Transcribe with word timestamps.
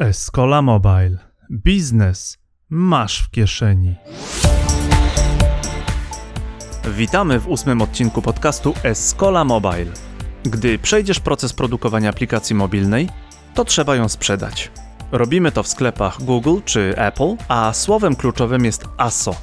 Escola 0.00 0.62
Mobile. 0.62 1.18
Biznes 1.50 2.38
masz 2.70 3.22
w 3.22 3.30
kieszeni. 3.30 3.94
Witamy 6.96 7.40
w 7.40 7.48
ósmym 7.48 7.82
odcinku 7.82 8.22
podcastu 8.22 8.74
Escola 8.82 9.44
Mobile. 9.44 9.92
Gdy 10.42 10.78
przejdziesz 10.78 11.20
proces 11.20 11.52
produkowania 11.52 12.10
aplikacji 12.10 12.56
mobilnej, 12.56 13.08
to 13.54 13.64
trzeba 13.64 13.96
ją 13.96 14.08
sprzedać. 14.08 14.70
Robimy 15.12 15.52
to 15.52 15.62
w 15.62 15.68
sklepach 15.68 16.22
Google 16.22 16.58
czy 16.64 16.94
Apple, 16.96 17.36
a 17.48 17.72
słowem 17.72 18.16
kluczowym 18.16 18.64
jest 18.64 18.84
ASO. 18.96 19.34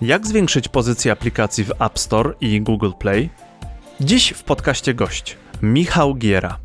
Jak 0.00 0.26
zwiększyć 0.26 0.68
pozycję 0.68 1.12
aplikacji 1.12 1.64
w 1.64 1.82
App 1.82 1.98
Store 1.98 2.34
i 2.40 2.60
Google 2.60 2.92
Play? 2.98 3.30
Dziś 4.00 4.30
w 4.30 4.44
podcaście 4.44 4.94
gość 4.94 5.36
Michał 5.62 6.14
Giera, 6.14 6.63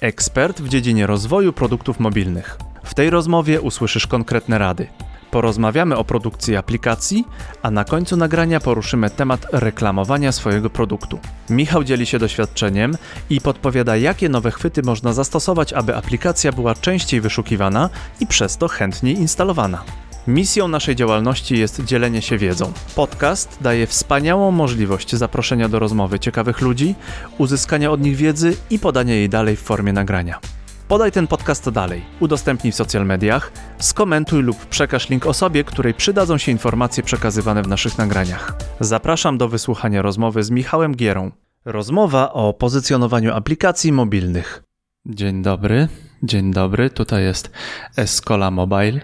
ekspert 0.00 0.60
w 0.60 0.68
dziedzinie 0.68 1.06
rozwoju 1.06 1.52
produktów 1.52 2.00
mobilnych. 2.00 2.58
W 2.84 2.94
tej 2.94 3.10
rozmowie 3.10 3.60
usłyszysz 3.60 4.06
konkretne 4.06 4.58
rady. 4.58 4.86
Porozmawiamy 5.30 5.96
o 5.96 6.04
produkcji 6.04 6.56
aplikacji, 6.56 7.24
a 7.62 7.70
na 7.70 7.84
końcu 7.84 8.16
nagrania 8.16 8.60
poruszymy 8.60 9.10
temat 9.10 9.46
reklamowania 9.52 10.32
swojego 10.32 10.70
produktu. 10.70 11.18
Michał 11.50 11.84
dzieli 11.84 12.06
się 12.06 12.18
doświadczeniem 12.18 12.96
i 13.30 13.40
podpowiada, 13.40 13.96
jakie 13.96 14.28
nowe 14.28 14.50
chwyty 14.50 14.82
można 14.82 15.12
zastosować, 15.12 15.72
aby 15.72 15.96
aplikacja 15.96 16.52
była 16.52 16.74
częściej 16.74 17.20
wyszukiwana 17.20 17.90
i 18.20 18.26
przez 18.26 18.56
to 18.56 18.68
chętniej 18.68 19.14
instalowana. 19.14 19.84
Misją 20.26 20.68
naszej 20.68 20.96
działalności 20.96 21.58
jest 21.58 21.84
dzielenie 21.84 22.22
się 22.22 22.38
wiedzą. 22.38 22.72
Podcast 22.94 23.58
daje 23.60 23.86
wspaniałą 23.86 24.50
możliwość 24.50 25.14
zaproszenia 25.14 25.68
do 25.68 25.78
rozmowy 25.78 26.18
ciekawych 26.18 26.60
ludzi, 26.60 26.94
uzyskania 27.38 27.90
od 27.90 28.00
nich 28.00 28.16
wiedzy 28.16 28.56
i 28.70 28.78
podania 28.78 29.14
jej 29.14 29.28
dalej 29.28 29.56
w 29.56 29.60
formie 29.60 29.92
nagrania. 29.92 30.40
Podaj 30.88 31.12
ten 31.12 31.26
podcast 31.26 31.70
dalej, 31.70 32.04
udostępnij 32.20 32.72
w 32.72 32.76
social 32.76 33.06
mediach, 33.06 33.52
skomentuj 33.78 34.42
lub 34.42 34.66
przekaż 34.66 35.08
link 35.08 35.26
osobie, 35.26 35.64
której 35.64 35.94
przydadzą 35.94 36.38
się 36.38 36.52
informacje 36.52 37.02
przekazywane 37.02 37.62
w 37.62 37.68
naszych 37.68 37.98
nagraniach. 37.98 38.54
Zapraszam 38.80 39.38
do 39.38 39.48
wysłuchania 39.48 40.02
rozmowy 40.02 40.42
z 40.42 40.50
Michałem 40.50 40.94
Gierą. 40.96 41.30
Rozmowa 41.64 42.32
o 42.32 42.52
pozycjonowaniu 42.52 43.34
aplikacji 43.34 43.92
mobilnych. 43.92 44.62
Dzień 45.06 45.42
dobry, 45.42 45.88
dzień 46.22 46.52
dobry, 46.52 46.90
tutaj 46.90 47.22
jest 47.22 47.50
Escola 47.96 48.50
Mobile. 48.50 49.00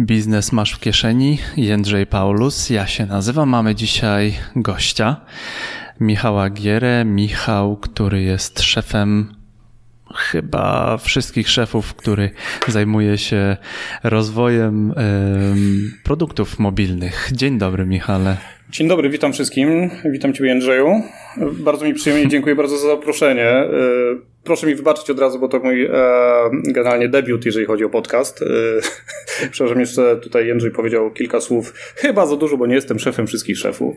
Biznes 0.00 0.52
masz 0.52 0.72
w 0.72 0.80
kieszeni, 0.80 1.38
Jędrzej 1.56 2.06
Paulus, 2.06 2.70
ja 2.70 2.86
się 2.86 3.06
nazywam. 3.06 3.48
Mamy 3.48 3.74
dzisiaj 3.74 4.34
gościa, 4.56 5.16
Michała 6.00 6.50
Gierę. 6.50 7.04
Michał, 7.04 7.76
który 7.76 8.22
jest 8.22 8.62
szefem 8.62 9.34
chyba 10.14 10.96
wszystkich 10.98 11.48
szefów, 11.48 11.94
który 11.94 12.30
zajmuje 12.68 13.18
się 13.18 13.56
rozwojem 14.02 14.94
produktów 16.02 16.58
mobilnych. 16.58 17.30
Dzień 17.32 17.58
dobry, 17.58 17.86
Michale. 17.86 18.36
Dzień 18.72 18.88
dobry, 18.88 19.10
witam 19.10 19.32
wszystkim. 19.32 19.90
Witam 20.04 20.34
Cię, 20.34 20.46
Jędrzeju. 20.46 21.02
Bardzo 21.52 21.84
mi 21.84 21.94
przyjemnie, 21.94 22.28
dziękuję 22.34 22.54
bardzo 22.54 22.78
za 22.78 22.88
zaproszenie. 22.88 23.48
E, 23.48 23.68
proszę 24.44 24.66
mi 24.66 24.74
wybaczyć 24.74 25.10
od 25.10 25.18
razu, 25.18 25.38
bo 25.38 25.48
to 25.48 25.58
mój 25.58 25.84
e, 25.84 25.90
generalnie 26.64 27.08
debiut, 27.08 27.46
jeżeli 27.46 27.66
chodzi 27.66 27.84
o 27.84 27.88
podcast. 27.88 28.42
E, 28.42 28.46
przepraszam, 29.50 29.80
jeszcze 29.80 30.16
tutaj 30.16 30.46
Jędrzej 30.46 30.70
powiedział 30.70 31.10
kilka 31.10 31.40
słów. 31.40 31.72
Chyba 31.96 32.26
za 32.26 32.36
dużo, 32.36 32.56
bo 32.56 32.66
nie 32.66 32.74
jestem 32.74 32.98
szefem 32.98 33.26
wszystkich 33.26 33.58
szefów. 33.58 33.96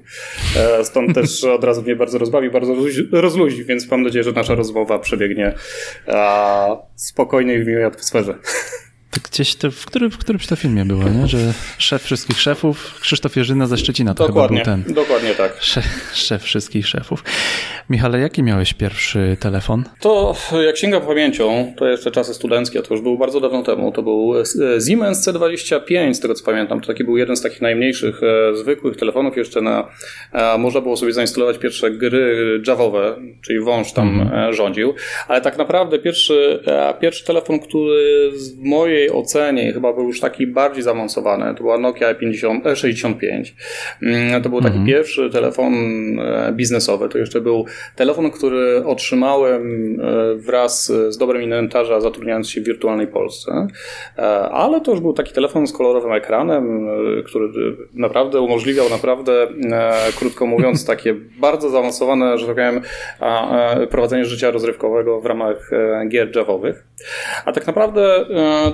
Stąd 0.84 1.16
też 1.16 1.44
od 1.44 1.64
razu 1.64 1.82
mnie 1.82 1.96
bardzo 1.96 2.18
rozbawi, 2.18 2.50
bardzo 2.50 2.76
rozluźni, 3.12 3.64
więc 3.64 3.92
mam 3.92 4.04
nadzieję, 4.04 4.24
że 4.24 4.32
nasza 4.32 4.56
rozmowa 4.56 5.00
przebiegnie 5.00 5.54
spokojnie 6.96 7.56
i 7.56 7.64
w 7.64 7.68
miłej 7.68 7.84
atmosferze. 7.84 8.38
To 9.16 9.22
gdzieś 9.32 9.56
to, 9.56 9.72
w, 9.72 9.86
którym, 9.86 10.12
w 10.12 10.18
którymś 10.18 10.48
to 10.48 10.56
filmie 10.56 10.86
było, 10.86 11.04
nie? 11.04 11.28
że 11.28 11.38
szef 11.78 12.04
wszystkich 12.04 12.42
szefów, 12.42 13.00
Krzysztof 13.02 13.36
Jerzyna 13.36 13.68
ze 13.68 13.78
Szczecina 13.78 14.14
to 14.14 14.28
dokładnie, 14.28 14.60
chyba 14.60 14.76
był 14.76 14.84
ten. 14.84 14.94
Dokładnie 14.94 15.36
tak. 15.36 15.58
Szef, 15.60 15.86
szef 16.14 16.44
wszystkich 16.44 16.88
szefów. 16.88 17.24
Michale, 17.90 18.20
jaki 18.20 18.44
miałeś 18.44 18.74
pierwszy 18.74 19.38
telefon? 19.40 19.84
To 20.00 20.36
jak 20.66 20.78
sięgam 20.78 21.02
pamięcią, 21.02 21.74
to 21.78 21.88
jeszcze 21.88 22.12
czasy 22.12 22.34
studenckie, 22.34 22.82
to 22.82 22.94
już 22.94 23.04
było 23.04 23.18
bardzo 23.18 23.40
dawno 23.40 23.64
temu, 23.64 23.92
to 23.92 24.04
był 24.04 24.34
e, 24.40 24.44
Siemens 24.88 25.28
C25, 25.28 26.14
z 26.14 26.20
tego 26.20 26.34
co 26.34 26.46
pamiętam. 26.46 26.82
To 26.82 26.88
taki 26.88 27.04
był 27.04 27.18
jeden 27.18 27.36
z 27.36 27.42
takich 27.42 27.62
najmniejszych, 27.62 28.22
e, 28.24 28.56
zwykłych 28.56 28.98
telefonów. 28.98 29.38
Jeszcze 29.38 29.62
na, 29.62 29.88
można 30.58 30.82
było 30.82 30.98
sobie 30.98 31.14
zainstalować 31.14 31.58
pierwsze 31.58 31.92
gry 31.92 32.62
Javowe, 32.68 33.16
czyli 33.42 33.60
wąż 33.60 33.94
tam 33.94 34.22
mm. 34.22 34.54
rządził. 34.54 34.94
Ale 35.28 35.42
tak 35.42 35.58
naprawdę 35.58 36.00
pierwszy, 36.00 36.64
pierwszy 37.00 37.26
telefon, 37.26 37.60
który 37.60 38.32
w 38.32 38.64
mojej 38.64 39.05
mojej 39.06 39.24
ocenie 39.24 39.74
chyba 39.74 39.94
był 39.94 40.08
już 40.08 40.20
taki 40.20 40.48
bardziej 40.48 40.84
zaawansowany. 40.84 41.56
To 41.56 41.64
była 41.64 41.78
Nokia 41.78 42.14
50, 42.14 42.64
65. 42.76 43.56
To 44.44 44.50
był 44.50 44.62
taki 44.62 44.78
mhm. 44.78 44.86
pierwszy 44.88 45.30
telefon 45.30 45.74
e, 46.20 46.52
biznesowy. 46.54 47.10
To 47.10 47.18
jeszcze 47.18 47.42
był 47.42 47.66
telefon, 47.96 48.32
który 48.32 48.86
otrzymałem 48.86 49.62
e, 50.02 50.36
wraz 50.36 50.92
z 51.10 51.18
dobrem 51.18 51.42
inwentarza 51.42 52.02
zatrudniając 52.02 52.50
się 52.50 52.62
w 52.62 52.64
wirtualnej 52.64 53.08
Polsce. 53.08 53.68
E, 54.18 54.22
ale 54.50 54.82
to 54.82 54.92
już 54.92 55.00
był 55.00 55.14
taki 55.14 55.34
telefon 55.34 55.68
z 55.68 55.74
kolorowym 55.74 56.14
ekranem, 56.14 56.88
który 57.26 57.50
naprawdę 57.94 58.42
umożliwiał 58.42 58.90
naprawdę, 58.90 59.48
krótko 60.16 60.46
mówiąc, 60.46 60.86
takie 60.96 61.16
bardzo 61.40 61.70
zaawansowane, 61.70 62.38
że 62.38 62.48
tak 62.48 62.56
powiem, 62.56 62.82
prowadzenie 63.90 64.26
życia 64.26 64.52
rozrywkowego 64.52 65.22
w 65.22 65.26
ramach 65.26 65.72
gier 66.10 66.36
javowych. 66.36 66.88
A 67.46 67.52
tak 67.52 67.68
naprawdę 67.68 68.26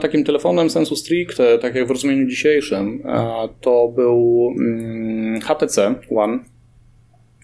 takim 0.02 0.21
telefonem 0.24 0.70
sensu 0.70 0.96
stricte, 0.96 1.58
tak 1.58 1.76
jak 1.76 1.88
w 1.88 1.92
rozumieniu 1.92 2.28
dzisiejszym, 2.28 3.04
to 3.62 3.88
był 3.96 4.50
mm, 4.60 5.42
HTC 5.42 5.96
One 6.16 6.40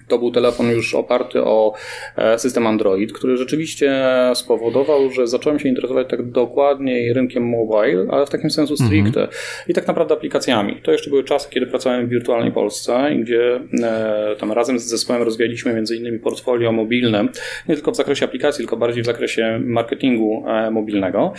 to 0.07 0.17
był 0.19 0.31
telefon 0.31 0.71
już 0.71 0.95
oparty 0.95 1.43
o 1.43 1.73
e, 2.17 2.39
system 2.39 2.67
Android, 2.67 3.13
który 3.13 3.37
rzeczywiście 3.37 4.03
spowodował, 4.33 5.11
że 5.11 5.27
zacząłem 5.27 5.59
się 5.59 5.69
interesować 5.69 6.07
tak 6.09 6.31
dokładniej 6.31 7.13
rynkiem 7.13 7.49
mobile, 7.49 8.05
ale 8.11 8.25
w 8.25 8.29
takim 8.29 8.49
sensu 8.49 8.73
mhm. 8.73 8.89
stricte. 8.89 9.21
Mhm. 9.21 9.37
I 9.67 9.73
tak 9.73 9.87
naprawdę 9.87 10.13
aplikacjami. 10.13 10.81
To 10.83 10.91
jeszcze 10.91 11.09
były 11.09 11.23
czasy, 11.23 11.49
kiedy 11.49 11.67
pracowałem 11.67 12.07
w 12.07 12.09
wirtualnej 12.09 12.51
Polsce, 12.51 13.09
gdzie 13.15 13.59
e, 13.83 14.35
tam 14.39 14.51
razem 14.51 14.79
z 14.79 14.83
zespołem 14.83 15.23
rozwijaliśmy 15.23 15.73
między 15.73 15.95
innymi 15.95 16.19
portfolio 16.19 16.71
mobilne, 16.71 17.27
nie 17.69 17.75
tylko 17.75 17.91
w 17.91 17.95
zakresie 17.95 18.25
aplikacji, 18.25 18.57
tylko 18.57 18.77
bardziej 18.77 19.03
w 19.03 19.05
zakresie 19.05 19.59
marketingu 19.63 20.43
e, 20.47 20.71
mobilnego. 20.71 21.33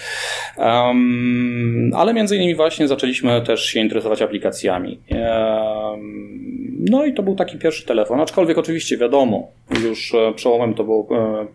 Um, 0.56 1.90
ale 1.94 2.14
między 2.14 2.36
innymi 2.36 2.54
właśnie 2.54 2.88
zaczęliśmy 2.88 3.42
też 3.42 3.64
się 3.64 3.80
interesować 3.80 4.22
aplikacjami. 4.22 5.00
Um, 5.10 6.47
no 6.78 7.04
i 7.04 7.14
to 7.14 7.22
był 7.22 7.34
taki 7.34 7.58
pierwszy 7.58 7.86
telefon, 7.86 8.20
aczkolwiek 8.20 8.58
oczywiście 8.58 8.96
wiadomo, 8.96 9.52
już 9.84 10.14
e, 10.14 10.32
przełomem 10.34 10.74
to 10.74 10.84
było 10.84 11.08
e, 11.10 11.46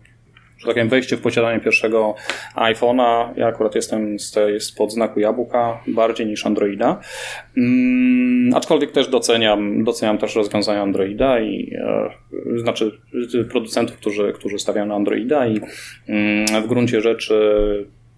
że 0.58 0.66
tak 0.66 0.74
powiem, 0.74 0.88
wejście 0.88 1.16
w 1.16 1.20
posiadanie 1.20 1.60
pierwszego 1.60 2.14
iPhone'a. 2.56 3.28
Ja 3.36 3.46
akurat 3.46 3.74
jestem 3.74 4.18
z 4.18 4.32
tej, 4.32 4.60
spod 4.60 4.92
znaku 4.92 5.20
jabłka 5.20 5.80
bardziej 5.86 6.26
niż 6.26 6.46
Androida. 6.46 7.00
Hmm, 7.54 8.54
aczkolwiek 8.54 8.92
też 8.92 9.08
doceniam, 9.08 9.84
doceniam 9.84 10.18
też 10.18 10.36
rozwiązania 10.36 10.82
Androida 10.82 11.40
i 11.40 11.74
e, 11.74 12.10
znaczy 12.58 12.90
producentów, 13.50 13.96
którzy, 13.96 14.32
którzy 14.32 14.58
stawiają 14.58 14.86
na 14.86 14.94
Androida 14.94 15.46
i 15.46 15.60
mm, 16.08 16.62
w 16.62 16.66
gruncie 16.66 17.00
rzeczy 17.00 17.34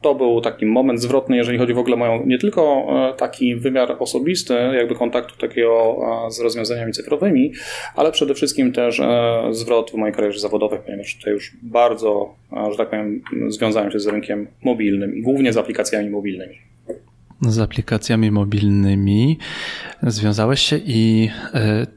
to 0.06 0.14
był 0.14 0.40
taki 0.40 0.66
moment 0.66 1.02
zwrotny, 1.02 1.36
jeżeli 1.36 1.58
chodzi 1.58 1.74
w 1.74 1.78
ogóle 1.78 1.94
o 1.94 1.98
moją 1.98 2.26
nie 2.26 2.38
tylko 2.38 2.86
e, 2.88 3.16
taki 3.18 3.56
wymiar 3.56 3.96
osobisty, 3.98 4.54
jakby 4.54 4.94
kontaktu 4.94 5.36
takiego 5.38 5.96
e, 6.26 6.30
z 6.30 6.40
rozwiązaniami 6.40 6.92
cyfrowymi, 6.92 7.52
ale 7.96 8.12
przede 8.12 8.34
wszystkim 8.34 8.72
też 8.72 9.00
e, 9.00 9.42
zwrot 9.50 9.90
w 9.90 9.94
mojej 9.94 10.14
karierze 10.14 10.38
zawodowej, 10.38 10.78
ponieważ 10.86 11.16
tutaj 11.16 11.32
już 11.32 11.52
bardzo, 11.62 12.34
że 12.70 12.76
tak 12.76 12.90
powiem, 12.90 13.22
związałem 13.48 13.90
się 13.90 14.00
z 14.00 14.06
rynkiem 14.06 14.46
mobilnym 14.64 15.22
głównie 15.22 15.52
z 15.52 15.56
aplikacjami 15.56 16.10
mobilnymi. 16.10 16.54
Z 17.40 17.58
aplikacjami 17.58 18.30
mobilnymi 18.30 19.38
związałeś 20.02 20.60
się 20.60 20.80
i 20.86 21.30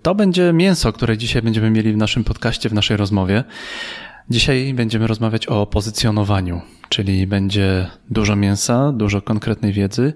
to 0.02 0.16
będzie 0.16 0.54
mięso, 0.54 0.94
które 0.94 1.18
dzisiaj 1.18 1.42
będziemy 1.42 1.72
mieli 1.72 1.94
w 1.94 1.98
naszym 1.98 2.24
podcaście, 2.24 2.70
w 2.70 2.74
naszej 2.74 2.98
rozmowie. 2.98 3.44
Dzisiaj 4.30 4.74
będziemy 4.74 5.08
rozmawiać 5.08 5.48
o 5.48 5.66
pozycjonowaniu, 5.66 6.62
czyli 6.90 7.28
będzie 7.28 7.88
dużo 8.10 8.36
mięsa, 8.36 8.92
dużo 8.92 9.22
konkretnej 9.22 9.74
wiedzy, 9.74 10.14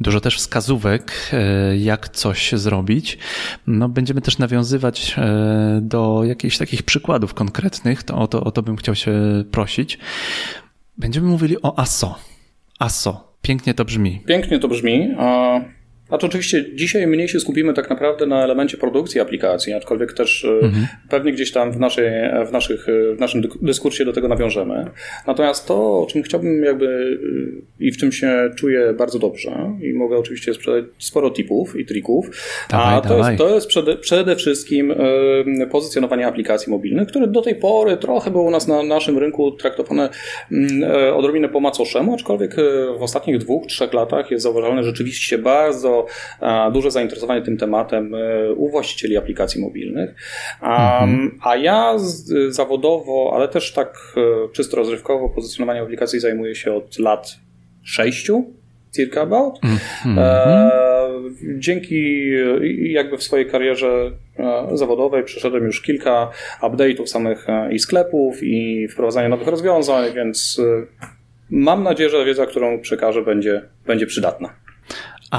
dużo 0.00 0.20
też 0.20 0.36
wskazówek, 0.36 1.30
e, 1.32 1.76
jak 1.76 2.08
coś 2.08 2.52
zrobić. 2.52 3.18
No, 3.66 3.88
będziemy 3.88 4.20
też 4.20 4.38
nawiązywać 4.38 5.14
e, 5.18 5.78
do 5.82 6.22
jakichś 6.24 6.58
takich 6.58 6.82
przykładów 6.82 7.34
konkretnych, 7.34 8.02
to 8.02 8.18
o 8.18 8.26
to, 8.26 8.44
o 8.44 8.50
to 8.50 8.62
bym 8.62 8.76
chciał 8.76 8.94
się 8.94 9.12
prosić. 9.50 9.98
Będziemy 10.98 11.28
mówili 11.28 11.62
o 11.62 11.78
ASO. 11.78 12.18
ASO. 12.78 13.36
Pięknie 13.42 13.74
to 13.74 13.84
brzmi. 13.84 14.22
Pięknie 14.26 14.58
to 14.58 14.68
brzmi. 14.68 15.14
A 15.18 15.60
to 16.18 16.26
oczywiście 16.26 16.64
dzisiaj 16.74 17.06
mniej 17.06 17.28
się 17.28 17.40
skupimy 17.40 17.74
tak 17.74 17.90
naprawdę 17.90 18.26
na 18.26 18.44
elemencie 18.44 18.76
produkcji 18.76 19.20
aplikacji, 19.20 19.72
aczkolwiek 19.72 20.12
też 20.12 20.44
e, 20.44 20.48
mhm. 20.48 20.86
pewnie 21.10 21.32
gdzieś 21.32 21.52
tam 21.52 21.72
w, 21.72 21.78
naszej, 21.78 22.10
w, 22.48 22.52
naszych, 22.52 22.86
w 23.16 23.20
naszym 23.20 23.42
dyskursie 23.62 24.04
do 24.04 24.12
tego 24.12 24.28
nawiążemy. 24.28 24.90
Natomiast 25.26 25.68
to, 25.68 26.00
o 26.02 26.06
czym 26.10 26.22
chciałbym 26.22 26.64
jakby 26.64 27.18
i 27.80 27.92
w 27.92 27.96
czym 27.96 28.12
się 28.12 28.50
czuję 28.56 28.94
bardzo 28.98 29.18
dobrze 29.18 29.50
i 29.82 29.92
mogę 29.92 30.16
oczywiście 30.16 30.54
sprzedać 30.54 30.84
sporo 30.98 31.30
tipów 31.30 31.80
i 31.80 31.86
trików, 31.86 32.30
dawaj, 32.70 32.94
a 32.94 33.00
to 33.00 33.08
dawaj. 33.08 33.32
jest, 33.32 33.44
to 33.44 33.54
jest 33.54 33.66
przede, 33.66 33.96
przede 33.96 34.36
wszystkim 34.36 34.94
pozycjonowanie 35.70 36.26
aplikacji 36.26 36.70
mobilnych, 36.70 37.08
które 37.08 37.26
do 37.26 37.42
tej 37.42 37.54
pory 37.54 37.96
trochę 37.96 38.30
było 38.30 38.44
u 38.44 38.50
nas 38.50 38.68
na 38.68 38.82
naszym 38.82 39.18
rynku 39.18 39.52
traktowane 39.52 40.08
odrobinę 41.14 41.48
po 41.48 41.60
macoszemu, 41.60 42.14
aczkolwiek 42.14 42.56
w 42.98 43.02
ostatnich 43.02 43.38
dwóch, 43.38 43.66
trzech 43.66 43.92
latach 43.92 44.30
jest 44.30 44.42
zauważalne 44.42 44.84
rzeczywiście 44.84 45.38
bardzo 45.38 45.95
duże 46.72 46.90
zainteresowanie 46.90 47.42
tym 47.42 47.56
tematem 47.56 48.14
e, 48.14 48.52
u 48.52 48.70
właścicieli 48.70 49.16
aplikacji 49.16 49.60
mobilnych. 49.60 50.14
Mhm. 50.62 51.38
A 51.42 51.56
ja 51.56 51.94
zawodowo, 52.48 53.32
ale 53.34 53.48
też 53.48 53.72
tak 53.72 54.14
e, 54.16 54.52
czysto 54.52 54.76
rozrywkowo 54.76 55.28
pozycjonowanie 55.28 55.82
aplikacji 55.82 56.20
zajmuję 56.20 56.54
się 56.54 56.72
od 56.74 56.98
lat 56.98 57.36
sześciu, 57.82 58.44
circa 58.96 59.20
about. 59.20 59.60
Mm-hmm. 59.60 60.70
dzięki 61.58 62.30
jakby 62.92 63.16
w 63.16 63.22
swojej 63.22 63.46
karierze 63.46 64.10
zawodowej 64.72 65.24
przeszedłem 65.24 65.64
już 65.64 65.82
kilka 65.82 66.30
update'ów 66.62 67.06
samych 67.06 67.46
i 67.70 67.78
sklepów 67.78 68.42
i 68.42 68.88
wprowadzania 68.88 69.28
nowych 69.28 69.48
rozwiązań, 69.48 70.12
więc 70.14 70.60
mam 71.50 71.82
nadzieję, 71.82 72.10
że 72.10 72.24
wiedza, 72.24 72.46
którą 72.46 72.80
przekażę 72.80 73.22
będzie, 73.22 73.62
będzie 73.86 74.06
przydatna. 74.06 74.65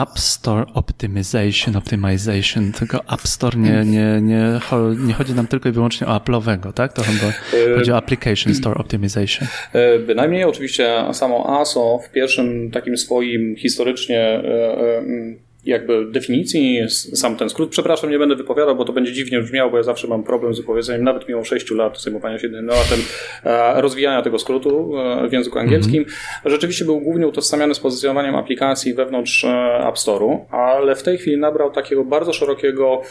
App 0.02 0.20
Store 0.20 0.66
Optimization, 0.74 1.76
Optimization, 1.76 2.72
tylko 2.72 2.98
App 3.14 3.22
Store 3.22 3.58
nie, 3.58 3.86
nie, 3.86 4.22
nie, 4.22 4.60
nie 4.98 5.14
chodzi 5.14 5.34
nam 5.34 5.48
tylko 5.48 5.70
i 5.70 5.72
wyłącznie 5.72 6.08
o 6.08 6.18
Apple'owego, 6.18 6.74
tak? 6.74 6.94
To 6.94 7.02
chyba 7.02 7.34
chodzi 7.78 7.92
o 7.92 7.98
Application 7.98 8.56
Store 8.56 8.76
Optimization. 8.76 9.48
E, 9.74 10.00
bynajmniej 10.00 10.44
oczywiście 10.44 11.04
samo 11.14 11.60
ASO 11.60 12.00
w 12.04 12.12
pierwszym 12.12 12.72
takim 12.72 12.98
swoim 12.98 13.56
historycznie 13.56 14.20
e, 14.20 14.42
e, 14.42 15.47
jakby 15.68 16.06
definicji, 16.12 16.90
sam 16.90 17.36
ten 17.36 17.50
skrót. 17.50 17.70
Przepraszam, 17.70 18.10
nie 18.10 18.20
będę 18.20 18.36
wypowiadał, 18.36 18.76
bo 18.76 18.86
to 18.86 18.94
będzie 18.94 19.14
dziwnie 19.14 19.42
brzmiało, 19.42 19.72
bo 19.72 19.78
ja 19.78 19.84
zawsze 19.84 20.08
mam 20.08 20.24
problem 20.24 20.54
z 20.54 20.60
wypowiedzeniem, 20.60 21.04
nawet 21.04 21.30
mimo 21.30 21.44
6 21.44 21.72
lat 21.72 22.02
zajmowania 22.02 22.40
się 22.40 22.50
tematem 22.50 23.00
e, 23.44 23.82
rozwijania 23.82 24.22
tego 24.22 24.40
skrótu 24.40 24.98
e, 24.98 25.28
w 25.30 25.34
języku 25.34 25.60
angielskim. 25.60 26.04
Mm 26.04 26.10
-hmm. 26.10 26.50
Rzeczywiście 26.50 26.86
był 26.86 27.02
głównie 27.02 27.28
utożsamiany 27.28 27.74
z 27.74 27.80
pozycjonowaniem 27.80 28.36
aplikacji 28.36 28.94
wewnątrz 28.94 29.44
e, 29.44 29.88
App 29.88 29.96
Store'u, 29.96 30.38
ale 30.50 30.96
w 30.96 31.04
tej 31.04 31.18
chwili 31.18 31.38
nabrał 31.38 31.72
takiego 31.72 32.04
bardzo 32.06 32.34
szerokiego 32.34 33.02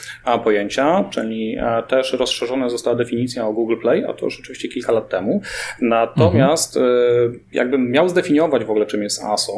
pojęcia, 0.44 1.04
czyli 1.10 1.56
też 1.88 2.12
rozszerzona 2.12 2.68
została 2.68 2.96
definicja 2.96 3.46
o 3.46 3.52
Google 3.52 3.76
Play, 3.76 4.04
a 4.04 4.12
to 4.12 4.24
już 4.24 4.40
oczywiście 4.40 4.68
kilka 4.68 4.92
lat 4.92 5.08
temu. 5.08 5.40
Natomiast 5.80 6.76
mm 6.76 6.88
-hmm. 6.88 7.38
jakbym 7.52 7.90
miał 7.90 8.08
zdefiniować 8.08 8.64
w 8.64 8.70
ogóle 8.70 8.86
czym 8.86 9.02
jest 9.02 9.24
ASO, 9.24 9.52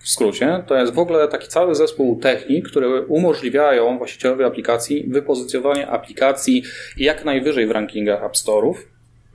w 0.00 0.08
skrócie, 0.08 0.64
to 0.66 0.76
jest 0.76 0.94
w 0.94 0.98
ogóle 0.98 1.28
taki 1.28 1.48
cały 1.48 1.74
zespół 1.74 2.20
technik, 2.20 2.68
które 2.68 3.02
umożliwiają 3.02 3.98
właścicielowi 3.98 4.44
aplikacji 4.44 5.04
wypozycjonowanie 5.08 5.88
aplikacji 5.88 6.62
jak 6.96 7.24
najwyżej 7.24 7.66
w 7.66 7.70
rankingach 7.70 8.24
App 8.24 8.32
Store'ów, 8.32 8.74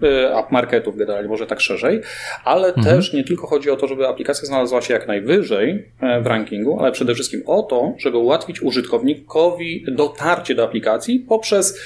y, 0.04 0.36
app 0.38 0.52
marketów 0.52 0.98
generalnie, 0.98 1.30
może 1.30 1.48
tak 1.48 1.62
szerzej, 1.62 2.02
ale 2.44 2.68
mhm. 2.68 2.86
też 2.86 3.14
nie 3.14 3.24
tylko 3.24 3.48
chodzi 3.48 3.70
o 3.70 3.76
to, 3.76 3.88
żeby 3.88 4.08
aplikacja 4.08 4.48
znalazła 4.48 4.82
się 4.82 4.94
jak 4.94 5.08
najwyżej 5.08 5.92
e, 6.02 6.22
w 6.22 6.28
rankingu, 6.28 6.80
ale 6.80 6.92
przede 6.92 7.14
wszystkim 7.14 7.44
o 7.46 7.64
to, 7.64 7.94
żeby 7.98 8.18
ułatwić 8.18 8.62
użytkownikowi 8.62 9.86
dotarcie 9.88 10.56
do 10.56 10.64
aplikacji 10.64 11.20
poprzez 11.20 11.80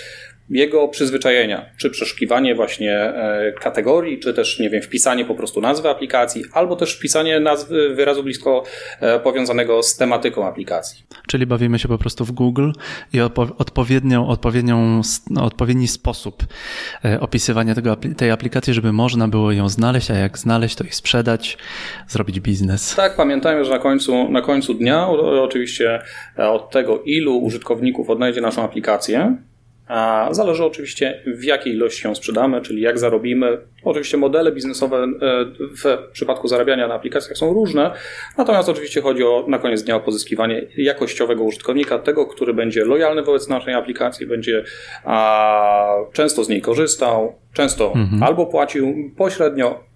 jego 0.50 0.88
przyzwyczajenia, 0.88 1.66
czy 1.78 1.90
przeszukiwanie 1.90 2.56
właśnie 2.56 2.94
e, 2.94 3.54
kategorii, 3.62 4.20
czy 4.20 4.34
też, 4.34 4.60
nie 4.60 4.70
wiem, 4.70 4.82
wpisanie 4.82 5.26
po 5.26 5.36
prostu 5.36 5.62
nazwy 5.62 5.90
aplikacji, 5.90 6.44
albo 6.54 6.76
też 6.76 6.96
wpisanie 6.96 7.40
nazwy 7.40 7.96
wyrazu 7.96 8.24
blisko 8.24 8.64
e, 9.00 9.20
powiązanego 9.20 9.84
z 9.84 9.98
tematyką 9.98 10.48
aplikacji. 10.48 11.04
Czyli 11.28 11.46
bawimy 11.46 11.80
się 11.80 11.88
po 11.88 11.98
prostu 11.98 12.26
w 12.26 12.32
Google 12.32 12.72
i 13.14 13.22
odpowiednią, 13.58 14.28
odpowiednią, 14.28 15.02
no, 15.30 15.44
odpowiedni 15.44 15.88
sposób 15.88 16.44
e, 17.06 17.20
opisywania 17.20 17.76
tego, 17.76 17.98
tej 18.18 18.32
aplikacji, 18.32 18.74
żeby 18.74 18.92
można 18.92 19.28
było 19.28 19.52
ją 19.52 19.70
znaleźć, 19.70 20.12
a 20.12 20.16
jak 20.16 20.38
znaleźć, 20.38 20.76
to 20.76 20.84
i 20.84 20.92
sprzedać, 20.92 21.58
zrobić 22.08 22.40
biznes. 22.40 22.96
Tak, 22.96 23.16
pamiętajmy, 23.16 23.66
że 23.66 23.72
na 23.72 23.80
końcu, 23.80 24.30
na 24.32 24.42
końcu 24.42 24.74
dnia, 24.74 25.08
oczywiście 25.42 26.02
od 26.38 26.72
tego, 26.72 27.02
ilu 27.06 27.38
użytkowników 27.38 28.10
odnajdzie 28.10 28.42
naszą 28.42 28.64
aplikację, 28.64 29.38
Zależy 30.32 30.66
oczywiście 30.66 31.24
w 31.26 31.44
jakiej 31.44 31.74
ilości 31.74 32.08
ją 32.08 32.16
sprzedamy, 32.16 32.62
czyli 32.62 32.82
jak 32.82 33.00
zarobimy. 33.00 33.58
Oczywiście 33.84 34.18
modele 34.18 34.52
biznesowe 34.52 34.98
e, 34.98 35.10
w 35.60 36.12
przypadku 36.12 36.48
zarabiania 36.48 36.88
na 36.88 36.94
aplikacjach 36.94 37.38
są 37.38 37.54
różne, 37.54 37.92
natomiast 38.38 38.70
oczywiście 38.70 39.02
chodzi 39.02 39.24
o 39.24 39.46
na 39.48 39.60
koniec 39.60 39.84
dnia 39.84 39.96
o 39.96 40.00
pozyskiwanie 40.00 40.68
jakościowego 40.78 41.44
użytkownika, 41.44 42.00
tego, 42.00 42.26
który 42.26 42.54
będzie 42.54 42.86
lojalny 42.86 43.24
wobec 43.24 43.48
naszej 43.48 43.74
aplikacji, 43.74 44.28
będzie 44.28 44.64
często 46.14 46.44
z 46.44 46.50
niej 46.50 46.62
korzystał, 46.62 47.36
często 47.54 47.94
mhm. 47.96 48.24
albo 48.24 48.46
płacił 48.46 49.12
pośrednio, 49.18 49.89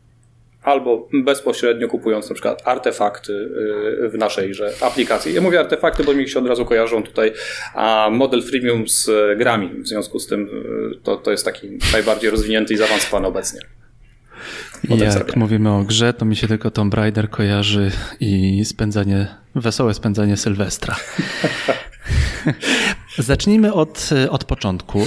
albo 0.64 1.08
bezpośrednio 1.14 1.88
kupując 1.88 2.30
na 2.30 2.34
przykład 2.34 2.62
artefakty 2.66 3.34
y, 4.06 4.10
w 4.10 4.18
naszejże 4.18 4.74
aplikacji. 4.82 5.34
Ja 5.34 5.42
mówię 5.42 5.60
artefakty, 5.60 6.04
bo 6.04 6.14
mi 6.14 6.30
się 6.30 6.40
od 6.40 6.48
razu 6.48 6.66
kojarzą 6.66 7.04
tutaj 7.04 7.34
a 7.74 8.10
model 8.12 8.44
freemium 8.44 8.88
z 8.88 9.10
grami. 9.38 9.70
W 9.84 9.88
związku 9.88 10.20
z 10.20 10.28
tym 10.28 10.42
y, 10.42 11.00
to, 11.04 11.18
to 11.18 11.32
jest 11.32 11.46
taki 11.46 11.78
najbardziej 11.94 12.30
rozwinięty 12.30 12.74
i 12.74 12.78
zaawansowany 12.78 13.28
obecnie. 13.28 13.60
Jak 14.90 15.36
mówimy 15.36 15.72
o 15.72 15.84
grze, 15.84 16.14
to 16.14 16.26
mi 16.26 16.36
się 16.36 16.48
tylko 16.48 16.72
Tomb 16.72 16.94
Raider 16.94 17.30
kojarzy 17.30 17.92
i 18.20 18.62
spędzanie, 18.66 19.28
wesołe 19.56 19.94
spędzanie 19.94 20.38
Sylwestra. 20.38 20.96
Zacznijmy 23.18 23.74
od, 23.74 24.10
od 24.30 24.44
początku. 24.44 25.02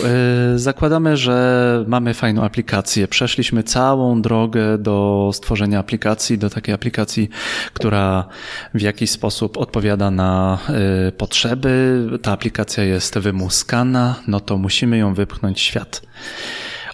Y, 0.54 0.58
zakładamy, 0.58 1.16
że 1.16 1.84
mamy 1.88 2.14
fajną 2.14 2.42
aplikację. 2.42 3.08
Przeszliśmy 3.08 3.62
całą 3.62 4.22
drogę 4.22 4.78
do 4.78 5.30
stworzenia 5.34 5.78
aplikacji, 5.78 6.38
do 6.38 6.50
takiej 6.50 6.74
aplikacji, 6.74 7.28
która 7.72 8.28
w 8.74 8.80
jakiś 8.80 9.10
sposób 9.10 9.56
odpowiada 9.56 10.10
na 10.10 10.58
y, 11.08 11.12
potrzeby. 11.12 12.06
Ta 12.22 12.32
aplikacja 12.32 12.84
jest 12.84 13.18
wymuskana, 13.18 14.14
no 14.28 14.40
to 14.40 14.58
musimy 14.58 14.98
ją 14.98 15.14
wypchnąć 15.14 15.58
w 15.58 15.62
świat. 15.62 16.02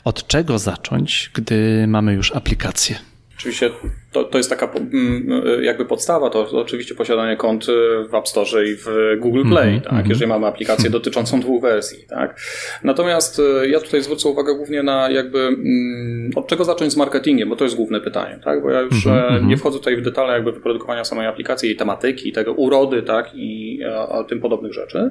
Od 0.05 0.27
czego 0.27 0.59
zacząć, 0.59 1.31
gdy 1.35 1.85
mamy 1.89 2.13
już 2.13 2.37
aplikację? 2.37 2.97
Oczywiście 3.37 3.71
to, 4.13 4.25
to 4.25 4.39
jest 4.39 4.51
taka 4.51 4.73
mm, 4.93 5.43
jakby 5.63 5.85
podstawa, 5.85 6.31
to 6.31 6.51
oczywiście 6.53 6.95
posiadanie 6.95 7.37
kont 7.37 7.67
w 8.11 8.15
App 8.15 8.29
Store 8.29 8.69
i 8.69 8.75
w 8.77 8.87
Google 9.19 9.43
Play, 9.49 9.69
mm 9.69 9.81
-hmm, 9.81 9.85
tak, 9.85 9.93
mm 9.93 10.05
-hmm. 10.05 10.09
jeżeli 10.09 10.27
mamy 10.27 10.47
aplikację 10.47 10.91
dotyczącą 11.01 11.41
dwóch 11.41 11.63
wersji, 11.63 12.05
tak. 12.09 12.41
Natomiast 12.85 13.41
e, 13.63 13.69
ja 13.69 13.81
tutaj 13.81 14.03
zwrócę 14.03 14.29
uwagę 14.29 14.55
głównie 14.55 14.83
na 14.83 15.11
jakby 15.11 15.39
mm, 15.39 16.31
od 16.37 16.47
czego 16.47 16.65
zacząć 16.65 16.93
z 16.93 16.97
marketingiem, 16.97 17.49
bo 17.49 17.57
to 17.57 17.65
jest 17.65 17.77
główne 17.77 18.01
pytanie, 18.01 18.39
tak, 18.45 18.63
bo 18.63 18.71
ja 18.71 18.81
już 18.81 19.07
mm 19.07 19.19
-hmm. 19.19 19.47
nie 19.47 19.57
wchodzę 19.57 19.79
tutaj 19.79 19.97
w 19.97 20.03
detale 20.03 20.33
jakby 20.33 20.53
wyprodukowania 20.53 21.05
samej 21.05 21.27
aplikacji, 21.27 21.69
jej 21.69 21.77
tematyki, 21.77 22.33
tego 22.33 22.53
urody, 22.53 23.03
tak, 23.03 23.31
i 23.35 23.79
a, 24.11 24.25
tym 24.25 24.41
podobnych 24.41 24.73
rzeczy. 24.73 25.11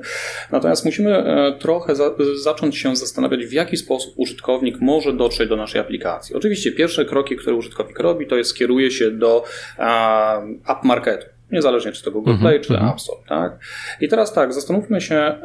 Natomiast 0.51 0.85
musimy 0.85 1.23
trochę 1.59 1.95
za, 1.95 2.11
zacząć 2.43 2.77
się 2.77 2.95
zastanawiać, 2.95 3.45
w 3.45 3.53
jaki 3.53 3.77
sposób 3.77 4.13
użytkownik 4.17 4.81
może 4.81 5.13
dotrzeć 5.13 5.49
do 5.49 5.55
naszej 5.55 5.81
aplikacji. 5.81 6.35
Oczywiście 6.35 6.71
pierwsze 6.71 7.05
kroki, 7.05 7.35
które 7.35 7.55
użytkownik 7.55 7.99
robi, 7.99 8.27
to 8.27 8.37
jest 8.37 8.55
kieruje 8.55 8.90
się 8.91 9.11
do 9.11 9.43
app 10.67 10.83
marketu. 10.83 11.25
Niezależnie 11.51 11.91
czy 11.91 12.03
to 12.03 12.11
Google 12.11 12.37
Play, 12.39 12.55
mm 12.55 12.61
-hmm. 12.61 12.67
czy 12.67 12.73
mhm. 12.73 12.91
App 12.91 13.01
Store. 13.01 13.21
Tak? 13.29 13.59
I 14.01 14.07
teraz 14.07 14.33
tak, 14.33 14.53
zastanówmy 14.53 15.01
się, 15.01 15.35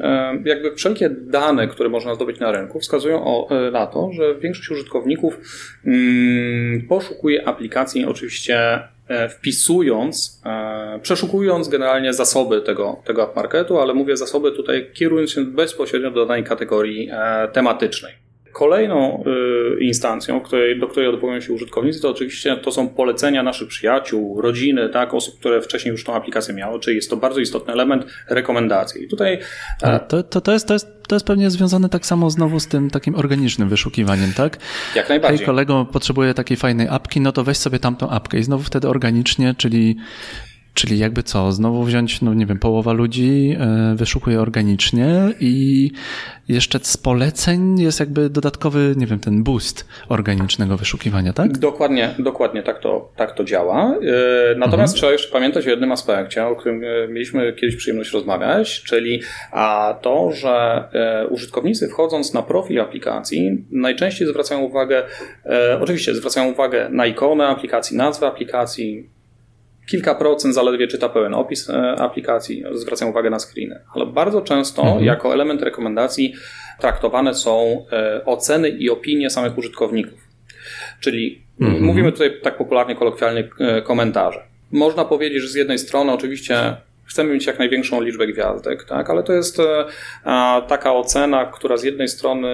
jakby 0.45 0.75
wszelkie 0.75 1.11
dane, 1.11 1.69
które 1.69 1.89
można 1.89 2.15
zdobyć 2.15 2.41
na 2.41 2.53
rynku, 2.53 2.81
wskazują 2.81 3.25
o, 3.25 3.49
e, 3.51 3.71
na 3.71 3.87
to, 3.87 4.11
że 4.13 4.35
większość 4.35 4.71
użytkowników 4.71 5.39
mm, 5.87 6.87
poszukuje 6.89 7.49
aplikacji 7.49 8.05
oczywiście 8.05 8.79
e, 9.09 9.29
wpisując, 9.29 10.43
e, 10.47 10.99
przeszukując 11.03 11.69
generalnie 11.69 12.13
zasoby 12.13 12.61
tego, 12.61 13.03
tego 13.05 13.25
app 13.25 13.37
marketu, 13.37 13.79
ale 13.79 13.95
mówię 13.95 14.17
zasoby 14.17 14.53
tutaj 14.53 14.91
kierując 14.95 15.31
się 15.31 15.45
bezpośrednio 15.45 16.11
do 16.11 16.27
danej 16.27 16.45
kategorii 16.45 17.11
tematycznej. 17.53 18.26
Kolejną 18.57 19.25
y, 19.81 19.85
instancją, 19.85 20.41
której, 20.41 20.81
do 20.81 20.89
której 20.89 21.09
odwołują 21.09 21.41
się 21.41 21.53
użytkownicy, 21.53 22.03
to 22.03 22.11
oczywiście 22.11 22.57
to 22.57 22.73
są 22.73 22.89
polecenia 22.89 23.43
naszych 23.43 23.69
przyjaciół, 23.69 24.41
rodziny, 24.41 24.89
tak, 24.89 25.15
osób, 25.15 25.39
które 25.39 25.63
wcześniej 25.63 25.93
już 25.93 26.05
tą 26.05 26.15
aplikację 26.15 26.55
miały, 26.55 26.81
czyli 26.81 26.97
jest 26.97 27.11
to 27.11 27.17
bardzo 27.17 27.41
istotny 27.41 27.73
element 27.73 28.07
rekomendacji. 28.29 29.05
I 29.05 29.09
tutaj... 29.09 29.39
E, 29.83 30.01
to, 30.01 30.23
to, 30.23 30.41
to, 30.41 30.53
jest, 30.53 30.69
to, 30.69 30.73
jest, 30.73 30.89
to 31.09 31.17
jest 31.17 31.27
pewnie 31.27 31.51
związane 31.51 31.89
tak 31.89 32.07
samo 32.07 32.31
znowu 32.31 32.61
z 32.61 32.67
tym 32.67 32.91
takim 32.91 33.15
organicznym 33.15 33.69
wyszukiwaniem, 33.69 34.33
tak? 34.37 34.59
Jak 34.95 35.09
najbardziej. 35.09 35.39
Hej 35.39 35.47
kolego, 35.47 35.87
potrzebuję 35.93 36.35
takiej 36.35 36.57
fajnej 36.57 36.89
apki, 36.89 37.21
no 37.21 37.33
to 37.33 37.45
weź 37.45 37.57
sobie 37.57 37.79
tamtą 37.79 38.11
apkę 38.11 38.39
i 38.39 38.43
znowu 38.43 38.65
wtedy 38.65 38.89
organicznie, 38.89 39.55
czyli 39.59 39.97
Czyli 40.77 40.99
jakby 40.99 41.23
co, 41.23 41.53
znowu 41.53 41.83
wziąć, 41.83 42.23
no 42.23 42.35
nie 42.35 42.47
wiem, 42.47 42.59
połowa 42.59 42.93
ludzi 42.93 43.57
e, 43.61 43.95
wyszukuje 43.95 44.41
organicznie 44.41 45.11
i 45.41 45.91
jeszcze 46.49 46.79
z 46.83 46.97
poleceń 46.97 47.81
jest 47.81 48.01
jakby 48.01 48.31
dodatkowy, 48.31 48.95
nie 48.97 49.07
wiem, 49.07 49.19
ten 49.19 49.43
boost 49.43 49.89
organicznego 50.09 50.77
wyszukiwania, 50.77 51.33
tak? 51.33 51.59
Dokładnie, 51.59 52.15
dokładnie 52.19 52.63
tak 52.63 52.79
to, 52.81 53.13
tak 53.17 53.35
to 53.35 53.45
działa. 53.45 53.95
E, 53.95 54.55
natomiast 54.59 54.95
mhm. 54.95 54.97
trzeba 54.97 55.13
jeszcze 55.13 55.33
pamiętać 55.33 55.67
o 55.67 55.71
jednym 55.71 55.93
aspekcie, 55.93 56.47
o 56.47 56.57
którym 56.57 56.85
e, 56.85 57.09
mieliśmy 57.09 57.53
kiedyś 57.53 57.77
przyjemność 57.77 58.13
rozmawiać, 58.13 58.83
czyli 58.83 59.23
to, 60.03 60.33
że 60.33 60.85
użytkownicy 61.31 61.89
wchodząc 61.89 62.35
na 62.35 62.43
profil 62.43 62.81
aplikacji 62.81 63.65
najczęściej 63.71 64.29
zwracają 64.29 64.61
uwagę, 64.61 65.03
oczywiście 65.81 66.15
zwracają 66.15 66.53
uwagę 66.53 66.89
na 66.91 67.07
ikonę 67.07 67.47
aplikacji, 67.47 67.97
nazwę 67.97 68.27
aplikacji, 68.27 69.16
kilka 69.87 70.15
procent 70.15 70.55
zaledwie 70.55 70.89
czyta 70.89 71.09
pełen 71.09 71.35
opis 71.35 71.71
e, 71.71 71.97
aplikacji, 71.99 72.65
zwracają 72.73 73.11
uwagę 73.11 73.31
na 73.31 73.39
screeny, 73.39 73.81
ale 73.95 74.07
bardzo 74.07 74.43
często 74.43 74.83
mhm. 74.83 75.05
jako 75.05 75.35
element 75.35 75.63
rekomendacji 75.63 76.35
traktowane 76.81 77.35
są 77.35 77.87
e, 77.93 78.25
oceny 78.25 78.69
i 78.69 78.91
opinie 78.91 79.31
samych 79.31 79.59
użytkowników. 79.59 80.29
Czyli 81.01 81.43
mhm. 81.61 81.85
mówimy 81.85 82.13
tutaj 82.13 82.41
tak 82.43 82.59
popularnie, 82.59 82.97
kolokwialnie 82.97 83.49
e, 83.61 83.83
komentarze. 83.83 84.41
Można 84.73 85.05
powiedzieć, 85.05 85.43
że 85.43 85.49
z 85.49 85.55
jednej 85.55 85.79
strony 85.79 86.13
oczywiście 86.13 86.77
chcemy 87.07 87.35
mieć 87.35 87.47
jak 87.47 87.59
największą 87.59 88.01
liczbę 88.01 88.27
gwiazdek, 88.27 88.85
tak? 88.85 89.11
ale 89.11 89.23
to 89.23 89.33
jest 89.33 89.61
e, 89.61 89.85
taka 90.69 90.95
ocena, 90.95 91.45
która 91.45 91.77
z 91.77 91.85
jednej 91.85 92.09
strony, 92.09 92.49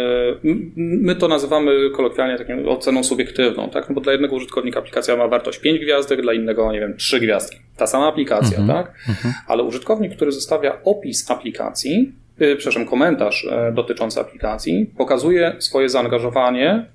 my 0.76 1.16
to 1.16 1.28
nazywamy 1.28 1.90
kolokwialnie 1.90 2.38
taką 2.38 2.68
oceną 2.68 3.04
subiektywną, 3.04 3.70
tak? 3.70 3.88
no 3.88 3.94
bo 3.94 4.00
dla 4.00 4.12
jednego 4.12 4.36
użytkownika 4.36 4.78
aplikacja 4.78 5.16
ma 5.16 5.28
wartość 5.28 5.58
5 5.58 5.80
gwiazdek, 5.80 6.22
dla 6.22 6.32
innego, 6.32 6.72
nie 6.72 6.80
wiem, 6.80 6.96
3 6.96 7.20
gwiazdki. 7.20 7.58
Ta 7.76 7.86
sama 7.86 8.08
aplikacja, 8.08 8.58
-hmm. 8.58 8.66
tak? 8.66 8.86
-hmm. 8.86 9.32
Ale 9.46 9.62
użytkownik, 9.62 10.16
który 10.16 10.32
zostawia 10.32 10.78
opis 10.84 11.30
aplikacji, 11.30 12.12
yy, 12.38 12.56
przepraszam, 12.56 12.86
komentarz 12.86 13.44
yy, 13.44 13.72
dotyczący 13.74 14.20
aplikacji, 14.20 14.90
pokazuje 14.98 15.56
swoje 15.58 15.88
zaangażowanie 15.88 16.86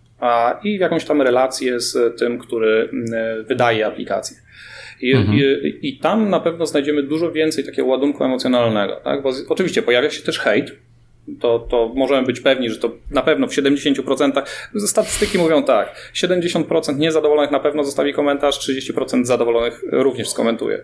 i 0.63 0.77
jakąś 0.77 1.05
tam 1.05 1.21
relację 1.21 1.79
z 1.79 2.19
tym, 2.19 2.39
który 2.39 2.89
wydaje 3.47 3.87
aplikację. 3.87 4.37
I, 5.01 5.13
mhm. 5.13 5.37
i, 5.37 5.79
I, 5.81 5.99
tam 5.99 6.29
na 6.29 6.39
pewno 6.39 6.65
znajdziemy 6.65 7.03
dużo 7.03 7.31
więcej 7.31 7.65
takiego 7.65 7.87
ładunku 7.87 8.23
emocjonalnego. 8.23 8.95
Tak? 9.03 9.21
Bo 9.21 9.31
oczywiście 9.49 9.81
pojawia 9.81 10.09
się 10.09 10.23
też 10.23 10.39
hejt, 10.39 10.71
to, 11.39 11.59
to 11.59 11.91
możemy 11.95 12.27
być 12.27 12.39
pewni, 12.39 12.69
że 12.69 12.77
to 12.79 12.91
na 13.11 13.21
pewno 13.21 13.47
w 13.47 13.51
70%, 13.51 14.41
statystyki 14.85 15.37
mówią 15.37 15.63
tak, 15.63 16.11
70% 16.15 16.97
niezadowolonych 16.97 17.51
na 17.51 17.59
pewno 17.59 17.83
zostawi 17.83 18.13
komentarz, 18.13 18.69
30% 18.69 19.25
zadowolonych 19.25 19.83
również 19.91 20.29
skomentuje. 20.29 20.83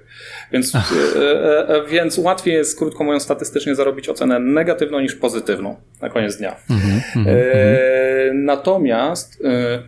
Więc, 0.52 0.76
e, 0.76 0.80
e, 0.80 1.70
e, 1.70 1.88
więc 1.88 2.18
łatwiej 2.18 2.54
jest, 2.54 2.78
krótko 2.78 3.04
mówiąc, 3.04 3.24
statystycznie 3.24 3.76
zarobić 3.76 4.10
ocenę 4.10 4.40
negatywną 4.40 5.00
niż 5.00 5.16
pozytywną 5.16 5.76
na 6.02 6.10
koniec 6.10 6.38
dnia. 6.38 6.56
Mm 6.70 6.82
-hmm, 6.82 7.30
e, 7.30 8.34
natomiast 8.34 9.42
e, 9.46 9.84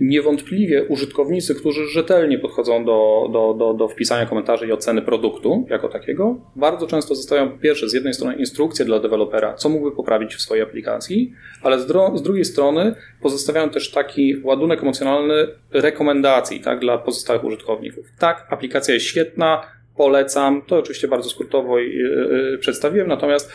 niewątpliwie 0.00 0.84
użytkownicy, 0.84 1.54
którzy 1.54 1.86
rzetelnie 1.86 2.38
podchodzą 2.38 2.84
do, 2.84 3.28
do, 3.32 3.54
do, 3.58 3.74
do 3.74 3.88
wpisania 3.88 4.26
komentarzy 4.26 4.66
i 4.66 4.72
oceny 4.72 5.02
produktu 5.02 5.66
jako 5.70 5.88
takiego, 5.88 6.36
bardzo 6.56 6.86
często 6.86 7.14
zostają 7.14 7.58
pierwsze 7.58 7.88
z 7.88 7.92
jednej 7.92 8.14
strony 8.14 8.34
instrukcje 8.34 8.84
dla 8.84 8.98
dewelopera, 8.98 9.54
co 9.54 9.68
mógłby 9.68 9.96
poprawić 10.00 10.34
w 10.34 10.40
swojej 10.40 10.62
aplikacji, 10.64 11.32
ale 11.62 11.80
z, 11.80 11.86
z 12.14 12.22
drugiej 12.22 12.44
strony 12.44 12.94
pozostawiają 13.22 13.70
też 13.70 13.90
taki 13.90 14.34
ładunek 14.44 14.82
emocjonalny 14.82 15.46
rekomendacji 15.70 16.60
tak, 16.60 16.80
dla 16.80 16.98
pozostałych 16.98 17.44
użytkowników. 17.44 18.06
Tak, 18.18 18.46
aplikacja 18.50 18.94
jest 18.94 19.06
świetna, 19.06 19.62
polecam. 19.96 20.62
To 20.62 20.78
oczywiście 20.78 21.08
bardzo 21.08 21.30
skrótowo 21.30 21.78
yy, 21.78 22.58
przedstawiłem, 22.60 23.08
natomiast 23.08 23.52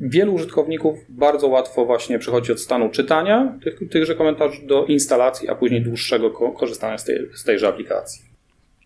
wielu 0.00 0.34
użytkowników 0.34 0.98
bardzo 1.08 1.48
łatwo 1.48 1.84
właśnie 1.84 2.18
przechodzi 2.18 2.52
od 2.52 2.60
stanu 2.60 2.88
czytania 2.88 3.58
tych, 3.64 3.78
tychże 3.90 4.14
komentarzy 4.14 4.66
do 4.66 4.84
instalacji, 4.84 5.48
a 5.48 5.54
później 5.54 5.82
dłuższego 5.82 6.30
korzystania 6.30 6.98
z, 6.98 7.04
tej, 7.04 7.16
z 7.34 7.44
tejże 7.44 7.68
aplikacji. 7.68 8.33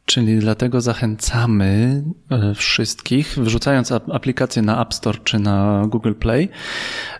Czyli 0.08 0.38
dlatego 0.38 0.80
zachęcamy 0.80 2.02
e, 2.30 2.54
wszystkich, 2.54 3.26
wrzucając 3.26 3.92
aplikację 3.92 4.62
na 4.62 4.82
App 4.82 4.94
Store 4.94 5.18
czy 5.24 5.38
na 5.38 5.84
Google 5.88 6.14
Play, 6.14 6.48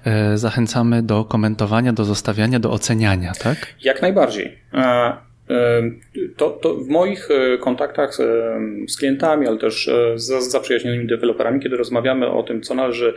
e, 0.05 0.39
zachęcamy 0.39 1.03
do 1.03 1.25
komentowania, 1.25 1.93
do 1.93 2.05
zostawiania, 2.05 2.61
do 2.61 2.71
oceniania, 2.71 3.33
tak? 3.43 3.75
Jak 3.83 4.03
najbardziej. 4.03 4.59
E, 4.75 5.13
to, 6.37 6.51
to 6.51 6.75
w 6.75 6.89
moich 6.89 7.29
kontaktach 7.61 8.15
z, 8.87 8.97
klientami, 8.99 9.47
ale 9.47 9.59
też 9.59 9.91
z 10.15 10.51
zaprzyjaźnionymi 10.51 11.07
deweloperami, 11.07 11.61
kiedy 11.61 11.77
rozmawiamy 11.77 12.31
o 12.31 12.43
tym, 12.43 12.63
co 12.63 12.75
należy 12.75 13.15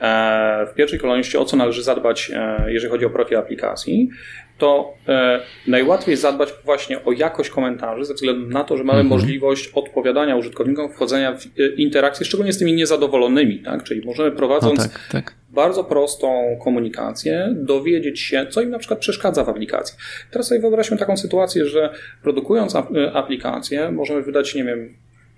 E, 0.00 0.66
w 0.66 0.74
pierwszej 0.74 0.98
kolejności 0.98 1.38
o 1.38 1.44
co 1.44 1.56
należy 1.56 1.82
zadbać, 1.82 2.32
e, 2.34 2.72
jeżeli 2.72 2.90
chodzi 2.90 3.04
o 3.04 3.10
profil 3.10 3.38
aplikacji, 3.38 4.10
to 4.58 4.94
e, 5.08 5.40
najłatwiej 5.66 6.16
zadbać 6.16 6.48
właśnie 6.64 7.04
o 7.04 7.12
jakość 7.12 7.50
komentarzy, 7.50 8.04
ze 8.04 8.14
względu 8.14 8.50
na 8.50 8.64
to, 8.64 8.76
że 8.76 8.84
mamy 8.84 9.00
mhm. 9.00 9.20
możliwość 9.20 9.70
odpowiadania 9.74 10.36
użytkownikom, 10.36 10.92
wchodzenia 10.92 11.36
w 11.36 11.46
interakcje, 11.76 12.26
szczególnie 12.26 12.52
z 12.52 12.58
tymi 12.58 12.72
niezadowolonymi, 12.72 13.58
tak? 13.58 13.84
Czyli 13.84 14.06
możemy 14.06 14.32
prowadząc 14.32 14.78
no 14.78 14.84
tak, 14.84 15.08
tak. 15.12 15.34
bardzo 15.50 15.84
prostą 15.84 16.58
komunikację, 16.64 17.54
dowiedzieć 17.56 18.20
się, 18.20 18.46
co 18.50 18.60
im 18.60 18.70
na 18.70 18.78
przykład 18.78 19.00
przeszkadza 19.00 19.44
w 19.44 19.48
aplikacji. 19.48 19.96
Teraz 20.30 20.48
sobie 20.48 20.60
wyobraźmy 20.60 20.96
taką 20.96 21.16
sytuację, 21.16 21.66
że 21.66 21.94
produkując 22.22 22.74
aplikację, 23.12 23.90
możemy 23.90 24.22
wydać, 24.22 24.54
nie 24.54 24.64
wiem, 24.64 24.94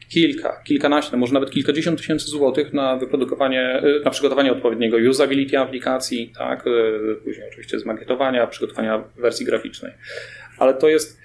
kilka, 0.08 0.62
kilkanaście, 0.64 1.16
może 1.16 1.34
nawet 1.34 1.50
kilkadziesiąt 1.50 1.98
tysięcy 1.98 2.26
złotych 2.26 2.72
na 2.72 2.96
wyprodukowanie, 2.96 3.82
y, 3.84 4.04
na 4.04 4.10
przygotowanie 4.10 4.52
odpowiedniego 4.52 4.96
usability 5.10 5.58
aplikacji, 5.58 6.32
tak, 6.38 6.66
y, 6.66 7.16
później 7.24 7.48
oczywiście 7.48 7.78
zmakietowania, 7.78 8.46
przygotowania 8.46 9.04
wersji 9.16 9.46
graficznej. 9.46 9.92
Ale 10.58 10.74
to 10.74 10.88
jest 10.88 11.20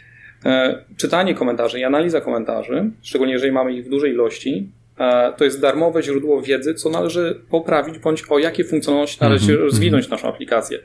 e, 0.46 0.84
czytanie 0.98 1.36
komentarzy 1.36 1.80
i 1.80 1.84
analiza 1.84 2.22
komentarzy, 2.22 2.92
szczególnie 3.02 3.34
jeżeli 3.34 3.52
mamy 3.52 3.74
ich 3.74 3.86
w 3.86 3.90
dużej 3.90 4.12
ilości, 4.12 4.70
e, 5.00 5.34
to 5.38 5.44
jest 5.44 5.62
darmowe 5.62 6.04
źródło 6.04 6.42
wiedzy, 6.42 6.74
co 6.74 6.90
należy 6.90 7.42
poprawić, 7.50 8.00
bądź 8.00 8.24
o 8.30 8.40
jakie 8.40 8.64
funkcjonalności 8.64 9.18
należy 9.22 9.52
mm 9.52 9.58
-hmm. 9.58 9.64
rozwinąć 9.64 10.10
naszą 10.10 10.28
aplikację. 10.28 10.80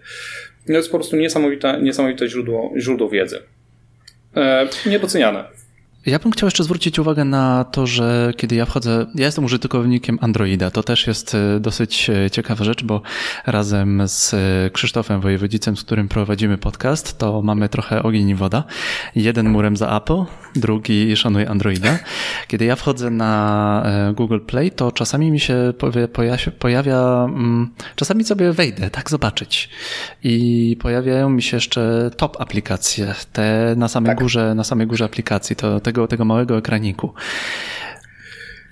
To 0.67 0.73
jest 0.73 0.91
po 0.91 0.99
prostu 0.99 1.17
niesamowite, 1.17 1.81
niesamowite 1.83 2.29
źródło, 2.29 2.73
źródło 2.77 3.09
wiedzy. 3.09 3.43
E, 4.37 4.69
niedoceniane. 4.87 5.45
Ja 6.07 6.19
bym 6.19 6.33
chciał 6.33 6.47
jeszcze 6.47 6.65
zwrócić 6.65 6.99
uwagę 6.99 7.25
na 7.25 7.65
to, 7.65 7.87
że 7.87 8.33
kiedy 8.37 8.55
ja 8.55 8.67
wchodzę, 8.67 9.07
ja 9.15 9.27
jestem 9.27 9.45
użytkownikiem 9.45 10.19
Androida, 10.21 10.71
to 10.71 10.83
też 10.83 11.07
jest 11.07 11.35
e, 11.35 11.61
dosyć 11.61 12.11
e, 12.11 12.31
ciekawa 12.31 12.65
rzecz, 12.65 12.85
bo 12.85 13.03
razem 13.47 14.03
z 14.09 14.35
e, 14.35 14.71
Krzysztofem 14.71 15.21
Wojewodzicem, 15.21 15.77
z 15.77 15.83
którym 15.83 16.09
prowadzimy 16.09 16.59
podcast, 16.59 17.19
to 17.19 17.43
mamy 17.43 17.69
trochę 17.69 18.03
ogień 18.03 18.29
i 18.29 18.35
woda. 18.35 18.65
Jeden 19.17 19.49
murem 19.49 19.77
za 19.77 19.97
Apple, 19.97 20.25
drugi 20.57 21.17
szanuje 21.17 21.51
Androida. 21.51 21.99
Kiedy 22.49 22.65
ja 22.65 22.77
wchodzę 22.77 23.11
na 23.11 23.87
Google 24.15 24.41
Play, 24.41 24.71
to 24.71 24.93
czasami 24.93 25.31
mi 25.31 25.41
się 25.41 25.73
pojawia, 26.13 26.39
pojawia 26.59 27.25
mm, 27.29 27.71
czasami 27.97 28.25
sobie 28.25 28.53
wejdę, 28.53 28.91
tak 28.91 29.11
zobaczyć. 29.11 29.69
I 30.25 30.77
pojawiają 30.81 31.29
mi 31.29 31.43
się 31.43 31.57
jeszcze 31.57 32.11
top 32.17 32.41
aplikacje, 32.41 33.15
te 33.33 33.75
na 33.77 33.89
samej 33.89 34.11
tak. 34.11 34.19
górze, 34.19 34.55
na 34.55 34.65
samej 34.65 34.87
górze 34.87 35.05
aplikacji, 35.05 35.57
to 35.57 35.81
tego 35.81 35.96
tego, 35.97 36.09
tego 36.09 36.25
małego 36.25 36.59
ekraniku. 36.59 37.15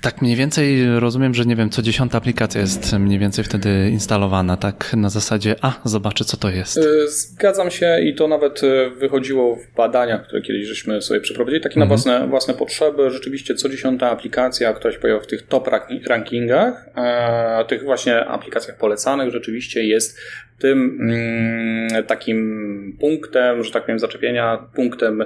Tak 0.02 0.22
mniej 0.22 0.36
więcej 0.36 0.98
rozumiem, 1.00 1.34
że 1.34 1.44
nie 1.44 1.56
wiem, 1.56 1.70
co 1.70 1.82
dziesiąta 1.82 2.18
aplikacja 2.18 2.60
jest 2.60 2.92
mniej 2.92 3.18
więcej 3.18 3.44
wtedy 3.44 3.90
instalowana, 3.90 4.56
tak 4.56 4.94
na 4.96 5.10
zasadzie, 5.10 5.56
a 5.62 5.72
zobaczę 5.84 6.24
co 6.24 6.36
to 6.36 6.50
jest. 6.50 6.76
Y, 6.76 7.08
zgadzam 7.08 7.70
się 7.70 8.00
i 8.00 8.14
to 8.14 8.28
nawet 8.28 8.62
y, 8.62 8.90
wychodziło 8.90 9.56
w 9.56 9.76
badaniach, 9.76 10.26
które 10.26 10.42
kiedyś 10.42 10.66
żeśmy 10.66 11.02
sobie 11.02 11.20
przeprowadzili, 11.20 11.62
takie 11.62 11.80
mhm. 11.80 11.88
na 11.88 11.96
własne, 11.96 12.28
własne 12.28 12.54
potrzeby. 12.54 13.10
Rzeczywiście 13.10 13.54
co 13.54 13.68
dziesiąta 13.68 14.10
aplikacja, 14.10 14.72
która 14.72 14.92
się 14.92 14.98
pojawia 14.98 15.20
w 15.20 15.26
tych 15.26 15.46
top 15.46 15.68
rankingach, 16.06 16.88
a 16.94 17.64
tych 17.68 17.84
właśnie 17.84 18.24
aplikacjach 18.24 18.78
polecanych 18.78 19.30
rzeczywiście 19.30 19.84
jest 19.84 20.18
tym 20.58 20.98
mm, 21.00 22.04
takim 22.04 22.96
punktem, 23.00 23.64
że 23.64 23.72
tak 23.72 23.82
powiem, 23.82 23.98
zaczepienia, 23.98 24.66
punktem, 24.74 25.24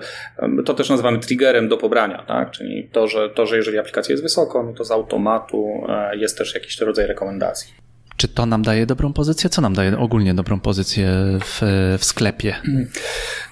to 0.65 0.75
też 0.75 0.91
nazywamy 0.91 1.19
triggerem 1.19 1.69
do 1.69 1.77
pobrania, 1.77 2.25
tak? 2.29 2.51
Czyli 2.51 2.89
to, 2.93 3.09
że, 3.09 3.31
to, 3.31 3.47
że 3.47 3.57
jeżeli 3.57 3.79
aplikacja 3.79 4.13
jest 4.13 4.23
wysoko, 4.23 4.63
no 4.63 4.73
to 4.73 4.85
z 4.85 4.91
automatu 4.91 5.87
e, 5.89 6.17
jest 6.17 6.39
też 6.39 6.55
jakiś 6.55 6.81
rodzaj 6.81 7.07
rekomendacji. 7.07 7.73
Czy 8.19 8.29
to 8.29 8.47
nam 8.47 8.63
daje 8.63 8.87
dobrą 8.87 9.13
pozycję? 9.13 9.51
Co 9.51 9.61
nam 9.61 9.75
daje 9.75 9.99
ogólnie 9.99 10.35
dobrą 10.35 10.61
pozycję 10.61 11.09
w, 11.45 11.61
w 11.99 12.05
sklepie? 12.05 12.55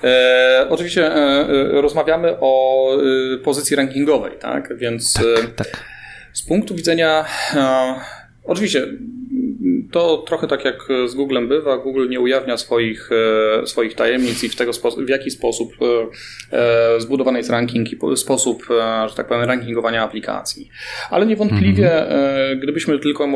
E, 0.04 0.66
oczywiście 0.70 1.06
e, 1.06 1.14
e 1.14 1.80
rozmawiamy 1.82 2.36
o 2.40 2.88
e, 3.34 3.38
pozycji 3.38 3.76
rankingowej, 3.76 4.32
tak? 4.40 4.78
Więc 4.78 5.14
tak, 5.14 5.54
tak. 5.54 5.84
z 6.32 6.42
punktu 6.42 6.74
widzenia, 6.74 7.24
e, 7.54 7.94
oczywiście 8.44 8.86
to 9.92 10.24
trochę 10.26 10.46
tak 10.46 10.64
jak 10.64 10.88
z 11.06 11.14
Googlem 11.14 11.48
bywa, 11.48 11.78
Google 11.78 12.08
nie 12.08 12.20
ujawnia 12.20 12.56
swoich, 12.56 13.10
e, 13.62 13.66
swoich 13.66 13.94
tajemnic 13.94 14.44
i 14.44 14.48
w, 14.48 14.56
tego 14.56 14.72
w 14.98 15.08
jaki 15.08 15.30
sposób 15.30 15.72
e, 16.52 17.00
zbudowany 17.00 17.38
jest 17.38 17.50
ranking 17.50 17.92
i 17.92 18.16
sposób, 18.16 18.66
że 19.08 19.14
tak 19.16 19.28
powiem, 19.28 19.44
rankingowania 19.44 20.02
aplikacji. 20.02 20.68
Ale 21.10 21.26
niewątpliwie, 21.26 21.92
mhm. 21.92 22.60
gdybyśmy 22.60 22.98
tylko 22.98 23.28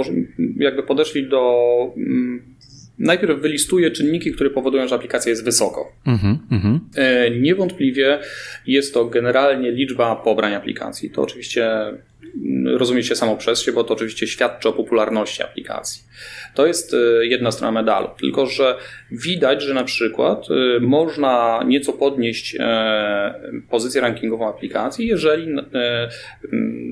jakby 0.57 0.83
podeszli 0.83 1.29
do 1.29 1.67
mm, 1.97 2.43
najpierw 2.99 3.41
wylistuje 3.41 3.91
czynniki, 3.91 4.33
które 4.33 4.51
powodują, 4.51 4.89
że 4.89 4.95
aplikacja 4.95 5.31
jest 5.31 5.45
wysoko. 5.45 5.93
Mm 6.07 6.19
-hmm. 6.19 7.41
Niewątpliwie 7.41 8.19
jest 8.67 8.95
to 8.95 9.05
generalnie 9.05 9.71
liczba 9.71 10.17
pobrań 10.17 10.55
aplikacji. 10.55 11.11
To 11.11 11.23
oczywiście 11.23 11.71
rozumie 12.67 13.03
się 13.03 13.17
samo 13.17 13.37
przez 13.37 13.63
się, 13.63 13.73
bo 13.73 13.85
to 13.85 13.95
oczywiście 13.95 14.27
świadczy 14.27 14.69
o 14.69 14.73
popularności 14.73 15.43
aplikacji. 15.43 16.03
To 16.55 16.67
jest 16.67 16.95
e, 16.95 17.27
jedna 17.27 17.51
strona 17.51 17.73
medalu, 17.73 18.09
tylko 18.21 18.47
że 18.47 18.77
widać, 19.11 19.63
że 19.63 19.75
na 19.75 19.85
przykład 19.85 20.47
e, 20.51 20.81
można 20.81 21.65
nieco 21.67 21.93
podnieść 21.93 22.57
e, 22.59 23.35
pozycję 23.71 24.01
rankingową 24.01 24.49
aplikacji, 24.49 25.07
jeżeli 25.07 25.47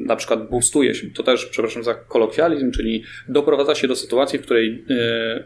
na 0.06 0.16
przykład 0.16 0.50
boostuje 0.50 0.94
się, 0.94 1.10
to 1.10 1.22
też, 1.22 1.46
przepraszam 1.46 1.84
za 1.84 1.94
kolokwializm, 1.94 2.70
czyli 2.70 3.04
doprowadza 3.28 3.74
się 3.74 3.88
do 3.88 3.96
sytuacji, 3.96 4.38
w 4.38 4.42
której 4.42 4.84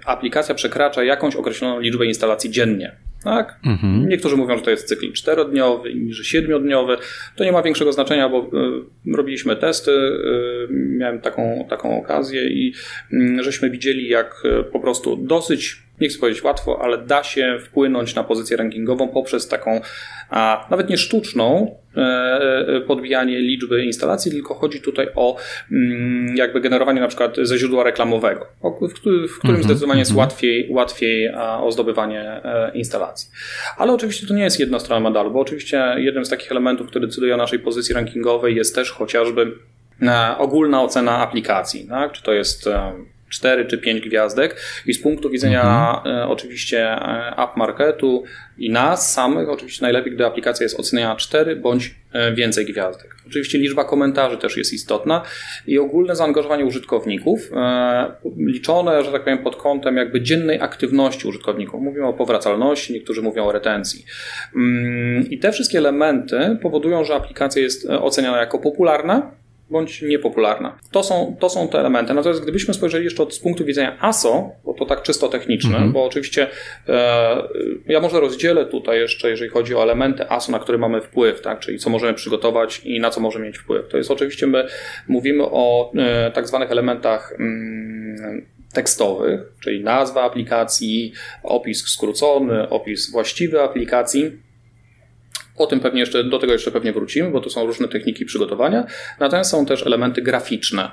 aplikacja 0.06 0.54
przekracza 0.54 1.04
jakąś 1.04 1.36
określoną 1.36 1.80
liczbę 1.80 2.06
instalacji 2.06 2.50
dziennie. 2.50 2.96
Tak? 3.24 3.58
Mhm. 3.66 4.08
Niektórzy 4.08 4.36
mówią, 4.36 4.56
że 4.56 4.62
to 4.62 4.70
jest 4.70 4.88
cykl 4.88 5.12
czterodniowy, 5.12 5.90
inni, 5.90 6.12
że 6.12 6.24
siedmiodniowy. 6.24 6.96
To 7.36 7.44
nie 7.44 7.52
ma 7.52 7.62
większego 7.62 7.92
znaczenia, 7.92 8.28
bo 8.28 8.50
y, 9.08 9.12
robiliśmy 9.16 9.56
testy, 9.56 9.90
y, 9.90 10.68
miałem 10.70 11.20
taką, 11.20 11.66
taką 11.70 11.98
okazję 11.98 12.48
i 12.48 12.74
y, 13.12 13.42
żeśmy 13.42 13.70
widzieli, 13.70 14.08
jak 14.08 14.42
e, 14.44 14.64
po 14.64 14.80
prostu 14.80 15.16
dosyć 15.16 15.82
nie 16.02 16.08
chcę 16.08 16.18
powiedzieć 16.18 16.42
łatwo, 16.42 16.78
ale 16.82 16.98
da 16.98 17.24
się 17.24 17.58
wpłynąć 17.64 18.14
na 18.14 18.24
pozycję 18.24 18.56
rankingową 18.56 19.08
poprzez 19.08 19.48
taką 19.48 19.80
a 20.32 20.66
nawet 20.70 20.88
nie 20.90 20.98
sztuczną 20.98 21.76
e, 21.96 22.00
e, 22.00 22.80
podbijanie 22.80 23.38
liczby 23.38 23.84
instalacji, 23.84 24.30
tylko 24.30 24.54
chodzi 24.54 24.80
tutaj 24.80 25.08
o 25.14 25.36
mm, 25.72 26.36
jakby 26.36 26.60
generowanie 26.60 27.00
na 27.00 27.08
przykład 27.08 27.36
ze 27.42 27.58
źródła 27.58 27.84
reklamowego, 27.84 28.46
w 28.90 28.98
którym 28.98 29.28
mm 29.44 29.60
-hmm, 29.60 29.64
zdecydowanie 29.64 29.98
jest 29.98 30.10
mhm. 30.10 30.28
łatwiej, 30.28 30.68
łatwiej 30.70 31.34
o 31.60 31.72
zdobywanie 31.72 32.20
e, 32.20 32.70
instalacji. 32.74 33.28
Ale 33.76 33.92
oczywiście 33.92 34.26
to 34.26 34.34
nie 34.34 34.42
jest 34.42 34.60
jedna 34.60 34.78
strona 34.78 35.08
medalu, 35.10 35.30
bo 35.30 35.40
oczywiście 35.40 35.94
jednym 35.96 36.24
z 36.24 36.28
takich 36.28 36.50
elementów, 36.50 36.86
który 36.86 37.06
decyduje 37.06 37.34
o 37.34 37.36
naszej 37.36 37.58
pozycji 37.58 37.94
rankingowej 37.94 38.56
jest 38.56 38.74
też 38.74 38.90
chociażby 38.90 39.52
ogólna 40.38 40.82
ocena 40.82 41.18
aplikacji. 41.18 41.86
Tak? 41.88 42.12
Czy 42.12 42.22
to 42.22 42.32
jest 42.32 42.68
4 43.32 43.64
czy 43.64 43.78
5 43.78 44.00
gwiazdek 44.00 44.56
i 44.86 44.94
z 44.94 45.02
punktu 45.02 45.30
widzenia 45.30 45.94
mhm. 45.96 46.16
E, 46.16 46.28
oczywiście 46.28 46.78
e, 46.90 47.34
app 47.38 47.56
marketu 47.56 48.24
i 48.58 48.70
nas 48.70 49.12
samych, 49.12 49.48
oczywiście 49.48 49.82
najlepiej, 49.82 50.12
gdy 50.12 50.26
aplikacja 50.26 50.64
jest 50.64 50.80
oceniana 50.80 51.16
4 51.16 51.56
bądź 51.56 51.94
e, 52.12 52.32
więcej 52.32 52.66
gwiazdek. 52.66 53.16
Oczywiście 53.26 53.58
liczba 53.58 53.84
komentarzy 53.84 54.38
też 54.38 54.56
jest 54.56 54.72
istotna 54.72 55.22
i 55.66 55.78
ogólne 55.78 56.16
zaangażowanie 56.16 56.64
użytkowników, 56.64 57.50
liczone, 58.36 59.04
że 59.04 59.12
tak 59.12 59.24
powiem, 59.24 59.38
pod 59.38 59.56
kątem 59.56 59.96
jakby 59.96 60.20
dziennej 60.20 60.60
aktywności 60.60 61.28
użytkowników. 61.28 61.80
Mówimy 61.80 62.06
o 62.06 62.12
powracalności, 62.12 62.92
niektórzy 62.92 63.22
mówią 63.22 63.44
o 63.44 63.52
retencji. 63.52 64.04
Mm, 64.56 65.30
I 65.30 65.38
te 65.38 65.52
wszystkie 65.52 65.78
elementy 65.78 66.58
powodują, 66.62 67.04
że 67.04 67.14
aplikacja 67.14 67.62
jest 67.62 67.86
oceniana 67.90 68.38
jako 68.38 68.58
popularna, 68.58 69.41
bądź 69.72 70.02
niepopularna. 70.02 70.78
To 70.90 71.02
są, 71.02 71.36
to 71.40 71.48
są 71.48 71.68
te 71.68 71.78
elementy. 71.78 72.14
Natomiast 72.14 72.42
gdybyśmy 72.42 72.74
spojrzeli 72.74 73.04
jeszcze 73.04 73.22
od 73.22 73.34
z 73.34 73.38
punktu 73.38 73.64
widzenia 73.64 73.96
ASO, 74.00 74.50
bo 74.64 74.74
to 74.74 74.86
tak 74.86 75.02
czysto 75.02 75.28
techniczne, 75.28 75.70
mhm. 75.70 75.92
bo 75.92 76.04
oczywiście 76.04 76.46
e, 76.88 77.42
ja 77.86 78.00
może 78.00 78.20
rozdzielę 78.20 78.66
tutaj 78.66 78.98
jeszcze, 78.98 79.30
jeżeli 79.30 79.50
chodzi 79.50 79.74
o 79.74 79.82
elementy 79.82 80.30
ASO, 80.30 80.52
na 80.52 80.58
które 80.58 80.78
mamy 80.78 81.00
wpływ, 81.00 81.40
tak, 81.40 81.60
czyli 81.60 81.78
co 81.78 81.90
możemy 81.90 82.14
przygotować 82.14 82.80
i 82.84 83.00
na 83.00 83.10
co 83.10 83.20
możemy 83.20 83.46
mieć 83.46 83.58
wpływ. 83.58 83.88
To 83.88 83.96
jest 83.96 84.10
oczywiście, 84.10 84.46
my 84.46 84.66
mówimy 85.08 85.44
o 85.44 85.92
e, 85.96 86.30
tak 86.30 86.48
zwanych 86.48 86.70
elementach 86.70 87.32
mm, 87.38 88.46
tekstowych, 88.72 89.40
czyli 89.60 89.84
nazwa 89.84 90.22
aplikacji, 90.22 91.12
opis 91.42 91.86
skrócony, 91.88 92.68
opis 92.68 93.10
właściwy 93.10 93.62
aplikacji 93.62 94.32
o 95.62 95.66
tym 95.66 95.80
pewnie 95.80 96.00
jeszcze, 96.00 96.24
do 96.24 96.38
tego 96.38 96.52
jeszcze 96.52 96.70
pewnie 96.70 96.92
wrócimy, 96.92 97.30
bo 97.30 97.40
to 97.40 97.50
są 97.50 97.66
różne 97.66 97.88
techniki 97.88 98.24
przygotowania. 98.24 98.86
Natomiast 99.20 99.50
są 99.50 99.66
też 99.66 99.86
elementy 99.86 100.22
graficzne, 100.22 100.90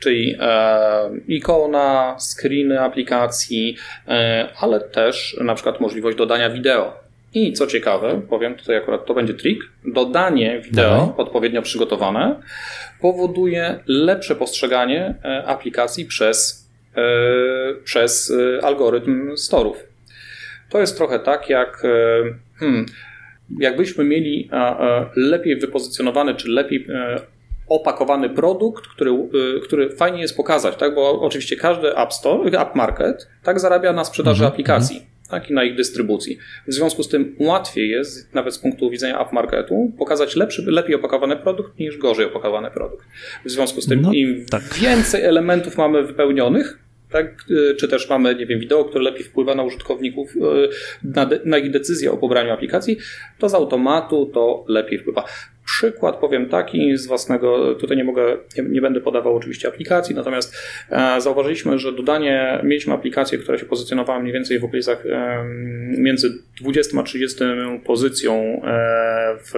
czyli 0.00 0.36
e, 0.40 1.10
ikona, 1.28 2.16
screeny 2.18 2.80
aplikacji, 2.80 3.76
e, 4.08 4.48
ale 4.60 4.80
też 4.80 5.36
na 5.40 5.54
przykład 5.54 5.80
możliwość 5.80 6.18
dodania 6.18 6.50
wideo. 6.50 7.06
I 7.34 7.52
co 7.52 7.66
ciekawe, 7.66 8.22
powiem 8.28 8.54
tutaj 8.54 8.76
akurat 8.76 9.06
to 9.06 9.14
będzie 9.14 9.34
trik, 9.34 9.60
dodanie 9.84 10.60
wideo 10.60 10.90
Dawaj. 10.90 11.14
odpowiednio 11.16 11.62
przygotowane 11.62 12.40
powoduje 13.00 13.80
lepsze 13.86 14.36
postrzeganie 14.36 15.14
e, 15.24 15.44
aplikacji 15.46 16.04
przez, 16.04 16.68
e, 16.96 17.02
przez 17.84 18.30
e, 18.30 18.64
algorytm 18.64 19.36
storów. 19.36 19.84
To 20.68 20.80
jest 20.80 20.96
trochę 20.96 21.18
tak 21.18 21.48
jak 21.48 21.82
hmm, 22.58 22.86
jakbyśmy 23.60 24.04
mieli 24.04 24.50
lepiej 25.16 25.56
wypozycjonowany, 25.56 26.34
czy 26.34 26.48
lepiej 26.48 26.86
e, 26.88 27.20
opakowany 27.68 28.30
produkt, 28.30 28.86
który, 28.86 29.10
e, 29.10 29.60
który 29.60 29.90
fajnie 29.90 30.20
jest 30.20 30.36
pokazać, 30.36 30.76
tak? 30.76 30.94
bo 30.94 31.20
oczywiście 31.20 31.56
każdy 31.56 31.96
App 31.96 32.12
Store, 32.12 32.60
App 32.60 32.74
Market 32.74 33.28
tak 33.42 33.60
zarabia 33.60 33.92
na 33.92 34.04
sprzedaży 34.04 34.44
-hmm. 34.44 34.48
aplikacji. 34.48 35.06
Tak, 35.30 35.50
i 35.50 35.54
na 35.54 35.64
ich 35.64 35.74
dystrybucji. 35.74 36.38
W 36.66 36.72
związku 36.72 37.02
z 37.02 37.08
tym 37.08 37.36
łatwiej 37.38 37.90
jest, 37.90 38.34
nawet 38.34 38.54
z 38.54 38.58
punktu 38.58 38.90
widzenia 38.90 39.20
app 39.20 39.32
marketu, 39.32 39.92
pokazać 39.98 40.36
lepszy, 40.36 40.64
lepiej 40.66 40.94
opakowany 40.94 41.36
produkt 41.36 41.78
niż 41.78 41.98
gorzej 41.98 42.26
opakowany 42.26 42.70
produkt. 42.70 43.06
W 43.44 43.50
związku 43.50 43.80
z 43.80 43.86
tym, 43.86 44.02
no, 44.02 44.12
im 44.12 44.46
tak. 44.50 44.62
więcej 44.80 45.24
elementów 45.24 45.76
mamy 45.76 46.02
wypełnionych, 46.02 46.78
tak? 47.10 47.44
Czy 47.78 47.88
też 47.88 48.10
mamy, 48.10 48.34
nie 48.34 48.46
wiem, 48.46 48.60
wideo, 48.60 48.84
które 48.84 49.04
lepiej 49.04 49.22
wpływa 49.22 49.54
na 49.54 49.62
użytkowników, 49.62 50.34
e, 50.36 50.40
na, 51.04 51.26
de, 51.26 51.40
na 51.44 51.58
ich 51.58 51.70
decyzję 51.70 52.12
o 52.12 52.16
pobraniu 52.16 52.52
aplikacji, 52.52 52.98
to 53.38 53.48
z 53.48 53.54
automatu 53.54 54.30
to 54.34 54.64
lepiej 54.68 54.98
wpływa. 54.98 55.24
Przykład 55.64 56.16
powiem 56.16 56.48
taki 56.48 56.96
z 56.96 57.06
własnego, 57.06 57.74
tutaj 57.74 57.96
nie 57.96 58.04
mogę, 58.04 58.36
nie, 58.58 58.64
nie, 58.64 58.80
będę 58.80 59.00
podawał 59.00 59.36
oczywiście 59.36 59.68
aplikacji, 59.68 60.14
natomiast 60.14 60.56
e, 60.90 61.20
zauważyliśmy, 61.20 61.78
że 61.78 61.92
dodanie, 61.92 62.60
mieliśmy 62.62 62.94
aplikację, 62.94 63.38
która 63.38 63.58
się 63.58 63.66
pozycjonowała 63.66 64.20
mniej 64.20 64.32
więcej 64.32 64.58
w 64.58 64.64
okolicach 64.64 65.06
e, 65.06 65.44
między 65.98 66.38
20 66.60 67.00
a 67.00 67.02
30 67.02 67.44
pozycją 67.84 68.34
e, 68.34 69.36
w 69.38 69.54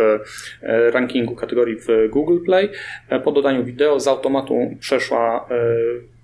e, 0.62 0.90
rankingu 0.90 1.34
kategorii 1.34 1.76
w 1.76 2.08
Google 2.10 2.44
Play. 2.44 2.68
E, 3.08 3.20
po 3.20 3.32
dodaniu 3.32 3.64
wideo 3.64 4.00
z 4.00 4.08
automatu 4.08 4.76
przeszła 4.80 5.48
Y, 5.50 6.17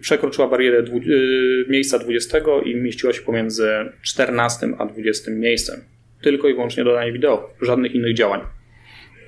przekroczyła 0.00 0.48
barierę 0.48 0.82
dwu, 0.82 0.96
y, 0.96 1.64
miejsca 1.68 1.98
20 1.98 2.38
i 2.64 2.76
mieściła 2.76 3.12
się 3.12 3.22
pomiędzy 3.22 3.68
14 4.02 4.68
a 4.78 4.86
20 4.86 5.30
miejscem. 5.30 5.80
Tylko 6.22 6.48
i 6.48 6.54
wyłącznie 6.54 6.84
dodanie 6.84 7.12
wideo, 7.12 7.50
żadnych 7.62 7.94
innych 7.94 8.14
działań. 8.14 8.40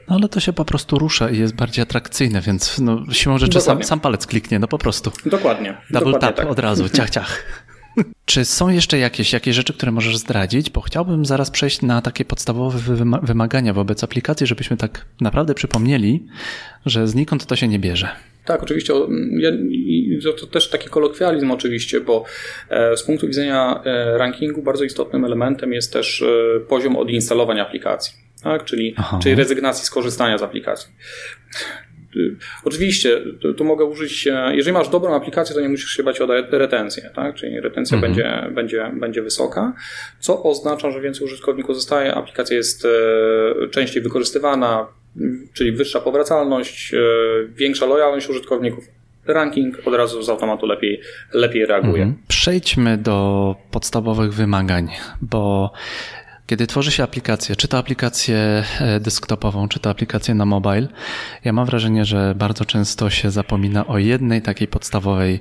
No 0.08 0.16
ale 0.16 0.28
to 0.28 0.40
się 0.40 0.52
po 0.52 0.64
prostu 0.64 0.98
rusza 0.98 1.30
i 1.30 1.38
jest 1.38 1.54
bardziej 1.54 1.82
atrakcyjne, 1.82 2.40
więc 2.40 2.78
no, 2.78 3.04
siłą 3.12 3.38
rzeczy 3.38 3.60
sam, 3.60 3.82
sam, 3.82 4.00
palec 4.00 4.26
kliknie, 4.26 4.58
no 4.58 4.68
po 4.68 4.78
prostu. 4.78 5.12
Dokładnie. 5.26 5.76
Double 5.90 6.12
dokładnie 6.12 6.28
tap 6.28 6.36
tak. 6.36 6.46
od 6.46 6.58
razu, 6.58 6.88
ciach, 6.88 7.10
ciach. 7.10 7.42
Czy 8.24 8.44
są 8.44 8.68
jeszcze 8.68 8.98
jakieś, 8.98 9.32
jakieś 9.32 9.56
rzeczy, 9.56 9.72
które 9.72 9.92
możesz 9.92 10.16
zdradzić? 10.16 10.70
Bo 10.70 10.80
chciałbym 10.80 11.26
zaraz 11.26 11.50
przejść 11.50 11.82
na 11.82 12.02
takie 12.02 12.24
podstawowe 12.24 12.78
wymagania 13.22 13.72
wobec 13.72 14.04
aplikacji, 14.04 14.46
żebyśmy 14.46 14.76
tak 14.76 15.06
naprawdę 15.20 15.54
przypomnieli, 15.54 16.26
że 16.86 17.08
znikąd 17.08 17.46
to 17.46 17.56
się 17.56 17.68
nie 17.68 17.78
bierze. 17.78 18.08
Tak, 18.46 18.62
oczywiście. 18.62 18.94
To 20.40 20.46
też 20.46 20.70
taki 20.70 20.88
kolokwializm 20.88 21.50
oczywiście, 21.50 22.00
bo 22.00 22.24
e, 22.70 22.96
z 22.96 23.02
punktu 23.02 23.26
widzenia 23.26 23.82
e, 23.84 24.18
rankingu 24.18 24.62
bardzo 24.62 24.84
istotnym 24.84 25.24
elementem 25.24 25.72
jest 25.72 25.92
też 25.92 26.22
e, 26.22 26.60
poziom 26.60 26.96
odinstalowania 26.96 27.66
aplikacji, 27.66 28.14
tak? 28.42 28.64
czyli, 28.64 28.94
czyli 29.22 29.34
rezygnacji 29.34 29.86
z 29.86 29.90
korzystania 29.90 30.38
z 30.38 30.42
aplikacji. 30.42 30.92
Oczywiście, 32.64 33.20
tu, 33.40 33.54
tu, 33.54 33.64
mogę 33.64 33.84
użyć, 33.84 34.28
jeżeli 34.52 34.72
masz 34.72 34.88
dobrą 34.88 35.14
aplikację, 35.14 35.54
to 35.54 35.60
nie 35.60 35.68
musisz 35.68 35.90
się 35.90 36.02
bać 36.02 36.20
o 36.20 36.26
retencję, 36.50 37.10
tak? 37.14 37.34
czyli 37.34 37.60
retencja 37.60 37.94
mhm. 37.94 38.12
będzie, 38.12 38.54
będzie, 38.54 38.90
będzie 39.00 39.22
wysoka, 39.22 39.72
co 40.18 40.42
oznacza, 40.42 40.90
że 40.90 41.00
więcej 41.00 41.24
użytkowników 41.24 41.76
zostaje, 41.76 42.14
aplikacja 42.14 42.56
jest 42.56 42.86
częściej 43.70 44.02
wykorzystywana, 44.02 44.86
czyli 45.52 45.72
wyższa 45.72 46.00
powracalność, 46.00 46.94
e, 46.94 46.98
większa 47.54 47.86
lojalność 47.86 48.28
użytkowników, 48.28 48.84
ranking 49.26 49.78
od 49.84 49.94
razu 49.94 50.22
z 50.22 50.28
automatu 50.28 50.66
lepiej, 50.66 51.00
lepiej 51.32 51.66
reaguje. 51.66 52.02
Mhm. 52.02 52.22
Przejdźmy 52.28 52.98
do 52.98 53.56
podstawowych 53.70 54.34
wymagań, 54.34 54.88
bo 55.20 55.72
kiedy 56.46 56.66
tworzy 56.66 56.90
się 56.90 57.02
aplikację, 57.02 57.56
czy 57.56 57.68
to 57.68 57.78
aplikację 57.78 58.64
e, 58.80 59.00
desktopową, 59.00 59.68
czy 59.68 59.80
to 59.80 59.90
aplikację 59.90 60.34
na 60.34 60.44
mobile, 60.44 60.88
ja 61.44 61.52
mam 61.52 61.66
wrażenie, 61.66 62.04
że 62.04 62.34
bardzo 62.36 62.64
często 62.64 63.10
się 63.10 63.30
zapomina 63.30 63.86
o 63.86 63.98
jednej 63.98 64.42
takiej 64.42 64.68
podstawowej 64.68 65.40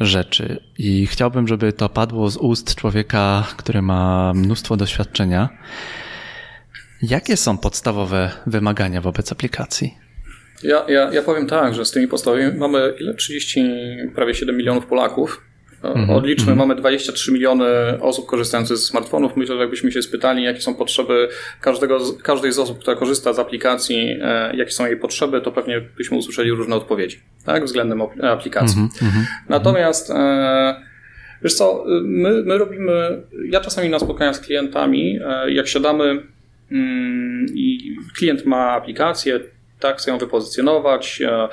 rzeczy. 0.00 0.60
I 0.78 1.06
chciałbym, 1.06 1.48
żeby 1.48 1.72
to 1.72 1.88
padło 1.88 2.30
z 2.30 2.36
ust 2.36 2.74
człowieka, 2.74 3.44
który 3.56 3.82
ma 3.82 4.32
mnóstwo 4.34 4.76
doświadczenia. 4.76 5.48
Jakie 7.02 7.36
są 7.36 7.58
podstawowe 7.58 8.30
wymagania 8.46 9.00
wobec 9.00 9.32
aplikacji? 9.32 9.94
Ja, 10.62 10.84
ja, 10.88 11.12
ja 11.12 11.22
powiem 11.22 11.46
tak, 11.46 11.74
że 11.74 11.84
z 11.84 11.90
tymi 11.90 12.08
podstawowymi 12.08 12.58
mamy 12.58 12.94
ile? 13.00 13.14
30, 13.14 13.64
prawie 14.14 14.34
7 14.34 14.56
milionów 14.56 14.86
Polaków. 14.86 15.42
Mhm, 15.82 16.10
Odliczmy, 16.10 16.52
mm 16.52 16.54
-hmm. 16.54 16.58
mamy 16.58 16.74
23 16.74 17.32
miliony 17.32 17.66
osób 18.00 18.26
korzystających 18.26 18.76
ze 18.76 18.82
smartfonów. 18.82 19.36
Myślę, 19.36 19.54
że 19.54 19.60
jakbyśmy 19.60 19.92
się 19.92 20.02
spytali, 20.02 20.44
jakie 20.44 20.60
są 20.60 20.74
potrzeby 20.74 21.28
każdego, 21.60 21.98
każdej 22.22 22.52
z 22.52 22.58
osób, 22.58 22.78
która 22.78 22.96
korzysta 22.96 23.32
z 23.32 23.38
aplikacji, 23.38 24.18
e, 24.22 24.56
jakie 24.56 24.70
są 24.70 24.86
jej 24.86 24.96
potrzeby, 24.96 25.40
to 25.40 25.52
pewnie 25.52 25.80
byśmy 25.96 26.16
usłyszeli 26.16 26.50
różne 26.50 26.76
odpowiedzi, 26.76 27.20
tak, 27.44 27.64
względem 27.64 28.02
aplikacji. 28.22 28.78
Mm 28.78 28.90
-hmm, 28.90 29.24
Natomiast 29.48 30.10
e, 30.10 30.82
wiesz 31.42 31.54
co, 31.54 31.84
my, 32.02 32.42
my 32.44 32.58
robimy, 32.58 33.22
ja 33.50 33.60
czasami 33.60 33.88
na 33.88 33.98
spotkaniach 33.98 34.36
z 34.36 34.40
klientami, 34.40 35.18
e, 35.26 35.50
jak 35.50 35.68
siadamy 35.68 36.22
i 37.54 37.96
klient 38.14 38.46
ma 38.46 38.70
aplikację, 38.70 39.40
tak, 39.80 39.98
chcę 39.98 40.10
ją 40.10 40.18
wypozycjonować. 40.18 41.22
E, 41.22 41.28
e, 41.32 41.48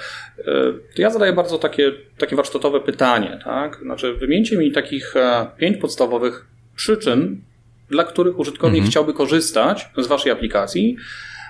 to 0.95 1.01
ja 1.01 1.09
zadaję 1.09 1.33
bardzo 1.33 1.57
takie, 1.57 1.91
takie 2.17 2.35
warsztatowe 2.35 2.79
pytanie, 2.79 3.39
tak? 3.43 3.79
Znaczy, 3.81 4.13
wymieńcie 4.13 4.57
mi 4.57 4.71
takich 4.71 5.15
e, 5.15 5.47
pięć 5.57 5.77
podstawowych 5.77 6.47
przyczyn, 6.75 7.41
dla 7.89 8.03
których 8.03 8.39
użytkownik 8.39 8.79
mhm. 8.79 8.91
chciałby 8.91 9.13
korzystać 9.13 9.89
z 9.97 10.07
waszej 10.07 10.31
aplikacji. 10.31 10.97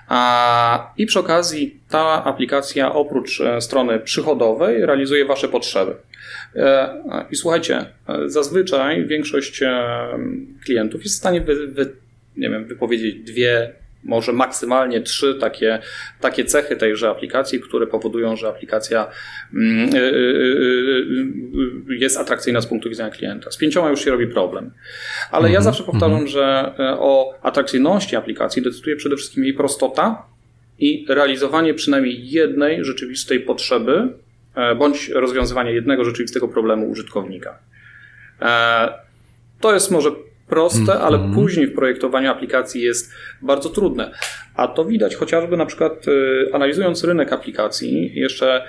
A, 0.07 0.93
I 0.97 1.05
przy 1.05 1.19
okazji 1.19 1.79
ta 1.89 2.23
aplikacja 2.23 2.93
oprócz 2.93 3.41
strony 3.59 3.99
przychodowej 3.99 4.85
realizuje 4.85 5.25
Wasze 5.25 5.47
potrzeby. 5.47 5.95
I 7.31 7.35
słuchajcie, 7.35 7.85
zazwyczaj 8.25 9.07
większość 9.07 9.63
klientów 10.65 11.03
jest 11.03 11.15
w 11.15 11.17
stanie 11.17 11.41
wy, 11.41 11.67
wy, 11.67 11.93
nie 12.37 12.49
wiem, 12.49 12.65
wypowiedzieć 12.65 13.15
dwie, 13.15 13.73
może 14.03 14.33
maksymalnie 14.33 15.01
trzy 15.01 15.35
takie, 15.35 15.79
takie 16.19 16.45
cechy 16.45 16.75
tejże 16.75 17.09
aplikacji, 17.09 17.59
które 17.59 17.87
powodują, 17.87 18.35
że 18.35 18.47
aplikacja 18.47 19.07
mm, 19.53 19.95
y, 19.95 19.97
y, 19.97 20.03
y, 21.89 21.95
jest 21.95 22.17
atrakcyjna 22.17 22.61
z 22.61 22.67
punktu 22.67 22.89
widzenia 22.89 23.09
klienta. 23.09 23.51
Z 23.51 23.57
pięcioma 23.57 23.89
już 23.89 24.03
się 24.03 24.11
robi 24.11 24.27
problem. 24.27 24.71
Ale 25.31 25.43
ja 25.43 25.57
mhm, 25.57 25.63
zawsze 25.63 25.83
powtarzam, 25.83 26.11
mhm. 26.11 26.27
że 26.27 26.73
e, 26.79 26.99
o 26.99 27.33
atrakcyjności 27.41 28.15
aplikacji 28.15 28.61
decyduje 28.61 28.95
przede 28.95 29.15
wszystkim 29.15 29.43
jej 29.43 29.53
prostota 29.53 30.25
i 30.79 31.05
realizowanie 31.09 31.73
przynajmniej 31.73 32.29
jednej 32.29 32.85
rzeczywistej 32.85 33.39
potrzeby, 33.39 34.07
e, 34.55 34.75
bądź 34.75 35.09
rozwiązywanie 35.09 35.71
jednego 35.71 36.05
rzeczywistego 36.05 36.47
problemu 36.47 36.89
użytkownika. 36.89 37.59
E, 38.41 38.89
to 39.59 39.73
jest 39.73 39.91
może 39.91 40.11
proste, 40.47 40.93
ale 40.93 41.17
mm 41.17 41.31
-hmm. 41.31 41.35
później 41.35 41.67
w 41.67 41.75
projektowaniu 41.75 42.31
aplikacji 42.31 42.81
jest 42.81 43.13
bardzo 43.41 43.69
trudne. 43.69 44.11
A 44.55 44.67
to 44.67 44.85
widać 44.85 45.15
chociażby 45.15 45.57
na 45.57 45.65
przykład 45.65 46.07
y, 46.07 46.49
analizując 46.53 47.03
rynek 47.03 47.33
aplikacji, 47.33 48.11
jeszcze 48.15 48.63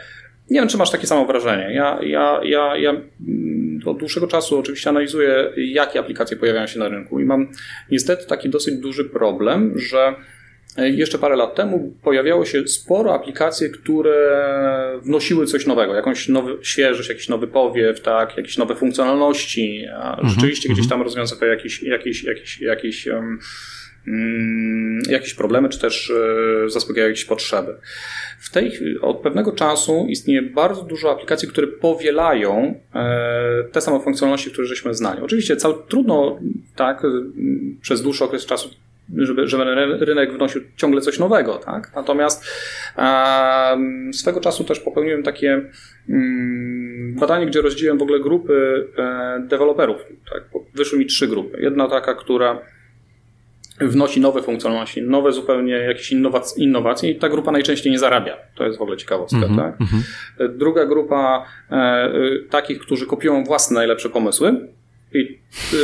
nie 0.51 0.61
wiem, 0.61 0.69
czy 0.69 0.79
masz 0.79 0.91
takie 0.91 1.07
samo 1.07 1.27
wrażenie. 1.27 1.75
Ja, 1.75 1.99
ja, 2.03 2.41
ja, 2.45 2.77
ja 2.77 2.91
mm, 2.91 3.81
od 3.87 3.99
dłuższego 3.99 4.27
czasu 4.27 4.59
oczywiście 4.59 4.91
analizuję, 4.91 5.53
jakie 5.57 5.99
aplikacje 5.99 6.37
pojawiają 6.37 6.67
się 6.67 6.79
na 6.79 6.89
rynku 6.89 7.21
i 7.21 7.25
mam 7.25 7.49
niestety 7.91 8.27
taki 8.27 8.51
dosyć 8.51 8.75
duży 8.75 9.05
problem, 9.05 9.73
że 9.77 10.15
jeszcze 10.77 11.19
parę 11.19 11.37
lat 11.37 11.55
temu 11.55 11.95
pojawiało 12.03 12.45
się 12.45 12.69
sporo 12.69 13.15
aplikacji, 13.15 13.71
które 13.71 15.01
wnosiły 15.03 15.47
coś 15.47 15.67
nowego, 15.67 15.95
jakąś 15.95 16.29
nowy, 16.29 16.57
świeżość, 16.63 17.09
jakiś 17.09 17.29
nowy 17.29 17.47
powiew, 17.47 18.01
tak, 18.01 18.37
jakieś 18.37 18.59
nowe 18.59 18.75
funkcjonalności, 18.75 19.87
a 19.87 20.11
mhm, 20.11 20.29
rzeczywiście 20.29 20.69
gdzieś 20.69 20.85
mhm. 20.85 20.91
tam 20.91 21.03
rozwiązywały 21.03 21.53
jakieś, 21.53 21.83
jakieś, 21.83 22.25
jakieś, 22.25 22.61
jakieś, 22.61 23.07
um, 23.07 23.39
jakieś 25.09 25.35
problemy, 25.35 25.69
czy 25.69 25.79
też 25.79 26.11
e, 26.11 26.71
zaspokajały 26.71 27.11
jakieś 27.11 27.25
potrzeby. 27.25 27.77
W 28.41 28.51
tej 28.51 28.71
chwili, 28.71 29.01
od 29.01 29.19
pewnego 29.19 29.53
czasu 29.53 30.07
istnieje 30.09 30.43
bardzo 30.43 30.83
dużo 30.83 31.11
aplikacji, 31.11 31.49
które 31.49 31.67
powielają 31.67 32.81
e, 32.95 33.65
te 33.73 33.81
same 33.81 34.01
funkcjonalności, 34.01 34.51
które 34.51 34.67
żeśmy 34.67 34.95
znali. 34.95 35.23
Oczywiście 35.23 35.57
cał, 35.57 35.83
trudno 35.83 36.39
tak 36.77 37.03
przez 37.83 38.03
dłuższy 38.03 38.25
okres 38.25 38.47
czasu 38.47 38.71
żeby, 39.17 39.49
żeby 39.49 39.65
rynek 40.05 40.33
wnosił 40.33 40.63
ciągle 40.77 41.01
coś 41.01 41.19
nowego, 41.19 41.55
tak? 41.55 41.93
Natomiast 41.97 42.45
e, 42.99 43.77
swego 44.13 44.41
czasu 44.41 44.65
też 44.65 44.81
popełniłem 44.81 45.23
takie 45.23 45.63
mm, 46.09 47.15
badanie, 47.21 47.47
gdzie 47.47 47.63
rozdzieliłem 47.63 47.99
w 47.99 48.03
ogóle 48.03 48.21
grupy 48.21 48.87
e, 48.99 49.41
deweloperów. 49.49 49.97
Tak? 50.33 50.43
Wyszły 50.75 50.99
mi 50.99 51.07
trzy 51.07 51.29
grupy. 51.29 51.59
Jedna 51.61 51.89
taka, 51.89 52.15
która 52.15 52.59
wnosi 53.81 54.21
nowe 54.21 54.43
funkcjonalności, 54.43 55.03
nowe 55.03 55.33
zupełnie 55.33 55.73
jakieś 55.73 56.13
innowac- 56.13 56.59
innowacje 56.59 57.11
i 57.11 57.17
ta 57.17 57.29
grupa 57.29 57.53
najczęściej 57.53 57.93
nie 57.93 57.99
zarabia. 57.99 58.37
To 58.55 58.65
jest 58.65 58.79
w 58.79 58.83
ogóle 58.83 58.97
ciekawostka. 58.97 59.39
Mm-hmm, 59.39 59.57
tak? 59.57 59.79
Mm-hmm. 59.79 60.49
Druga 60.57 60.87
grupa 60.87 61.47
e, 61.71 61.75
e, 61.75 62.11
takich, 62.51 62.79
którzy 62.79 63.07
kopiują 63.07 63.45
własne 63.45 63.75
najlepsze 63.75 64.09
pomysły 64.09 64.69
i 65.15 65.19
y, 65.75 65.79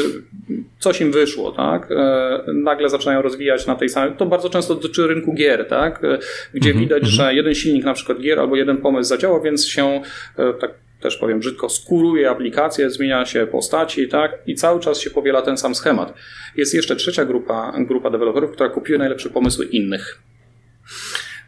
coś 0.79 1.01
im 1.01 1.13
wyszło, 1.13 1.53
tak? 1.53 1.89
E, 1.91 2.45
nagle 2.55 2.89
zaczynają 2.89 3.23
rozwijać 3.23 3.67
na 3.67 3.75
tej 3.75 3.89
samej. 3.89 4.13
To 4.17 4.27
bardzo 4.27 4.51
często 4.51 4.75
dotyczy 4.75 5.07
rynku 5.07 5.33
gier, 5.33 5.69
tak? 5.69 6.05
E, 6.05 6.19
gdzie 6.55 6.71
mm 6.71 6.79
-hmm, 6.79 6.85
widać, 6.85 7.03
mm 7.03 7.13
-hmm. 7.13 7.17
że 7.17 7.35
jeden 7.35 7.55
silnik 7.55 7.85
na 7.85 7.95
przykład 7.95 8.21
gier 8.21 8.41
albo 8.41 8.57
jeden 8.57 8.77
pomysł 8.77 9.09
zadziała, 9.09 9.41
więc 9.41 9.67
się 9.67 10.03
e, 10.39 10.53
tak 10.61 10.71
też 11.01 11.17
powiem 11.17 11.41
brzydko, 11.41 11.69
skuruje 11.69 12.31
aplikację, 12.31 12.91
zmienia 12.91 13.27
się 13.27 13.47
postaci, 13.47 14.09
tak? 14.09 14.39
I 14.47 14.55
cały 14.55 14.81
czas 14.81 15.01
się 15.01 15.11
powiela 15.11 15.43
ten 15.43 15.57
sam 15.57 15.75
schemat. 15.75 16.15
Jest 16.57 16.75
jeszcze 16.75 16.97
trzecia 16.97 17.25
grupa, 17.25 17.73
grupa 17.79 18.11
deweloperów, 18.11 18.53
która 18.53 18.69
kupiuje 18.69 18.99
najlepsze 18.99 19.31
pomysły 19.31 19.65
innych. 19.65 20.23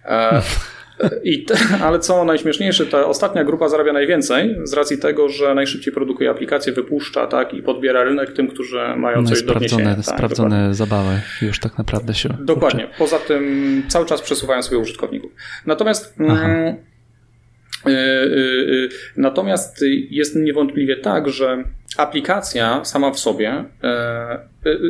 I 1.24 1.44
te, 1.44 1.54
ale 1.82 1.98
co 1.98 2.24
najśmieszniejsze, 2.24 2.86
ta 2.86 3.06
ostatnia 3.06 3.44
grupa 3.44 3.68
zarabia 3.68 3.92
najwięcej 3.92 4.56
z 4.64 4.72
racji 4.72 4.98
tego, 4.98 5.28
że 5.28 5.54
najszybciej 5.54 5.92
produkuje 5.92 6.30
aplikacje, 6.30 6.72
wypuszcza 6.72 7.26
tak 7.26 7.54
i 7.54 7.62
podbiera 7.62 8.04
rynek 8.04 8.32
tym, 8.32 8.48
którzy 8.48 8.78
mają 8.96 9.22
no 9.22 9.28
coś 9.28 9.42
do 9.42 9.54
wniesienia. 9.54 9.94
Tak, 9.94 10.04
sprawdzone 10.04 10.74
zabawy 10.74 11.20
już 11.42 11.58
tak 11.58 11.78
naprawdę 11.78 12.14
się. 12.14 12.28
Dokładnie. 12.40 12.84
Uczy. 12.84 12.94
Poza 12.98 13.18
tym 13.18 13.82
cały 13.88 14.06
czas 14.06 14.22
przesuwają 14.22 14.62
swoich 14.62 14.82
użytkowników. 14.82 15.32
Natomiast. 15.66 16.20
Mm, 16.20 16.76
y, 17.86 17.90
y, 17.90 17.92
y, 17.92 18.88
natomiast 19.16 19.84
jest 20.10 20.36
niewątpliwie 20.36 20.96
tak, 20.96 21.28
że 21.28 21.64
aplikacja 21.96 22.84
sama 22.84 23.10
w 23.10 23.18
sobie 23.18 23.64
e, 23.82 24.48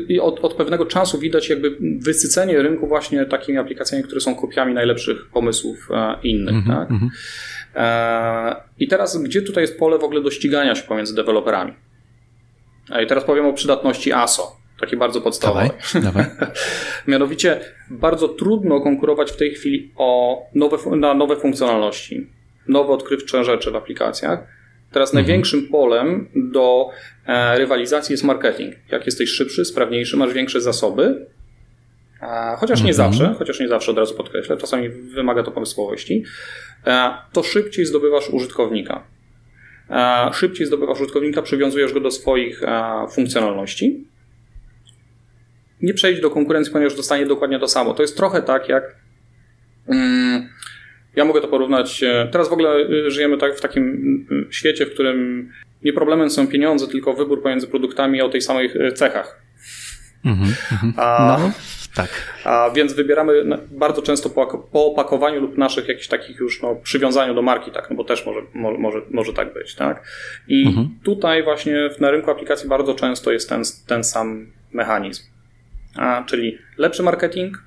i 0.08 0.20
od, 0.20 0.40
od, 0.44 0.54
pewnego 0.54 0.86
czasu 0.86 1.18
widać 1.18 1.48
jakby 1.48 1.76
wysycenie 1.98 2.62
rynku 2.62 2.86
właśnie 2.86 3.26
takimi 3.26 3.58
aplikacjami, 3.58 4.04
które 4.04 4.20
są 4.20 4.34
kopiami 4.34 4.74
najlepszych 4.74 5.30
pomysłów 5.32 5.88
e, 5.90 6.16
innych. 6.22 6.54
Mm 6.54 6.64
-hmm, 6.64 6.78
tak? 6.78 6.90
Mm 6.90 7.02
-hmm. 7.02 7.10
I 8.78 8.88
teraz, 8.88 9.22
gdzie 9.22 9.42
tutaj 9.42 9.64
jest 9.64 9.78
pole 9.78 9.98
w 9.98 10.04
ogóle 10.04 10.22
do 10.22 10.30
ścigania 10.30 10.74
się 10.74 10.82
pomiędzy 10.82 11.14
deweloperami? 11.14 11.72
I 13.02 13.06
teraz 13.06 13.24
powiem 13.24 13.46
o 13.46 13.52
przydatności 13.52 14.12
ASO. 14.12 14.56
Takie 14.80 14.96
bardzo 14.96 15.20
podstawowe. 15.20 15.70
Dawaj, 15.94 16.02
dawaj. 16.02 16.24
Mianowicie 17.08 17.60
bardzo 17.90 18.28
trudno 18.28 18.80
konkurować 18.80 19.32
w 19.32 19.36
tej 19.36 19.50
chwili 19.50 19.92
o 19.96 20.38
nowe, 20.54 20.76
na 20.96 21.14
nowe 21.14 21.36
funkcjonalności, 21.36 22.30
nowe 22.68 22.92
odkrywcze 22.92 23.44
rzeczy 23.44 23.70
w 23.70 23.76
aplikacjach 23.76 24.61
Teraz 24.92 25.10
mhm. 25.10 25.24
największym 25.24 25.68
polem 25.68 26.28
do 26.34 26.88
e, 27.26 27.58
rywalizacji 27.58 28.12
jest 28.12 28.24
marketing. 28.24 28.74
Jak 28.90 29.06
jesteś 29.06 29.30
szybszy, 29.30 29.64
sprawniejszy, 29.64 30.16
masz 30.16 30.32
większe 30.32 30.60
zasoby, 30.60 31.26
chociaż 32.58 32.82
nie 32.82 32.90
mhm. 32.90 32.94
zawsze, 32.94 33.34
chociaż 33.38 33.60
nie 33.60 33.68
zawsze 33.68 33.90
od 33.90 33.98
razu 33.98 34.14
podkreślę, 34.14 34.56
czasami 34.56 34.88
wymaga 34.88 35.42
to 35.42 35.50
pomysłowości, 35.50 36.24
e, 36.86 37.10
to 37.32 37.42
szybciej 37.42 37.86
zdobywasz 37.86 38.30
użytkownika. 38.30 39.04
E, 39.90 40.30
szybciej 40.32 40.66
zdobywasz 40.66 41.00
użytkownika, 41.00 41.42
przywiązujesz 41.42 41.92
go 41.92 42.00
do 42.00 42.10
swoich 42.10 42.62
funkcjonalności. 43.10 44.04
Nie 45.82 45.94
przejdź 45.94 46.20
do 46.20 46.30
konkurencji, 46.30 46.72
ponieważ 46.72 46.94
dostanie 46.94 47.26
dokładnie 47.26 47.58
to 47.58 47.68
samo. 47.68 47.94
To 47.94 48.02
jest 48.02 48.16
trochę 48.16 48.42
tak 48.42 48.68
jak. 48.68 48.96
Mm, 49.88 50.31
ja 51.16 51.24
mogę 51.24 51.40
to 51.40 51.48
porównać. 51.48 52.02
E, 52.02 52.28
teraz 52.32 52.48
w 52.48 52.52
ogóle 52.52 52.70
e, 52.70 53.10
żyjemy 53.10 53.38
tak 53.38 53.56
w 53.56 53.60
takim 53.60 54.46
świecie, 54.50 54.86
w 54.86 54.94
którym 54.94 55.50
nie 55.84 55.92
problemem 55.92 56.30
są 56.30 56.48
pieniądze, 56.48 56.88
tylko 56.88 57.12
wybór 57.12 57.42
pomiędzy 57.42 57.66
produktami 57.66 58.22
o 58.22 58.28
tej 58.28 58.40
samych 58.40 58.76
e, 58.76 58.92
cechach. 58.92 59.42
Mhm, 60.24 60.54
mhm. 60.72 60.92
a, 60.96 61.36
no, 61.40 61.52
tak. 61.94 62.08
A 62.44 62.70
więc 62.74 62.92
wybieramy 62.92 63.58
bardzo 63.70 64.02
często 64.02 64.30
po, 64.30 64.46
po 64.72 64.86
opakowaniu 64.86 65.40
lub 65.40 65.58
naszych 65.58 65.88
jakichś 65.88 66.08
takich 66.08 66.36
już 66.38 66.62
no, 66.62 66.76
przywiązaniu 66.76 67.34
do 67.34 67.42
marki, 67.42 67.70
tak, 67.70 67.90
no 67.90 67.96
bo 67.96 68.04
też 68.04 68.26
może, 68.26 68.40
może, 68.54 68.98
może 69.10 69.32
tak 69.32 69.54
być, 69.54 69.74
tak. 69.74 70.04
I 70.48 70.66
mhm. 70.66 70.98
tutaj 71.04 71.42
właśnie 71.42 71.90
na 72.00 72.10
rynku 72.10 72.30
aplikacji 72.30 72.68
bardzo 72.68 72.94
często 72.94 73.32
jest 73.32 73.48
ten, 73.48 73.62
ten 73.86 74.04
sam 74.04 74.52
mechanizm. 74.72 75.22
A, 75.96 76.24
czyli 76.26 76.58
lepszy 76.78 77.02
marketing 77.02 77.62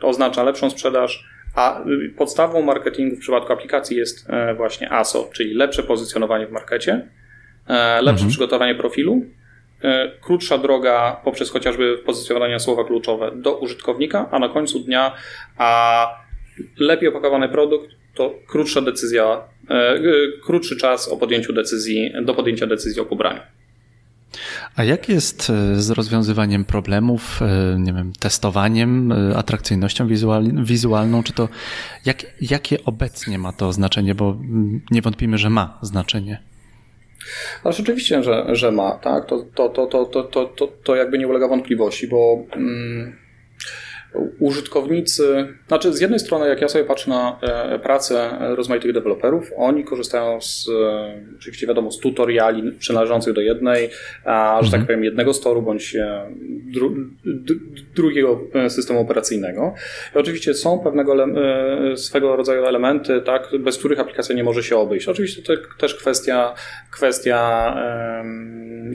to 0.00 0.08
oznacza 0.08 0.42
lepszą 0.42 0.70
sprzedaż, 0.70 1.29
a 1.54 1.84
podstawą 2.16 2.62
marketingu 2.62 3.16
w 3.16 3.20
przypadku 3.20 3.52
aplikacji 3.52 3.96
jest 3.96 4.30
e, 4.30 4.54
właśnie 4.54 4.92
ASO, 4.92 5.30
czyli 5.32 5.54
lepsze 5.54 5.82
pozycjonowanie 5.82 6.46
w 6.46 6.52
markecie. 6.52 7.08
lepsze 8.00 8.10
mhm. 8.10 8.28
przygotowanie 8.28 8.74
profilu, 8.74 9.22
krótsza 10.20 10.58
droga 10.58 11.20
poprzez 11.24 11.50
chociażby 11.50 11.98
pozycjonowanie 11.98 12.60
słowa 12.60 12.84
kluczowe 12.84 13.32
do 13.34 13.58
użytkownika, 13.58 14.28
a 14.30 14.38
na 14.38 14.48
końcu 14.48 14.78
dnia 14.78 15.14
a 15.58 16.06
lepiej 16.78 17.08
opakowany 17.08 17.48
produkt 17.48 17.90
to 18.14 18.34
krótsza 18.48 18.80
decyzja, 18.80 19.42
krótszy 20.44 20.76
czas 20.76 21.08
o 21.08 21.16
podjęciu 21.16 21.52
decyzji, 21.52 22.12
do 22.22 22.34
podjęcia 22.34 22.66
decyzji 22.66 23.02
o 23.02 23.04
pobraniu. 23.04 23.40
A 24.76 24.84
jak 24.84 25.08
jest 25.08 25.50
e, 25.50 25.76
z 25.82 25.90
rozwiązywaniem 25.90 26.64
problemów, 26.64 27.40
e, 27.42 27.78
nie 27.78 27.92
wiem, 27.92 28.12
testowaniem, 28.20 29.12
e, 29.12 29.36
atrakcyjnością 29.36 30.08
wizualną? 30.64 31.22
Czy 31.22 31.32
to 31.32 31.48
jak, 32.06 32.26
jakie 32.40 32.84
obecnie 32.84 33.38
ma 33.38 33.52
to 33.52 33.72
znaczenie? 33.72 34.14
Bo 34.14 34.30
mm, 34.30 34.80
nie 34.90 35.02
wątpimy, 35.02 35.38
że 35.38 35.50
ma 35.50 35.78
znaczenie. 35.82 36.42
Ale 37.64 37.72
rzeczywiście, 37.72 38.22
że, 38.22 38.46
że 38.52 38.72
ma, 38.72 38.90
tak? 38.92 39.26
To, 39.26 39.44
to, 39.54 39.68
to, 39.68 39.86
to, 39.86 40.04
to, 40.04 40.44
to, 40.44 40.66
to 40.84 40.96
jakby 40.96 41.18
nie 41.18 41.28
ulega 41.28 41.48
wątpliwości, 41.48 42.08
bo. 42.08 42.44
Mm, 42.52 43.16
użytkownicy, 44.40 45.48
znaczy 45.68 45.92
z 45.92 46.00
jednej 46.00 46.20
strony, 46.20 46.48
jak 46.48 46.60
ja 46.60 46.68
sobie 46.68 46.84
patrzę 46.84 47.10
na 47.10 47.38
e, 47.42 47.78
pracę 47.78 48.38
rozmaitych 48.40 48.92
deweloperów, 48.92 49.52
oni 49.56 49.84
korzystają 49.84 50.40
z, 50.40 50.68
e, 50.68 51.14
oczywiście 51.38 51.66
wiadomo, 51.66 51.90
z 51.90 51.98
tutoriali 51.98 52.72
przynależących 52.72 53.34
do 53.34 53.40
jednej, 53.40 53.90
a, 54.24 54.58
że 54.62 54.70
tak 54.70 54.80
mhm. 54.80 54.86
powiem, 54.86 55.04
jednego 55.04 55.34
storu 55.34 55.62
bądź 55.62 55.96
e, 55.96 56.26
dru, 56.72 56.96
drugiego 57.94 58.40
systemu 58.68 59.00
operacyjnego. 59.00 59.74
I 60.16 60.18
oczywiście 60.18 60.54
są 60.54 60.78
pewnego 60.78 61.14
swego 61.96 62.36
rodzaju 62.36 62.64
elementy, 62.64 63.20
tak, 63.20 63.48
bez 63.60 63.78
których 63.78 64.00
aplikacja 64.00 64.34
nie 64.34 64.44
może 64.44 64.62
się 64.62 64.76
obejść. 64.76 65.08
Oczywiście 65.08 65.42
to 65.42 65.52
też 65.78 65.94
kwestia, 65.94 66.54
kwestia 66.90 67.74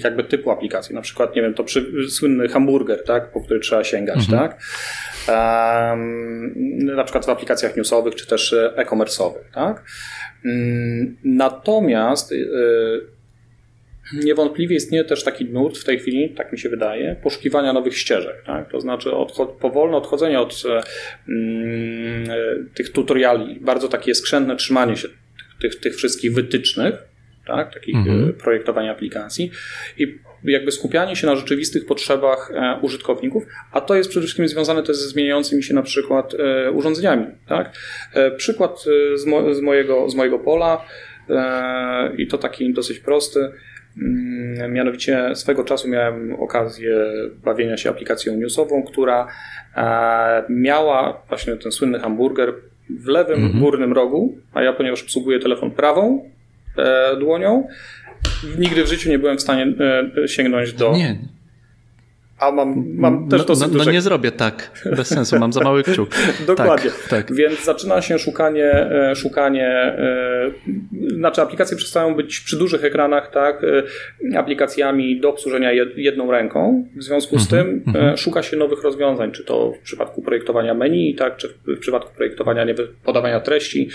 jakby 0.03 0.23
typu 0.23 0.51
aplikacji, 0.51 0.95
na 0.95 1.01
przykład, 1.01 1.35
nie 1.35 1.41
wiem, 1.41 1.53
to 1.53 1.63
przy, 1.63 1.85
słynny 2.09 2.47
hamburger, 2.47 3.03
tak, 3.03 3.31
po 3.31 3.41
który 3.41 3.59
trzeba 3.59 3.83
sięgać, 3.83 4.17
mhm. 4.17 4.39
tak, 4.39 4.61
na 6.95 7.03
przykład 7.03 7.25
w 7.25 7.29
aplikacjach 7.29 7.77
newsowych 7.77 8.15
czy 8.15 8.27
też 8.27 8.53
e, 8.53 8.73
e-commerce'owych. 8.77 9.51
Tak? 9.53 9.83
Mm, 10.45 11.17
natomiast 11.23 12.31
e, 12.31 12.35
Niewątpliwie 14.13 14.75
istnieje 14.75 15.03
też 15.03 15.23
taki 15.23 15.45
nurt 15.45 15.77
w 15.77 15.83
tej 15.83 15.99
chwili, 15.99 16.29
tak 16.29 16.51
mi 16.51 16.59
się 16.59 16.69
wydaje, 16.69 17.15
poszukiwania 17.23 17.73
nowych 17.73 17.97
ścieżek. 17.97 18.43
Tak? 18.45 18.71
To 18.71 18.81
znaczy 18.81 19.11
odchod, 19.11 19.49
powolne 19.49 19.97
odchodzenie 19.97 20.39
od 20.39 20.63
e, 20.69 20.81
mm, 21.29 22.27
tych 22.73 22.91
tutoriali, 22.91 23.59
bardzo 23.61 23.87
takie 23.87 24.15
skrzętne 24.15 24.55
trzymanie 24.55 24.95
się 24.95 25.07
tych, 25.07 25.17
tych, 25.59 25.81
tych 25.81 25.95
wszystkich 25.95 26.33
wytycznych, 26.33 26.95
tak? 27.47 27.73
takich 27.73 27.95
mhm. 27.95 28.33
projektowania 28.33 28.91
aplikacji 28.91 29.51
i 29.97 30.19
jakby 30.51 30.71
skupianie 30.71 31.15
się 31.15 31.27
na 31.27 31.35
rzeczywistych 31.35 31.85
potrzebach 31.85 32.51
e, 32.53 32.79
użytkowników, 32.81 33.43
a 33.71 33.81
to 33.81 33.95
jest 33.95 34.09
przede 34.09 34.23
wszystkim 34.23 34.47
związane 34.47 34.83
też 34.83 34.97
ze 34.97 35.09
zmieniającymi 35.09 35.63
się 35.63 35.73
na 35.73 35.83
przykład 35.83 36.33
e, 36.33 36.71
urządzeniami. 36.71 37.25
Tak? 37.47 37.73
E, 38.13 38.31
przykład 38.31 38.83
z, 39.15 39.25
mo 39.25 39.53
z, 39.53 39.61
mojego, 39.61 40.09
z 40.09 40.15
mojego 40.15 40.39
pola 40.39 40.85
i 42.17 42.27
to 42.27 42.37
taki 42.37 42.73
dosyć 42.73 42.99
prosty. 42.99 43.51
Mm, 44.01 44.73
mianowicie 44.73 45.35
swego 45.35 45.63
czasu 45.63 45.87
miałem 45.87 46.33
okazję 46.33 46.95
bawienia 47.43 47.77
się 47.77 47.89
aplikacją 47.89 48.35
newsową, 48.35 48.83
która 48.83 49.27
miała 50.49 51.21
właśnie 51.29 51.55
ten 51.55 51.71
słynny 51.71 51.99
hamburger 51.99 52.53
w 52.89 53.07
lewym 53.07 53.39
mm 53.39 53.51
-hmm. 53.51 53.59
górnym 53.59 53.93
rogu, 53.93 54.37
a 54.53 54.61
ja 54.61 54.73
ponieważ 54.73 55.03
obsługuję 55.03 55.39
telefon 55.39 55.71
prawą 55.71 56.29
dłonią, 57.19 57.67
nigdy 58.59 58.83
w 58.83 58.87
życiu 58.87 59.09
nie 59.09 59.19
byłem 59.19 59.37
w 59.37 59.41
stanie 59.41 59.73
e, 60.23 60.27
sięgnąć 60.27 60.73
do. 60.73 60.93
Nie. 60.97 61.17
A 62.39 62.51
mam, 62.51 62.85
mam 62.95 63.29
też 63.29 63.39
no, 63.39 63.45
dosyć 63.45 63.67
no, 63.73 63.83
no 63.85 63.91
nie 63.91 64.01
zrobię 64.01 64.31
tak, 64.31 64.71
bez 64.97 65.07
sensu, 65.07 65.39
mam 65.39 65.53
za 65.53 65.61
mały 65.61 65.83
kciuk. 65.83 66.09
Dokładnie. 66.47 66.91
Tak, 66.91 67.09
tak. 67.09 67.35
Więc 67.35 67.63
zaczyna 67.63 68.01
się 68.01 68.19
szukanie, 68.19 68.71
e, 68.71 69.15
szukanie, 69.15 69.67
e, 69.67 70.51
znaczy 71.17 71.41
aplikacje 71.41 71.77
przestają 71.77 72.15
być 72.15 72.39
przy 72.39 72.57
dużych 72.57 72.83
ekranach, 72.83 73.31
tak, 73.31 73.61
aplikacjami 74.37 75.19
do 75.19 75.29
obsłużenia 75.29 75.71
jedną 75.95 76.31
ręką. 76.31 76.87
W 76.95 77.03
związku 77.03 77.39
z 77.39 77.53
mhm, 77.53 77.81
tym 77.83 77.95
mhm. 77.95 78.17
szuka 78.17 78.43
się 78.43 78.57
nowych 78.57 78.83
rozwiązań, 78.83 79.31
czy 79.31 79.43
to 79.43 79.71
w 79.71 79.79
przypadku 79.79 80.21
projektowania 80.21 80.73
menu, 80.73 81.15
tak, 81.15 81.37
czy 81.37 81.49
w 81.67 81.79
przypadku 81.79 82.15
projektowania 82.15 82.63
nie 82.63 82.75
podawania 83.05 83.39
treści. 83.39 83.89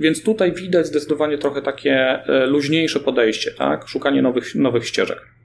Więc 0.00 0.22
tutaj 0.22 0.52
widać 0.52 0.86
zdecydowanie 0.86 1.38
trochę 1.38 1.62
takie 1.62 2.18
luźniejsze 2.46 3.00
podejście, 3.00 3.50
tak, 3.50 3.88
szukanie 3.88 4.22
nowych, 4.22 4.54
nowych 4.54 4.86
ścieżek. 4.86 5.37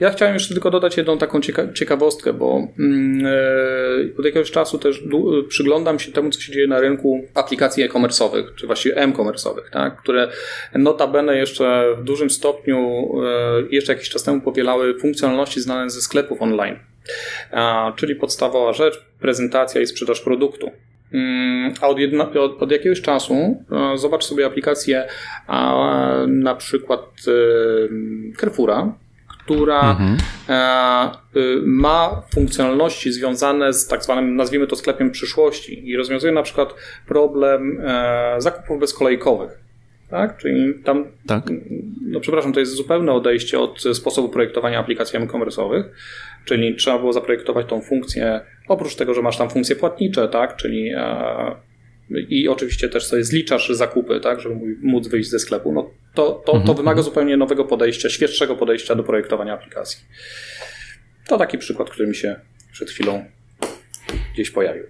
Ja 0.00 0.10
chciałem 0.10 0.34
jeszcze 0.34 0.54
tylko 0.54 0.70
dodać 0.70 0.96
jedną 0.96 1.18
taką 1.18 1.40
cieka 1.40 1.72
ciekawostkę, 1.72 2.32
bo 2.32 2.56
e, 2.56 4.18
od 4.18 4.24
jakiegoś 4.24 4.50
czasu 4.50 4.78
też 4.78 5.02
przyglądam 5.48 5.98
się 5.98 6.12
temu, 6.12 6.30
co 6.30 6.40
się 6.40 6.52
dzieje 6.52 6.66
na 6.66 6.80
rynku 6.80 7.24
aplikacji 7.34 7.84
e-commerce'owych, 7.84 8.54
czy 8.56 8.66
właściwie 8.66 8.96
m-commerce'owych, 8.96 9.70
tak? 9.72 10.02
które 10.02 10.28
notabene 10.74 11.36
jeszcze 11.36 11.84
w 11.98 12.04
dużym 12.04 12.30
stopniu, 12.30 13.08
e, 13.24 13.62
jeszcze 13.70 13.92
jakiś 13.92 14.08
czas 14.08 14.22
temu 14.22 14.40
powielały 14.40 14.98
funkcjonalności 14.98 15.60
znane 15.60 15.90
ze 15.90 16.00
sklepów 16.00 16.42
online. 16.42 16.78
Czyli 17.96 18.16
podstawowa 18.16 18.72
rzecz, 18.72 19.04
prezentacja 19.20 19.80
i 19.80 19.86
sprzedaż 19.86 20.20
produktu. 20.20 20.70
Mm, 21.12 21.74
a 21.80 21.88
od, 21.88 21.98
jedna, 21.98 22.30
od, 22.30 22.62
od, 22.62 22.70
jakiegoś 22.70 23.00
czasu 23.00 23.34
e, 23.34 23.98
zobacz 23.98 24.24
sobie 24.24 24.46
aplikację 24.46 25.08
na 26.26 26.54
przykład 26.54 27.00
Carrefoura, 28.40 28.94
która 29.44 29.90
mhm. 29.90 30.16
E, 30.48 31.10
y, 31.36 31.62
ma 31.64 32.22
funkcjonalności 32.34 33.12
związane 33.12 33.72
z 33.72 33.86
tak 33.86 34.04
zwanym, 34.04 34.36
nazwijmy 34.36 34.66
to 34.66 34.76
sklepem 34.76 35.10
przyszłości 35.10 35.88
i 35.88 35.96
rozwiązuje 35.96 36.32
na 36.32 36.42
przykład 36.42 36.74
problem 37.06 37.80
e, 37.84 38.34
zakupów 38.38 38.80
bezkolejkowych. 38.80 39.58
Tak? 40.10 40.36
Czyli 40.36 40.74
tam, 40.84 41.06
tak. 41.26 41.50
no 42.00 42.20
przepraszam, 42.20 42.52
to 42.52 42.60
jest 42.60 42.72
zupełne 42.72 43.12
odejście 43.12 43.60
od 43.60 43.82
sposobu 43.92 44.28
projektowania 44.28 44.78
aplikacji 44.78 45.18
e-commerce'owych, 45.18 45.84
czyli 46.44 46.76
trzeba 46.76 46.98
było 46.98 47.12
zaprojektować 47.12 47.66
tą 47.68 47.80
funkcję, 47.80 48.40
oprócz 48.68 48.96
tego, 48.96 49.14
że 49.14 49.22
masz 49.22 49.38
tam 49.38 49.50
funkcje 49.50 49.76
płatnicze, 49.76 50.28
tak? 50.28 50.56
czyli 50.56 50.90
e, 50.96 51.54
i 52.10 52.48
oczywiście 52.48 52.88
też 52.88 53.06
sobie 53.06 53.24
zliczasz 53.24 53.68
zakupy, 53.68 54.20
tak, 54.20 54.40
żeby 54.40 54.54
móc 54.82 55.08
wyjść 55.08 55.30
ze 55.30 55.38
sklepu, 55.38 55.72
no 55.72 55.90
to, 56.14 56.32
to, 56.32 56.52
to 56.52 56.58
mhm. 56.58 56.76
wymaga 56.76 57.02
zupełnie 57.02 57.36
nowego 57.36 57.64
podejścia, 57.64 58.10
świeższego 58.10 58.56
podejścia 58.56 58.94
do 58.94 59.02
projektowania 59.02 59.54
aplikacji. 59.54 60.04
To 61.28 61.38
taki 61.38 61.58
przykład, 61.58 61.90
który 61.90 62.08
mi 62.08 62.14
się 62.14 62.40
przed 62.72 62.90
chwilą 62.90 63.24
gdzieś 64.34 64.50
pojawił. 64.50 64.84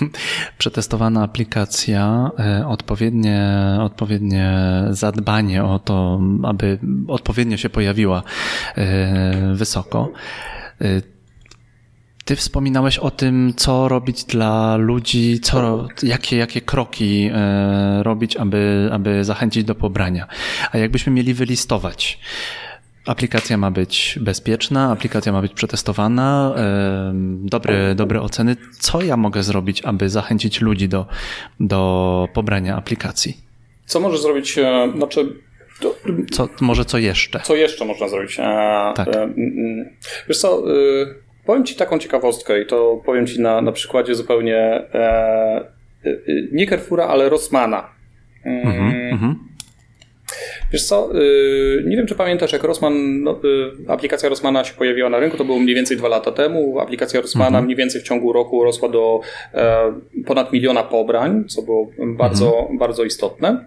Przetestowana 0.58 1.22
aplikacja, 1.22 2.30
e, 2.38 2.66
odpowiednie, 2.66 3.58
odpowiednie 3.80 4.54
zadbanie 4.90 5.64
o 5.64 5.78
to, 5.78 6.20
aby 6.42 6.78
odpowiednio 7.08 7.56
się 7.56 7.70
pojawiła 7.70 8.22
e, 8.76 9.54
wysoko 9.54 10.12
e, 10.80 11.15
ty 12.26 12.36
wspominałeś 12.36 12.98
o 12.98 13.10
tym, 13.10 13.52
co 13.56 13.88
robić 13.88 14.24
dla 14.24 14.76
ludzi, 14.76 15.40
co, 15.40 15.88
jakie, 16.02 16.36
jakie 16.36 16.60
kroki 16.60 17.30
e, 17.34 18.02
robić, 18.02 18.36
aby, 18.36 18.88
aby 18.92 19.24
zachęcić 19.24 19.64
do 19.64 19.74
pobrania. 19.74 20.26
A 20.72 20.78
jakbyśmy 20.78 21.12
mieli 21.12 21.34
wylistować, 21.34 22.18
aplikacja 23.06 23.56
ma 23.56 23.70
być 23.70 24.18
bezpieczna, 24.20 24.90
aplikacja 24.90 25.32
ma 25.32 25.42
być 25.42 25.52
przetestowana, 25.52 26.54
e, 26.56 27.12
dobre, 27.42 27.94
dobre 27.94 28.20
oceny. 28.20 28.56
Co 28.80 29.02
ja 29.02 29.16
mogę 29.16 29.42
zrobić, 29.42 29.82
aby 29.82 30.08
zachęcić 30.08 30.60
ludzi 30.60 30.88
do, 30.88 31.06
do 31.60 32.28
pobrania 32.34 32.76
aplikacji? 32.76 33.36
Co 33.84 34.00
może 34.00 34.18
zrobić, 34.18 34.58
e, 34.58 34.92
znaczy 34.96 35.32
to, 35.80 35.96
co, 36.30 36.48
może 36.60 36.84
co 36.84 36.98
jeszcze? 36.98 37.40
Co 37.40 37.54
jeszcze 37.54 37.84
można 37.84 38.08
zrobić? 38.08 38.36
tak. 38.96 39.08
Wiesz 40.28 40.38
co, 40.38 40.62
Powiem 41.46 41.64
Ci 41.64 41.74
taką 41.74 41.98
ciekawostkę 41.98 42.62
i 42.62 42.66
to 42.66 43.02
powiem 43.04 43.26
Ci 43.26 43.40
na, 43.40 43.60
na 43.60 43.72
przykładzie 43.72 44.14
zupełnie 44.14 44.56
e, 44.56 45.64
e, 46.04 46.16
nie 46.52 46.66
Carrefoura, 46.66 47.06
ale 47.06 47.28
Rossmana. 47.28 47.90
Mm. 48.44 48.66
Mhm, 49.12 49.36
Wiesz 50.72 50.84
co, 50.84 51.20
y, 51.20 51.84
nie 51.86 51.96
wiem 51.96 52.06
czy 52.06 52.14
pamiętasz, 52.14 52.52
jak 52.52 52.64
Rossmann, 52.64 53.22
no, 53.22 53.40
y, 53.86 53.90
aplikacja 53.92 54.28
Rossmana 54.28 54.64
się 54.64 54.74
pojawiła 54.74 55.10
na 55.10 55.18
rynku, 55.18 55.36
to 55.36 55.44
było 55.44 55.58
mniej 55.58 55.74
więcej 55.74 55.96
dwa 55.96 56.08
lata 56.08 56.32
temu. 56.32 56.80
Aplikacja 56.80 57.20
Rossmana 57.20 57.46
mhm. 57.46 57.64
mniej 57.64 57.76
więcej 57.76 58.00
w 58.00 58.04
ciągu 58.04 58.32
roku 58.32 58.64
rosła 58.64 58.88
do 58.88 59.20
e, 59.54 59.92
ponad 60.26 60.52
miliona 60.52 60.82
pobrań, 60.82 61.44
co 61.48 61.62
było 61.62 61.90
bardzo, 62.06 62.58
mhm. 62.60 62.78
bardzo 62.78 63.04
istotne. 63.04 63.64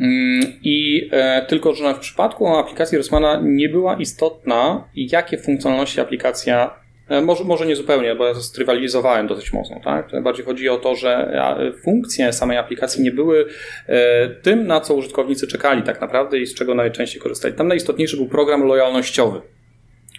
Mm, 0.00 0.46
I 0.62 1.08
e, 1.12 1.46
tylko, 1.48 1.74
że 1.74 1.94
w 1.94 1.98
przypadku 1.98 2.46
aplikacji 2.48 2.98
Rossmana 2.98 3.40
nie 3.44 3.68
była 3.68 3.96
istotna, 3.96 4.88
jakie 4.94 5.38
funkcjonalności 5.38 6.00
aplikacja 6.00 6.70
E, 6.70 6.81
może, 7.22 7.44
może 7.44 7.66
nie 7.66 7.76
zupełnie, 7.76 8.14
bo 8.14 8.26
ja 8.26 8.34
strywalizowałem 8.34 9.26
dosyć 9.26 9.52
mocno. 9.52 9.80
Tak? 9.84 10.22
Bardziej 10.22 10.44
chodzi 10.44 10.68
o 10.68 10.76
to, 10.76 10.94
że 10.94 11.42
funkcje 11.84 12.32
samej 12.32 12.58
aplikacji 12.58 13.02
nie 13.02 13.12
były 13.12 13.46
e, 13.86 14.28
tym, 14.28 14.66
na 14.66 14.80
co 14.80 14.94
użytkownicy 14.94 15.46
czekali 15.46 15.82
tak 15.82 16.00
naprawdę 16.00 16.38
i 16.38 16.46
z 16.46 16.54
czego 16.54 16.74
najczęściej 16.74 17.22
korzystali. 17.22 17.54
Tam 17.54 17.68
najistotniejszy 17.68 18.16
był 18.16 18.26
program 18.26 18.64
lojalnościowy, 18.64 19.40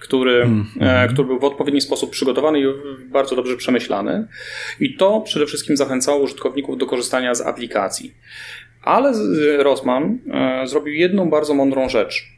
który, 0.01 0.41
mm 0.41 0.63
-hmm. 0.63 1.13
który 1.13 1.27
był 1.27 1.39
w 1.39 1.43
odpowiedni 1.43 1.81
sposób 1.81 2.11
przygotowany 2.11 2.59
i 2.59 2.63
bardzo 3.11 3.35
dobrze 3.35 3.57
przemyślany. 3.57 4.27
I 4.79 4.95
to 4.95 5.21
przede 5.21 5.45
wszystkim 5.45 5.77
zachęcało 5.77 6.17
użytkowników 6.17 6.77
do 6.77 6.85
korzystania 6.85 7.35
z 7.35 7.41
aplikacji. 7.41 8.13
Ale 8.81 9.13
Rossmann 9.57 10.19
zrobił 10.65 10.93
jedną 10.93 11.29
bardzo 11.29 11.53
mądrą 11.53 11.89
rzecz. 11.89 12.33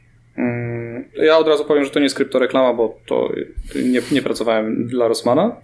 Ja 1.16 1.38
od 1.38 1.48
razu 1.48 1.64
powiem, 1.64 1.84
że 1.84 1.90
to 1.90 1.98
nie 1.98 2.04
jest 2.04 2.16
kryptoreklama, 2.16 2.74
bo 2.74 3.00
to 3.06 3.32
nie, 3.84 4.00
nie 4.12 4.22
pracowałem 4.22 4.86
dla 4.86 5.08
Rossmana. 5.08 5.56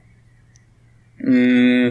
Mm, 1.24 1.90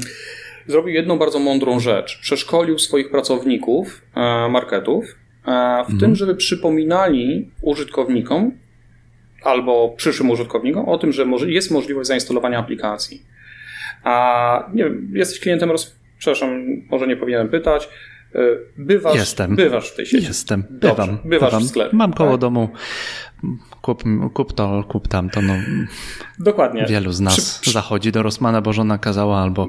zrobił 0.67 0.93
jedną 0.93 1.17
bardzo 1.17 1.39
mądrą 1.39 1.79
rzecz. 1.79 2.19
Przeszkolił 2.21 2.79
swoich 2.79 3.11
pracowników 3.11 4.01
e, 4.15 4.49
marketów 4.49 5.05
e, 5.47 5.83
w 5.83 5.87
tym, 5.87 5.95
mhm. 5.95 6.15
żeby 6.15 6.35
przypominali 6.35 7.51
użytkownikom 7.61 8.51
albo 9.43 9.93
przyszłym 9.97 10.29
użytkownikom 10.29 10.89
o 10.89 10.97
tym, 10.97 11.11
że 11.11 11.25
jest 11.45 11.71
możliwość 11.71 12.07
zainstalowania 12.07 12.59
aplikacji. 12.59 13.21
A 14.03 14.69
nie 14.73 14.83
wiem, 14.83 15.11
jesteś 15.15 15.39
klientem, 15.39 15.71
roz... 15.71 15.95
przepraszam, 16.19 16.65
może 16.91 17.07
nie 17.07 17.15
powinienem 17.17 17.49
pytać, 17.49 17.89
bywasz, 18.77 19.15
Jestem. 19.15 19.55
bywasz 19.55 19.89
w 19.89 19.95
tej 19.95 20.05
sieci. 20.05 20.27
Jestem, 20.27 20.63
Dobrze, 20.69 20.89
bywam. 20.95 21.19
Bywasz 21.25 21.49
bywam. 21.49 21.63
w 21.63 21.67
sklepie. 21.69 21.97
Mam 21.97 22.13
koło 22.13 22.31
tak? 22.31 22.39
domu. 22.39 22.69
Kup, 23.81 24.03
kup 24.33 24.53
to, 24.53 24.83
kup 24.87 25.07
tamto. 25.07 25.41
No, 25.41 25.53
Dokładnie. 26.39 26.85
Wielu 26.89 27.11
z 27.11 27.19
nas 27.19 27.59
Przy... 27.59 27.71
zachodzi 27.71 28.11
do 28.11 28.23
Rosmana, 28.23 28.61
bo 28.61 28.73
żona 28.73 28.97
kazała, 28.97 29.41
albo, 29.41 29.67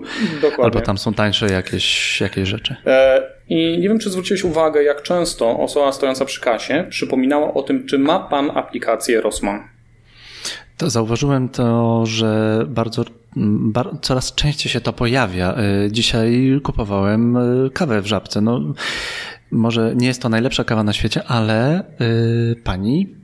albo 0.62 0.80
tam 0.80 0.98
są 0.98 1.14
tańsze 1.14 1.46
jakieś, 1.46 2.20
jakieś 2.20 2.48
rzeczy. 2.48 2.76
E, 2.86 3.22
I 3.48 3.78
nie 3.78 3.88
wiem, 3.88 3.98
czy 3.98 4.10
zwróciłeś 4.10 4.44
uwagę, 4.44 4.82
jak 4.82 5.02
często 5.02 5.58
osoba 5.58 5.92
stojąca 5.92 6.24
przy 6.24 6.40
kasie 6.40 6.86
przypominała 6.90 7.54
o 7.54 7.62
tym, 7.62 7.86
czy 7.86 7.98
ma 7.98 8.18
pan 8.18 8.50
aplikację 8.54 9.20
Rosman. 9.20 9.68
To 10.76 10.90
zauważyłem 10.90 11.48
to, 11.48 12.06
że 12.06 12.62
bardzo 12.68 13.04
coraz 14.02 14.34
częściej 14.34 14.72
się 14.72 14.80
to 14.80 14.92
pojawia. 14.92 15.54
Y, 15.86 15.92
dzisiaj 15.92 16.60
kupowałem 16.62 17.36
y, 17.36 17.70
kawę 17.70 18.02
w 18.02 18.06
żabce. 18.06 18.40
No, 18.40 18.60
może 19.50 19.92
nie 19.96 20.06
jest 20.06 20.22
to 20.22 20.28
najlepsza 20.28 20.64
kawa 20.64 20.84
na 20.84 20.92
świecie, 20.92 21.24
ale 21.24 21.84
y, 22.00 22.56
pani, 22.64 23.16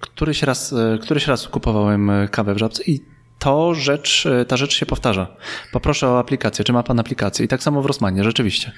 któryś 0.00 0.42
raz, 0.42 0.74
któryś 1.02 1.26
raz 1.26 1.48
kupowałem 1.48 2.10
kawę 2.30 2.54
w 2.54 2.58
żabce 2.58 2.82
i 2.86 3.13
to 3.38 3.74
rzecz, 3.74 4.26
e, 4.26 4.44
ta 4.44 4.56
rzecz 4.56 4.76
się 4.76 4.86
powtarza. 4.86 5.36
Poproszę 5.72 6.08
o 6.08 6.18
aplikację. 6.18 6.64
Czy 6.64 6.72
ma 6.72 6.82
pan 6.82 7.00
aplikację? 7.00 7.44
I 7.44 7.48
tak 7.48 7.62
samo 7.62 7.82
w 7.82 7.86
Rosmanie, 7.86 8.24
rzeczywiście. 8.24 8.72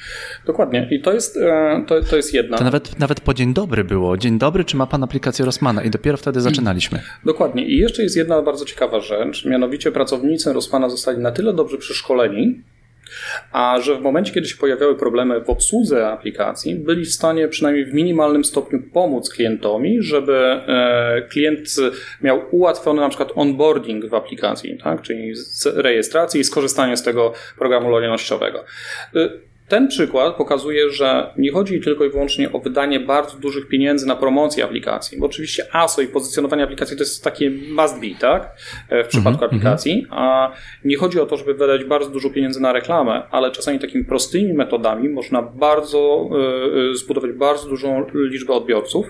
Dokładnie. 0.46 0.88
I 0.90 1.00
to 1.00 1.12
jest, 1.12 1.36
e, 1.36 1.84
to, 1.86 2.02
to 2.02 2.16
jest 2.16 2.34
jedna. 2.34 2.58
To 2.58 2.64
nawet, 2.64 2.98
nawet 2.98 3.20
po 3.20 3.34
dzień 3.34 3.54
dobry 3.54 3.84
było. 3.84 4.16
Dzień 4.16 4.38
dobry, 4.38 4.64
czy 4.64 4.76
ma 4.76 4.86
pan 4.86 5.04
aplikację 5.04 5.44
Rosmana? 5.44 5.82
I 5.82 5.90
dopiero 5.90 6.16
wtedy 6.16 6.40
zaczynaliśmy. 6.40 7.02
Dokładnie. 7.24 7.66
I 7.66 7.78
jeszcze 7.78 8.02
jest 8.02 8.16
jedna 8.16 8.42
bardzo 8.42 8.64
ciekawa 8.64 9.00
rzecz. 9.00 9.44
Mianowicie 9.44 9.92
pracownicy 9.92 10.52
Rosmana 10.52 10.88
zostali 10.88 11.18
na 11.18 11.32
tyle 11.32 11.54
dobrze 11.54 11.78
przeszkoleni, 11.78 12.62
a 13.52 13.80
że 13.80 13.94
w 13.94 14.00
momencie, 14.00 14.32
kiedy 14.32 14.48
się 14.48 14.56
pojawiały 14.56 14.96
problemy 14.96 15.40
w 15.40 15.50
obsłudze 15.50 16.08
aplikacji, 16.08 16.74
byli 16.74 17.04
w 17.04 17.12
stanie 17.12 17.48
przynajmniej 17.48 17.84
w 17.84 17.94
minimalnym 17.94 18.44
stopniu 18.44 18.82
pomóc 18.92 19.30
klientowi, 19.30 20.02
żeby 20.02 20.36
e, 20.36 21.22
klient 21.30 21.68
miał 22.22 22.42
ułatwiony 22.50 23.00
na 23.00 23.08
przykład 23.08 23.32
onboarding 23.34 24.06
w 24.06 24.14
aplikacji, 24.14 24.78
tak? 24.84 25.02
czyli 25.02 25.32
rejestracji 25.74 26.40
i 26.40 26.44
skorzystanie 26.44 26.96
z 26.96 27.02
tego 27.02 27.32
programu 27.58 27.90
lojalnościowego. 27.90 28.64
Ten 29.68 29.88
przykład 29.88 30.37
pokazuje, 30.37 30.90
że 30.90 31.33
nie 31.37 31.52
chodzi 31.52 31.81
tylko 31.81 32.05
i 32.05 32.11
wyłącznie 32.11 32.52
o 32.52 32.59
wydanie 32.59 33.00
bardzo 33.00 33.38
dużych 33.38 33.68
pieniędzy 33.68 34.07
na 34.07 34.16
promocję 34.16 34.64
aplikacji, 34.64 35.18
bo 35.18 35.26
oczywiście 35.26 35.66
ASO 35.72 36.02
i 36.02 36.07
pozycjonowanie 36.07 36.62
aplikacji 36.62 36.96
to 36.96 37.02
jest 37.02 37.24
takie 37.24 37.50
must 37.50 38.00
be, 38.00 38.07
tak? 38.20 38.57
E, 38.88 39.05
w 39.05 39.09
przypadku 39.09 39.29
mm 39.31 39.40
-hmm. 39.40 39.44
aplikacji, 39.44 40.07
a 40.11 40.52
nie 40.85 40.96
chodzi 40.96 41.20
o 41.20 41.26
to, 41.26 41.37
żeby 41.37 41.55
wydać 41.55 41.85
bardzo 41.85 42.11
dużo 42.11 42.31
pieniędzy 42.31 42.61
na 42.61 42.72
reklamę, 42.72 43.22
ale 43.31 43.50
czasami 43.50 43.79
takimi 43.79 44.05
prostymi 44.05 44.52
metodami 44.52 45.09
można 45.09 45.42
bardzo 45.42 46.29
e, 46.33 46.90
e, 46.90 46.94
zbudować 46.94 47.33
bardzo 47.33 47.68
dużą 47.68 48.07
liczbę 48.14 48.52
odbiorców. 48.52 49.07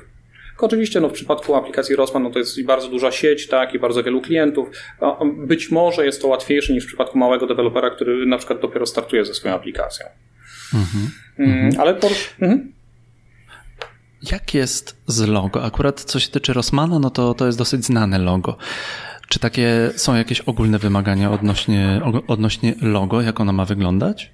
Oczywiście 0.58 1.00
no, 1.00 1.08
w 1.08 1.12
przypadku 1.12 1.54
aplikacji 1.54 1.96
Rossmann 1.96 2.22
no, 2.22 2.30
to 2.30 2.38
jest 2.38 2.64
bardzo 2.64 2.88
duża 2.88 3.10
sieć 3.10 3.48
tak, 3.48 3.74
i 3.74 3.78
bardzo 3.78 4.02
wielu 4.02 4.20
klientów. 4.20 4.68
Być 5.36 5.70
może 5.70 6.04
jest 6.04 6.22
to 6.22 6.28
łatwiejsze 6.28 6.72
niż 6.72 6.84
w 6.84 6.86
przypadku 6.86 7.18
małego 7.18 7.46
dewelopera, 7.46 7.90
który 7.90 8.26
na 8.26 8.38
przykład 8.38 8.60
dopiero 8.60 8.86
startuje 8.86 9.24
ze 9.24 9.34
swoją 9.34 9.54
aplikacją. 9.54 10.06
Mhm. 10.74 11.10
Mm, 11.38 11.80
ale 11.80 11.94
por... 11.94 12.10
Mhm. 12.40 12.72
Jak 14.22 14.54
jest 14.54 14.96
z 15.06 15.20
logo? 15.20 15.64
Akurat 15.64 16.04
co 16.04 16.20
się 16.20 16.28
tyczy 16.28 16.52
Rossmana, 16.52 16.98
no 16.98 17.10
to 17.10 17.34
to 17.34 17.46
jest 17.46 17.58
dosyć 17.58 17.84
znane 17.84 18.18
logo. 18.18 18.56
Czy 19.28 19.38
takie 19.38 19.90
są 19.96 20.16
jakieś 20.16 20.40
ogólne 20.40 20.78
wymagania 20.78 21.30
odnośnie, 21.30 22.00
odnośnie 22.28 22.74
logo, 22.82 23.22
jak 23.22 23.40
ono 23.40 23.52
ma 23.52 23.64
wyglądać? 23.64 24.32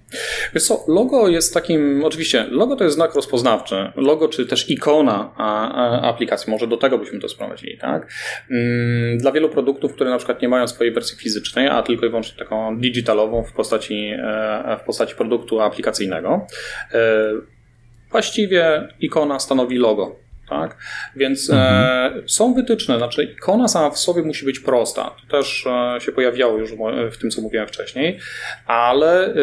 Wiesz 0.54 0.64
co, 0.64 0.84
logo 0.88 1.28
jest 1.28 1.54
takim, 1.54 2.04
oczywiście, 2.04 2.46
logo 2.50 2.76
to 2.76 2.84
jest 2.84 2.96
znak 2.96 3.14
rozpoznawczy. 3.14 3.92
Logo, 3.96 4.28
czy 4.28 4.46
też 4.46 4.70
ikona 4.70 5.34
aplikacji, 6.02 6.50
może 6.50 6.66
do 6.66 6.76
tego 6.76 6.98
byśmy 6.98 7.20
to 7.20 7.28
sprowadzili, 7.28 7.78
tak? 7.78 8.12
Mm, 8.50 9.18
dla 9.18 9.32
wielu 9.32 9.48
produktów, 9.48 9.94
które 9.94 10.10
na 10.10 10.16
przykład 10.16 10.42
nie 10.42 10.48
mają 10.48 10.66
swojej 10.66 10.92
wersji 10.92 11.18
fizycznej, 11.18 11.68
a 11.68 11.82
tylko 11.82 12.06
i 12.06 12.08
wyłącznie 12.08 12.38
taką 12.38 12.80
digitalową 12.80 13.44
w 13.44 13.52
postaci, 13.52 14.12
e, 14.18 14.78
w 14.82 14.86
postaci 14.86 15.14
produktu 15.14 15.60
aplikacyjnego, 15.60 16.46
e, 16.92 17.32
właściwie 18.10 18.88
ikona 19.00 19.38
stanowi 19.38 19.76
logo 19.78 20.21
tak? 20.52 20.76
Więc 21.16 21.50
e, 21.50 21.54
mhm. 21.54 22.28
są 22.28 22.54
wytyczne, 22.54 22.98
znaczy 22.98 23.24
ikona 23.24 23.68
sama 23.68 23.90
w 23.90 23.98
sobie 23.98 24.22
musi 24.22 24.44
być 24.44 24.60
prosta. 24.60 25.16
To 25.20 25.36
też 25.36 25.66
e, 25.66 26.00
się 26.00 26.12
pojawiało 26.12 26.58
już 26.58 26.72
w 27.12 27.16
tym, 27.16 27.30
co 27.30 27.42
mówiłem 27.42 27.66
wcześniej, 27.68 28.18
ale 28.66 29.26
e, 29.26 29.34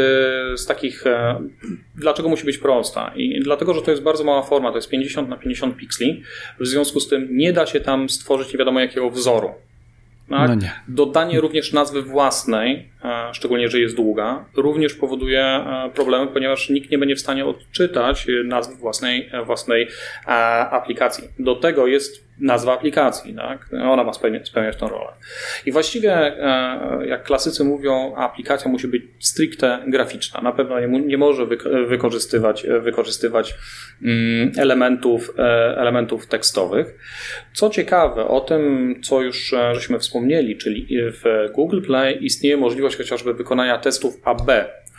z 0.57 0.65
takich, 0.65 1.03
dlaczego 1.95 2.29
musi 2.29 2.45
być 2.45 2.57
prosta? 2.57 3.11
I 3.15 3.39
dlatego, 3.43 3.73
że 3.73 3.81
to 3.81 3.91
jest 3.91 4.03
bardzo 4.03 4.23
mała 4.23 4.43
forma, 4.43 4.69
to 4.69 4.75
jest 4.75 4.89
50 4.89 5.29
na 5.29 5.37
50 5.37 5.77
pikseli, 5.77 6.23
w 6.59 6.67
związku 6.67 6.99
z 6.99 7.07
tym 7.07 7.27
nie 7.31 7.53
da 7.53 7.65
się 7.65 7.79
tam 7.79 8.09
stworzyć 8.09 8.53
nie 8.53 8.59
wiadomo 8.59 8.79
jakiego 8.79 9.09
wzoru. 9.09 9.53
Tak? 10.29 10.49
No 10.49 10.67
Dodanie 10.87 11.41
również 11.41 11.73
nazwy 11.73 12.01
własnej, 12.01 12.89
e, 13.03 13.33
szczególnie, 13.33 13.69
że 13.69 13.79
jest 13.79 13.95
długa, 13.95 14.45
również 14.55 14.93
powoduje 14.93 15.43
e, 15.43 15.89
problemy, 15.95 16.27
ponieważ 16.27 16.69
nikt 16.69 16.91
nie 16.91 16.97
będzie 16.97 17.15
w 17.15 17.19
stanie 17.19 17.45
odczytać 17.45 18.27
nazwy 18.45 18.75
własnej, 18.75 19.29
e, 19.31 19.45
własnej 19.45 19.87
aplikacji. 20.71 21.23
Do 21.39 21.55
tego 21.55 21.87
jest 21.87 22.28
nazwa 22.39 22.73
aplikacji, 22.73 23.35
tak? 23.35 23.69
Ona 23.83 24.03
ma 24.03 24.13
spełniać, 24.13 24.47
spełniać 24.47 24.77
tą 24.77 24.87
rolę. 24.87 25.11
I 25.65 25.71
właściwie, 25.71 26.13
e, 26.13 27.07
jak 27.07 27.23
klasycy 27.23 27.63
mówią, 27.63 28.15
aplikacja 28.15 28.71
musi 28.71 28.87
być 28.87 29.03
stricte 29.19 29.79
graficzna. 29.87 30.41
Na 30.41 30.51
pewno 30.51 30.79
nie, 30.79 30.87
nie 30.87 31.17
może 31.17 31.45
wykorzystywać, 31.87 32.65
wykorzystywać 32.81 33.55
mm, 34.03 34.51
elementów, 34.57 35.33
e, 35.37 35.41
elementów 35.77 36.27
tekstowych. 36.27 36.95
Co 37.53 37.69
ciekawe, 37.69 38.27
o 38.27 38.41
tym, 38.41 38.95
co 39.03 39.21
już 39.21 39.53
e, 39.53 39.75
żeśmy 39.75 39.99
wspomnieli, 39.99 40.57
czyli 40.57 40.87
w 40.91 41.49
Google 41.53 41.81
Play 41.81 42.25
istnieje 42.25 42.57
możliwość 42.57 42.97
chociażby 42.97 43.33
wykonania 43.33 43.77
testów 43.77 44.21
AB, 44.23 44.51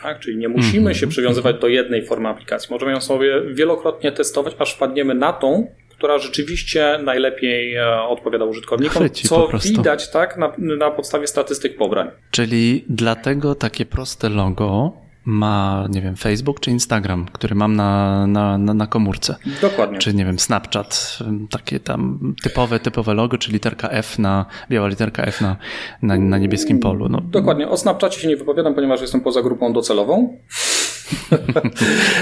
tak? 0.03 0.19
Czyli 0.19 0.37
nie 0.37 0.49
musimy 0.49 0.89
-hmm. 0.89 0.93
się 0.93 1.07
przywiązywać 1.07 1.59
do 1.59 1.67
jednej 1.67 2.05
formy 2.05 2.29
aplikacji. 2.29 2.67
Możemy 2.71 2.91
ją 2.91 3.01
sobie 3.01 3.41
wielokrotnie 3.53 4.11
testować, 4.11 4.55
aż 4.59 4.75
wpadniemy 4.75 5.15
na 5.15 5.33
tą, 5.33 5.67
która 6.01 6.17
rzeczywiście 6.17 6.99
najlepiej 7.03 7.75
e, 7.75 8.01
odpowiada 8.01 8.45
użytkownikom, 8.45 9.03
Chwyci 9.03 9.27
co 9.27 9.49
widać 9.63 10.11
tak 10.11 10.37
na, 10.37 10.51
na 10.57 10.91
podstawie 10.91 11.27
statystyk 11.27 11.77
pobrań. 11.77 12.07
Czyli 12.31 12.85
dlatego 12.89 13.55
takie 13.55 13.85
proste 13.85 14.29
logo 14.29 14.91
ma, 15.25 15.87
nie 15.89 16.01
wiem, 16.01 16.15
Facebook 16.15 16.59
czy 16.59 16.71
Instagram, 16.71 17.25
który 17.31 17.55
mam 17.55 17.75
na, 17.75 18.27
na, 18.27 18.57
na, 18.57 18.73
na, 18.73 18.87
komórce. 18.87 19.35
Dokładnie. 19.61 19.99
Czy, 19.99 20.13
nie 20.13 20.25
wiem, 20.25 20.39
Snapchat, 20.39 21.19
takie 21.49 21.79
tam 21.79 22.33
typowe, 22.43 22.79
typowe 22.79 23.13
logo, 23.13 23.37
czy 23.37 23.51
literka 23.51 23.89
F 23.89 24.19
na, 24.19 24.45
biała 24.69 24.87
literka 24.87 25.23
F 25.23 25.41
na, 25.41 25.55
na, 26.01 26.17
na 26.17 26.37
niebieskim 26.37 26.79
polu. 26.79 27.09
No. 27.09 27.21
Dokładnie. 27.21 27.69
O 27.69 27.77
Snapchacie 27.77 28.19
się 28.19 28.27
nie 28.27 28.37
wypowiadam, 28.37 28.73
ponieważ 28.73 29.01
jestem 29.01 29.21
poza 29.21 29.41
grupą 29.41 29.73
docelową. 29.73 30.37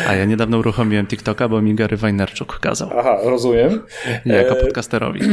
A 0.08 0.16
ja 0.16 0.26
niedawno 0.26 0.58
uruchomiłem 0.58 1.08
TikToka, 1.08 1.50
bo 1.50 1.62
mi 1.62 1.76
Gary 1.76 1.98
Wajnerczuk 1.98 2.60
kazał. 2.60 2.90
Aha, 2.98 3.18
rozumiem. 3.24 3.82
Jako 4.26 4.58
e, 4.58 4.62
podcasterowi. 4.62 5.20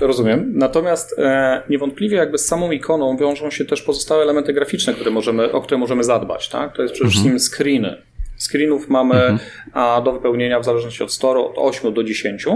Rozumiem. 0.00 0.52
Natomiast 0.54 1.18
e, 1.18 1.62
niewątpliwie 1.70 2.16
jakby 2.16 2.38
z 2.38 2.46
samą 2.46 2.70
ikoną 2.70 3.16
wiążą 3.16 3.50
się 3.50 3.64
też 3.64 3.82
pozostałe 3.82 4.22
elementy 4.22 4.52
graficzne, 4.52 4.94
które 4.94 5.10
możemy, 5.10 5.52
o 5.52 5.60
które 5.60 5.78
możemy 5.78 6.04
zadbać. 6.04 6.48
Tak? 6.48 6.76
To 6.76 6.82
jest 6.82 6.94
przede 6.94 7.10
wszystkim 7.10 7.32
mhm. 7.32 7.40
screeny. 7.40 8.02
Screenów 8.38 8.88
mamy 8.88 9.14
mhm. 9.14 9.38
a 9.72 10.00
do 10.04 10.12
wypełnienia 10.12 10.60
w 10.60 10.64
zależności 10.64 11.02
od 11.02 11.12
storu 11.12 11.44
od 11.44 11.54
8 11.56 11.94
do 11.94 12.04
10. 12.04 12.46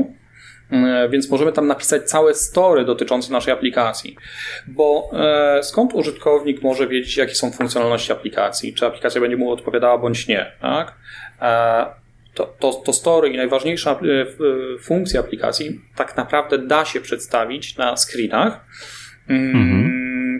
E, 0.72 1.08
więc 1.08 1.30
możemy 1.30 1.52
tam 1.52 1.66
napisać 1.66 2.10
całe 2.10 2.34
story 2.34 2.84
dotyczące 2.84 3.32
naszej 3.32 3.52
aplikacji. 3.52 4.16
Bo 4.66 5.10
e, 5.12 5.62
skąd 5.62 5.94
użytkownik 5.94 6.62
może 6.62 6.86
wiedzieć, 6.86 7.16
jakie 7.16 7.34
są 7.34 7.50
funkcjonalności 7.50 8.12
aplikacji? 8.12 8.74
Czy 8.74 8.86
aplikacja 8.86 9.20
będzie 9.20 9.36
mu 9.36 9.50
odpowiadała 9.50 9.98
bądź 9.98 10.28
nie? 10.28 10.52
Tak? 10.60 10.94
E, 11.42 11.86
to, 12.34 12.54
to, 12.58 12.72
to 12.72 12.92
story 12.92 13.28
i 13.28 13.36
najważniejsza 13.36 13.98
funkcja 14.80 15.20
aplikacji 15.20 15.80
tak 15.96 16.16
naprawdę 16.16 16.58
da 16.58 16.84
się 16.84 17.00
przedstawić 17.00 17.76
na 17.76 17.96
screenach. 17.96 18.60
Mm, 19.28 19.50
mhm. 19.50 19.81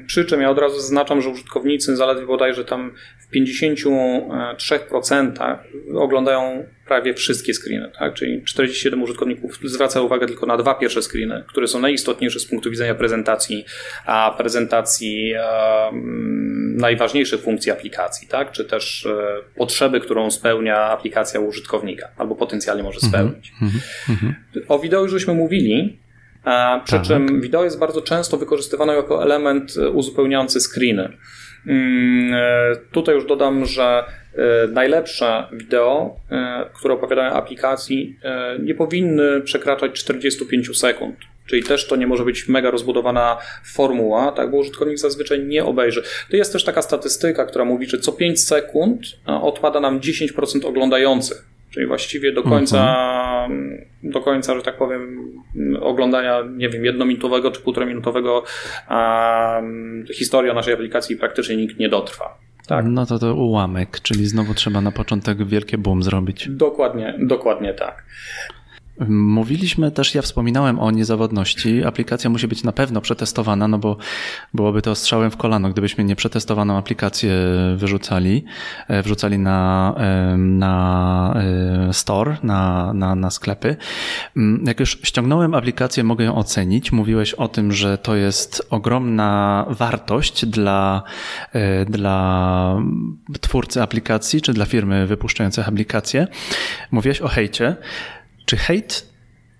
Przy 0.07 0.25
czym 0.25 0.41
ja 0.41 0.51
od 0.51 0.59
razu 0.59 0.81
zaznaczam, 0.81 1.23
że 1.23 1.29
użytkownicy 1.29 1.97
zaledwie 1.97 2.27
bodajże 2.27 2.65
tam 2.65 2.93
w 3.21 3.35
53% 3.35 5.59
oglądają 5.95 6.67
prawie 6.87 7.15
wszystkie 7.15 7.55
screeny, 7.55 7.91
tak? 7.99 8.15
czyli 8.15 8.43
47 8.45 9.03
użytkowników 9.03 9.59
zwraca 9.65 10.01
uwagę 10.01 10.27
tylko 10.27 10.47
na 10.47 10.57
dwa 10.57 10.75
pierwsze 10.75 11.03
screeny, 11.03 11.45
które 11.49 11.69
są 11.69 11.79
najistotniejsze 11.79 12.41
z 12.41 12.47
punktu 12.47 12.71
widzenia 12.71 12.95
prezentacji, 12.95 13.65
a 14.07 14.35
prezentacji 14.39 15.35
um, 15.85 16.77
najważniejszych 16.77 17.41
funkcji 17.41 17.73
aplikacji, 17.73 18.29
tak? 18.29 18.53
czy 18.53 18.65
też 18.65 19.07
e, 19.07 19.37
potrzeby, 19.57 20.01
którą 20.01 20.31
spełnia 20.31 20.77
aplikacja 20.77 21.41
użytkownika, 21.41 22.09
albo 22.17 22.35
potencjalnie 22.35 22.83
może 22.83 22.99
mhm. 23.03 23.13
spełnić. 23.13 23.53
Mm 23.63 23.75
-hmm. 23.75 24.33
O 24.69 24.79
wideo 24.79 25.03
już 25.03 25.11
żeśmy 25.11 25.35
mówili, 25.35 25.99
przy 26.85 26.97
tak. 26.97 27.03
czym 27.03 27.41
wideo 27.41 27.65
jest 27.65 27.79
bardzo 27.79 28.03
często 28.03 28.37
wykorzystywane 28.37 28.95
jako 28.97 29.23
element 29.23 29.75
e, 29.77 29.91
uzupełniający 29.91 30.61
screeny. 30.61 31.17
Mm, 31.67 32.35
e, 32.35 32.77
tutaj 32.93 33.15
już 33.15 33.27
dodam, 33.27 33.67
że 33.67 34.05
e, 34.35 34.69
najlepsze 34.69 35.47
wideo, 35.53 36.17
które 36.75 36.95
opowiadają 36.95 37.33
aplikacji, 37.33 38.17
nie 38.63 38.75
powinny 38.75 39.41
przekraczać 39.41 39.93
45 39.93 40.79
sekund. 40.79 41.17
Czyli 41.47 41.63
też 41.63 41.87
to 41.87 41.97
nie 41.97 42.07
może 42.07 42.25
być 42.25 42.49
mega 42.49 42.71
rozbudowana 42.71 43.39
formuła, 43.75 44.33
tak, 44.33 44.51
bo 44.51 44.57
użytkownik 44.57 44.99
zazwyczaj 44.99 45.45
nie 45.45 45.65
obejrzy. 45.65 46.03
To 46.31 46.37
jest 46.37 46.53
też 46.53 46.65
taka 46.65 46.83
statystyka, 46.83 47.45
która 47.45 47.65
mówi, 47.65 47.87
że 47.87 47.99
co 47.99 48.13
5 48.13 48.41
sekund 48.41 49.01
odpada 49.27 49.81
nam 49.81 50.01
10% 50.01 50.67
oglądających. 50.67 51.52
Czyli 51.73 51.87
właściwie 51.87 52.33
do 52.33 52.43
końca, 52.43 52.79
mhm. 53.45 53.85
do 54.03 54.21
końca, 54.21 54.55
że 54.55 54.63
tak 54.63 54.79
powiem, 54.79 55.33
oglądania, 55.81 56.43
nie 56.57 56.69
wiem, 56.69 56.85
jednominutowego 56.85 57.51
czy 57.51 57.61
półtoraminutowego 57.61 58.45
um, 58.91 60.05
historii 60.15 60.51
o 60.51 60.55
naszej 60.55 60.75
aplikacji 60.75 61.17
praktycznie 61.17 61.57
nikt 61.57 61.79
nie 61.79 61.89
dotrwa. 61.89 62.39
Tak. 62.67 62.85
No 62.89 63.07
to 63.07 63.19
to 63.19 63.35
ułamek, 63.35 64.01
czyli 64.01 64.27
znowu 64.27 64.55
trzeba 64.55 64.81
na 64.81 64.93
początek 64.93 65.47
wielkie 65.47 65.79
boom 65.79 66.03
zrobić. 66.03 66.49
Dokładnie, 66.51 67.15
dokładnie 67.19 67.75
tak. 67.75 68.05
Mówiliśmy 69.09 69.91
też, 69.91 70.15
ja 70.15 70.23
wspominałem 70.23 70.79
o 70.79 70.91
niezawodności. 70.91 71.85
Aplikacja 71.85 72.31
musi 72.31 72.49
być 72.49 72.65
na 72.65 72.73
pewno 72.73 73.01
przetestowana, 73.01 73.69
no 73.69 73.79
bo 73.79 73.97
byłoby 74.55 74.83
to 74.83 74.95
strzałem 74.95 75.31
w 75.31 75.37
kolano, 75.37 75.71
gdybyśmy 75.71 76.05
nie 76.05 76.17
przetestowaną 76.17 76.77
aplikację 76.77 77.33
wyrzucali, 77.77 78.45
e, 78.89 79.03
wrzucali 79.03 79.39
na, 79.39 79.95
na 80.37 81.35
e, 81.89 81.93
store, 81.93 82.37
na, 82.43 82.93
na, 82.95 83.15
na 83.15 83.31
sklepy. 83.31 83.77
Mm, 84.37 84.65
jak 84.67 84.81
już 84.81 84.99
ściągnąłem 85.03 85.55
aplikację, 85.55 86.05
mogę 86.05 86.25
ją 86.25 86.35
ocenić. 86.35 86.93
Mówiłeś 86.93 87.35
o 87.35 87.49
tym, 87.49 87.73
że 87.73 87.99
to 87.99 88.17
jest 88.17 88.67
ogromna 88.71 89.67
wartość 89.71 90.47
dla, 90.47 91.03
e, 91.53 91.85
dla 91.85 92.77
twórcy 93.41 93.83
aplikacji, 93.83 94.43
czy 94.43 94.53
dla 94.53 94.65
firmy 94.65 95.07
wypuszczających 95.07 95.69
aplikację. 95.69 96.27
Mówiłeś 96.91 97.21
o 97.21 97.29
hejcie. 97.29 97.77
Czy 98.47 98.57
hejt, 98.57 99.13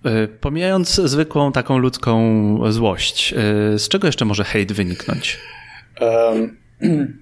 e, 0.05 0.29
pomijając 0.29 0.95
zwykłą 0.95 1.53
taką 1.53 1.79
ludzką 1.79 2.73
złość, 2.73 3.33
e, 3.33 3.79
z 3.79 3.89
czego 3.89 4.09
jeszcze 4.09 4.25
może 4.25 4.45
hejt 4.45 4.73
wyniknąć? 4.73 5.39
Um, 6.01 6.57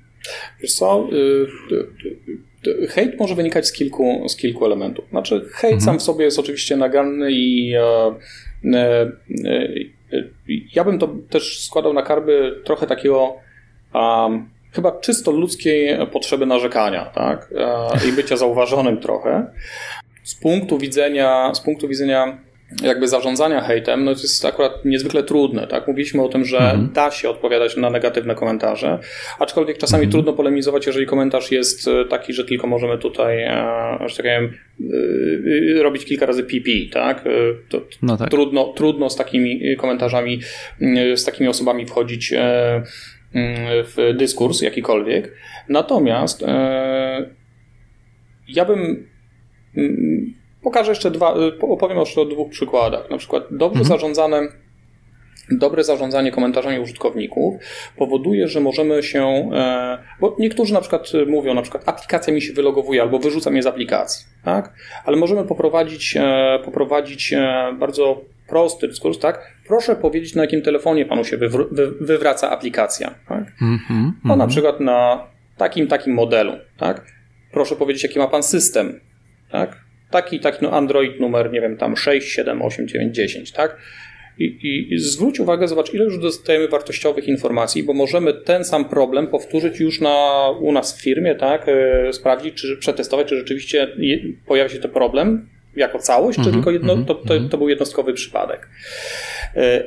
wiesz 0.63 0.75
co, 0.75 1.09
y, 1.13 2.87
hejt 2.89 3.21
może 3.21 3.35
wynikać 3.35 3.67
z 3.67 3.73
kilku, 3.73 4.29
z 4.29 4.37
kilku 4.37 4.67
elementów. 4.67 5.05
Znaczy, 5.11 5.41
hejt 5.53 5.75
mhm. 5.75 5.81
sam 5.81 5.99
w 5.99 6.03
sobie 6.03 6.25
jest 6.25 6.39
oczywiście 6.39 6.77
naganny 6.77 7.33
i 7.33 7.75
e, 7.75 9.13
ja 10.75 10.85
bym 10.85 10.99
to 10.99 11.09
też 11.31 11.65
składał 11.65 11.93
na 11.93 12.03
karby 12.03 12.63
trochę 12.65 12.87
takiego 12.87 13.37
um, 13.95 14.51
chyba 14.73 14.93
czysto 15.01 15.31
ludzkiej 15.31 16.07
potrzeby 16.13 16.47
narzekania, 16.47 17.05
tak? 17.05 17.55
I 18.09 18.13
bycia 18.13 18.37
zauważonym 18.37 19.01
trochę 19.01 19.47
z 20.31 20.35
punktu 20.35 20.79
widzenia, 20.79 21.55
z 21.55 21.61
punktu 21.61 21.89
widzenia 21.89 22.39
jakby 22.83 23.09
zarządzania 23.09 23.61
hejtem, 23.61 24.05
no 24.05 24.15
to 24.15 24.21
jest 24.21 24.45
akurat 24.45 24.85
niezwykle 24.85 25.23
trudne, 25.23 25.67
tak? 25.67 25.89
Mówiliśmy 25.89 26.23
o 26.23 26.29
tym, 26.29 26.45
że 26.45 26.59
mhm. 26.59 26.93
da 26.93 27.11
się 27.11 27.31
odpowiadać 27.31 27.77
na 27.77 27.91
negatywne 27.91 28.35
komentarze, 28.35 28.99
aczkolwiek 29.39 29.79
czasami 29.79 30.05
mhm. 30.05 30.13
trudno 30.13 30.33
polemizować, 30.33 30.87
jeżeli 30.87 31.07
komentarz 31.07 31.53
jest 31.53 31.89
e, 31.89 32.05
taki, 32.05 32.33
że 32.33 32.45
tylko 32.45 32.67
możemy 32.67 32.99
tutaj, 32.99 33.43
e, 33.43 33.99
że 34.07 34.17
tak 34.17 34.27
powiem, 34.27 34.53
e, 35.79 35.83
robić 35.83 36.05
kilka 36.05 36.27
razy 36.27 36.43
PP, 36.43 36.71
tak? 36.93 37.25
No 38.03 38.17
tak. 38.17 38.31
Trudno, 38.31 38.65
trudno 38.65 39.11
z 39.11 39.17
takimi 39.17 39.77
komentarzami, 39.77 40.41
z 41.15 41.25
takimi 41.25 41.49
osobami 41.49 41.87
wchodzić 41.87 42.35
w 43.85 44.15
dyskurs 44.15 44.63
jakikolwiek. 44.63 45.35
Natomiast 45.69 46.45
ja 48.49 48.65
bym 48.65 48.79
Mm, 48.81 49.10
pokażę 50.63 50.91
jeszcze 50.91 51.11
dwa, 51.11 51.35
y, 51.37 51.61
opowiem 51.61 51.99
jeszcze 51.99 52.21
o 52.21 52.25
dwóch 52.25 52.51
przykładach. 52.51 53.11
Na 53.11 53.19
przykład 53.19 53.45
dobrze 53.51 53.81
mhm. 53.81 53.85
zarządzane 53.85 54.49
dobre 55.51 55.85
zarządzanie 55.85 56.33
komentarzami 56.33 56.81
użytkowników 56.81 57.55
powoduje, 57.97 58.49
że 58.49 58.61
możemy 58.61 59.03
się, 59.03 59.51
e, 59.55 59.99
bo 60.21 60.37
niektórzy 60.39 60.75
na 60.75 60.81
przykład 60.81 61.13
mówią, 61.27 61.55
na 61.55 61.63
przykład 61.63 61.89
aplikacja 61.89 62.33
mi 62.35 62.43
się 62.43 62.53
wylogowuje 62.53 63.03
albo 63.03 63.19
wyrzuca 63.19 63.51
mnie 63.51 63.63
z 63.63 63.67
aplikacji, 63.67 64.27
tak? 64.45 64.75
Ale 65.05 65.17
możemy 65.17 65.45
poprowadzić, 65.45 66.17
e, 66.17 66.59
poprowadzić 66.65 67.33
e, 67.33 67.75
bardzo 67.79 68.21
prosty 68.49 68.89
dyskurs, 68.89 69.19
tak? 69.19 69.57
Proszę 69.67 69.97
powiedzieć, 69.97 70.35
na 70.35 70.43
jakim 70.43 70.63
telefonie 70.63 71.07
panu 71.07 71.25
się 71.25 71.39
wywr- 71.39 71.69
wy- 71.71 71.95
wywraca 72.01 72.51
aplikacja, 72.51 73.15
tak? 73.29 73.45
Mm-hmm, 73.45 74.11
no 74.25 74.37
na 74.37 74.47
przykład 74.47 74.81
na 74.81 75.27
takim, 75.57 75.87
takim 75.87 76.15
modelu, 76.15 76.53
tak? 76.79 77.07
Proszę 77.53 77.77
powiedzieć, 77.77 78.03
jaki 78.03 78.19
ma 78.19 78.27
pan 78.27 78.43
system, 78.43 79.01
tak? 79.53 79.77
Taki, 80.11 80.41
taki 80.41 80.59
no 80.63 80.73
Android 80.73 81.21
numer, 81.21 81.53
nie 81.53 81.61
wiem, 81.61 81.77
tam 81.77 81.97
6, 81.97 82.33
7, 82.33 82.63
8, 82.63 82.89
9, 82.89 83.17
10, 83.17 83.53
tak? 83.53 83.77
I, 84.39 84.45
i, 84.45 84.95
I, 84.95 84.99
zwróć 84.99 85.41
uwagę, 85.41 85.69
zobacz, 85.69 85.95
ile 85.95 86.05
już 86.05 86.19
dostajemy 86.19 86.69
wartościowych 86.69 87.29
informacji, 87.29 87.83
bo 87.83 87.93
możemy 87.93 88.35
ten 88.35 88.65
sam 88.65 88.85
problem 88.85 89.27
powtórzyć 89.27 89.81
już 89.81 90.01
na, 90.01 90.49
u 90.61 90.73
nas 90.73 90.99
w 90.99 91.03
firmie, 91.03 91.35
tak? 91.35 91.67
E, 91.69 92.13
sprawdzić, 92.13 92.55
czy 92.55 92.77
przetestować, 92.77 93.29
czy 93.29 93.37
rzeczywiście 93.37 93.89
je, 93.99 94.19
pojawia 94.47 94.69
się 94.69 94.79
to 94.79 94.89
problem 94.89 95.49
jako 95.77 95.99
całość, 95.99 96.39
mm 96.39 96.43
-hmm, 96.43 96.53
czy 96.53 96.57
mhm, 96.57 96.65
tylko 96.65 96.71
jedno, 96.71 96.93
mm 96.93 97.05
-hmm, 97.05 97.09
to, 97.09 97.15
to, 97.15 97.35
mhm. 97.35 97.49
to, 97.49 97.59
był 97.59 97.69
jednostkowy 97.69 98.13
przypadek. 98.13 98.69
E, 99.57 99.85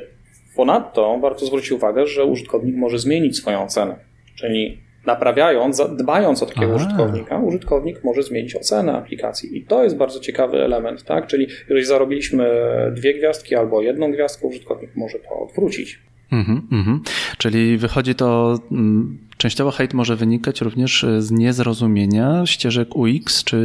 ponadto 0.56 1.18
warto 1.22 1.46
zwrócić 1.46 1.72
uwagę, 1.72 2.06
że 2.06 2.24
użytkownik 2.24 2.76
może 2.76 2.98
zmienić 2.98 3.36
swoją 3.36 3.62
ocenę. 3.62 3.96
Czyli 4.34 4.83
naprawiając, 5.06 5.82
dbając 5.96 6.42
o 6.42 6.46
takiego 6.46 6.74
Aha. 6.74 6.84
użytkownika, 6.84 7.38
użytkownik 7.38 8.04
może 8.04 8.22
zmienić 8.22 8.56
ocenę 8.56 8.92
aplikacji. 8.92 9.58
I 9.58 9.64
to 9.64 9.84
jest 9.84 9.96
bardzo 9.96 10.20
ciekawy 10.20 10.62
element, 10.62 11.04
tak? 11.04 11.26
Czyli 11.26 11.46
jeżeli 11.68 11.86
zarobiliśmy 11.86 12.50
dwie 12.94 13.14
gwiazdki 13.14 13.54
albo 13.54 13.82
jedną 13.82 14.12
gwiazdkę, 14.12 14.46
użytkownik 14.46 14.90
może 14.96 15.18
to 15.18 15.40
odwrócić. 15.40 16.02
Mhm, 16.32 16.68
mhm. 16.72 17.00
Czyli 17.38 17.78
wychodzi 17.78 18.14
to, 18.14 18.58
mm, 18.72 19.18
częściowo 19.38 19.70
hejt 19.70 19.94
może 19.94 20.16
wynikać 20.16 20.60
również 20.60 21.06
z 21.18 21.30
niezrozumienia 21.30 22.46
ścieżek 22.46 22.96
UX, 22.96 23.44
czy 23.44 23.56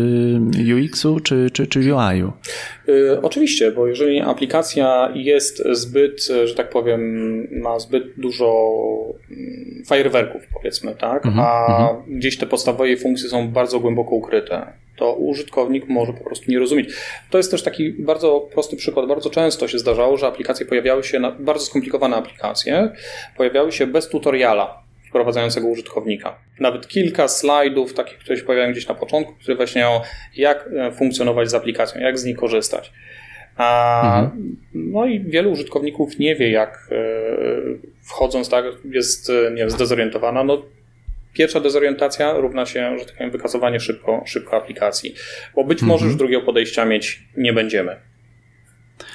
UX-u, 0.75 1.19
czy, 1.19 1.49
czy, 1.53 1.67
czy 1.67 1.79
UI-u. 1.79 2.31
Yy, 2.87 3.19
oczywiście, 3.21 3.71
bo 3.71 3.87
jeżeli 3.87 4.21
aplikacja 4.21 5.11
jest 5.15 5.63
zbyt, 5.71 6.27
że 6.45 6.55
tak 6.55 6.69
powiem, 6.69 7.01
ma 7.51 7.79
zbyt 7.79 8.03
dużo 8.17 8.69
mm, 9.31 9.83
fajerwerków, 9.85 10.41
powiedzmy, 10.53 10.95
tak, 10.95 11.25
mhm, 11.25 11.47
a 11.47 11.81
mhm. 11.81 12.17
gdzieś 12.17 12.37
te 12.37 12.45
podstawowe 12.45 12.97
funkcje 12.97 13.29
są 13.29 13.49
bardzo 13.49 13.79
głęboko 13.79 14.15
ukryte, 14.15 14.73
to 14.99 15.13
użytkownik 15.13 15.87
może 15.87 16.13
po 16.13 16.23
prostu 16.23 16.51
nie 16.51 16.59
rozumieć. 16.59 16.93
To 17.29 17.37
jest 17.37 17.51
też 17.51 17.63
taki 17.63 17.89
bardzo 17.91 18.39
prosty 18.39 18.75
przykład. 18.75 19.07
Bardzo 19.07 19.29
często 19.29 19.67
się 19.67 19.79
zdarzało, 19.79 20.17
że 20.17 20.27
aplikacje 20.27 20.65
pojawiały 20.65 21.03
się, 21.03 21.19
na, 21.19 21.31
bardzo 21.31 21.65
skomplikowane 21.65 22.15
aplikacje, 22.15 22.91
pojawiały 23.37 23.71
się 23.71 23.87
bez 23.87 24.09
tutoriala 24.09 24.88
wprowadzającego 25.09 25.67
użytkownika. 25.67 26.39
Nawet 26.59 26.87
kilka 26.87 27.27
slajdów, 27.27 27.93
takich, 27.93 28.17
które 28.17 28.37
się 28.37 28.43
pojawiają 28.43 28.71
gdzieś 28.71 28.87
na 28.87 28.95
początku, 28.95 29.33
które 29.33 29.55
właśnie 29.55 29.87
o 29.87 30.01
jak 30.35 30.69
e, 30.77 30.91
funkcjonować 30.91 31.49
z 31.49 31.53
aplikacją, 31.53 32.01
jak 32.01 32.19
z 32.19 32.25
niej 32.25 32.35
korzystać. 32.35 32.91
A, 33.55 34.21
mhm. 34.21 34.57
No 34.73 35.05
i 35.05 35.19
wielu 35.19 35.51
użytkowników 35.51 36.19
nie 36.19 36.35
wie, 36.35 36.51
jak 36.51 36.89
e, 36.91 36.95
wchodząc 38.01 38.49
tak, 38.49 38.65
jest 38.91 39.29
e, 39.29 39.51
nie 39.51 39.57
wiem, 39.57 39.69
zdezorientowana. 39.69 40.43
No, 40.43 40.61
pierwsza 41.33 41.59
dezorientacja 41.59 42.33
równa 42.33 42.65
się, 42.65 42.97
że 42.99 43.05
tak 43.05 43.15
powiem, 43.15 43.31
wykasowanie 43.31 43.79
szybko, 43.79 44.23
szybko 44.25 44.57
aplikacji, 44.57 45.15
bo 45.55 45.63
być 45.63 45.81
mhm. 45.81 45.87
może 45.87 46.05
już 46.05 46.15
drugiego 46.15 46.41
podejścia 46.41 46.85
mieć 46.85 47.23
nie 47.37 47.53
będziemy. 47.53 48.08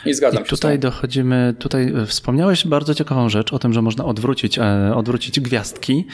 I 0.06 0.14
zgadzam 0.14 0.42
I 0.42 0.44
się. 0.44 0.50
Tutaj 0.50 0.78
dochodzimy, 0.78 1.54
tutaj 1.58 1.92
e, 2.02 2.06
wspomniałeś 2.06 2.66
bardzo 2.66 2.94
ciekawą 2.94 3.28
rzecz 3.28 3.52
o 3.52 3.58
tym, 3.58 3.72
że 3.72 3.82
można 3.82 4.04
odwrócić, 4.04 4.58
e, 4.58 4.92
odwrócić 4.94 5.40
gwiazdki. 5.40 6.06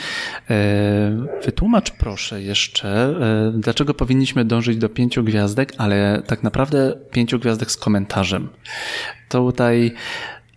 E, 0.51 1.27
wytłumacz 1.45 1.91
proszę 1.91 2.43
jeszcze, 2.43 3.15
dlaczego 3.55 3.95
powinniśmy 3.95 4.45
dążyć 4.45 4.79
do 4.79 4.89
pięciu 4.89 5.25
gwiazdek, 5.25 5.73
ale 5.79 6.23
tak 6.27 6.43
naprawdę 6.43 6.97
pięciu 7.11 7.39
gwiazdek 7.39 7.71
z 7.71 7.77
komentarzem. 7.77 8.49
Tutaj 9.29 9.93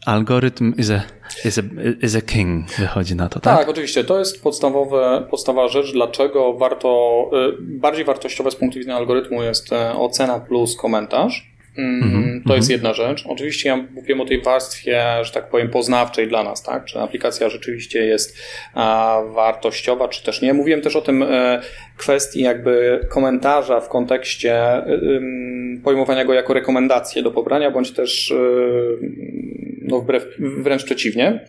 algorytm 0.06 0.74
is 0.78 0.92
a, 0.92 1.02
is 1.48 1.58
a, 1.58 1.62
is 2.02 2.16
a 2.16 2.22
king 2.22 2.72
wychodzi 2.72 3.16
na 3.16 3.30
to, 3.30 3.40
tak? 3.40 3.58
Tak, 3.58 3.70
oczywiście. 3.70 4.04
To 4.04 4.20
jest 4.20 4.44
podstawowe, 4.44 5.28
podstawowa 5.30 5.68
rzecz, 5.68 5.94
dlaczego 5.94 6.54
warto, 6.54 7.30
bardziej 7.60 8.06
wartościowe 8.06 8.52
z 8.52 8.56
punktu 8.56 8.80
widzenia 8.80 8.98
algorytmu 8.98 9.44
jest 9.44 9.70
ocena 9.96 10.40
plus 10.40 10.76
komentarz. 10.76 11.53
Mm, 11.78 12.44
to 12.48 12.56
jest 12.56 12.72
mhm. 12.72 12.72
jedna 12.72 12.94
rzecz. 12.94 13.26
Oczywiście 13.28 13.70
ja 13.70 13.86
mówię 13.94 14.22
o 14.22 14.26
tej 14.26 14.42
warstwie, 14.42 15.04
że 15.22 15.32
tak 15.32 15.50
powiem, 15.50 15.70
poznawczej 15.70 16.28
dla 16.28 16.44
nas, 16.44 16.64
tak? 16.64 16.86
Czy 16.86 17.00
aplikacja 17.00 17.50
rzeczywiście 17.50 18.06
jest 18.06 18.38
a, 18.74 19.20
wartościowa, 19.34 20.08
czy 20.08 20.24
też 20.24 20.42
nie. 20.42 20.54
Mówiłem 20.54 20.82
też 20.82 20.96
o 20.96 21.02
tym 21.02 21.24
e, 21.24 21.62
kwestii 21.98 22.42
jakby 22.42 23.00
komentarza 23.10 23.80
w 23.80 23.90
kontekście 23.90 24.56
e, 24.56 24.86
pojmowania 25.84 26.26
go 26.26 26.34
jako 26.34 26.54
rekomendację 26.54 27.24
do 27.24 27.32
pobrania, 27.32 27.72
bądź 27.72 27.92
też 27.92 28.32
e, 28.32 28.36
no, 29.82 30.00
wbrew, 30.00 30.26
wręcz 30.40 30.84
przeciwnie. 30.84 31.46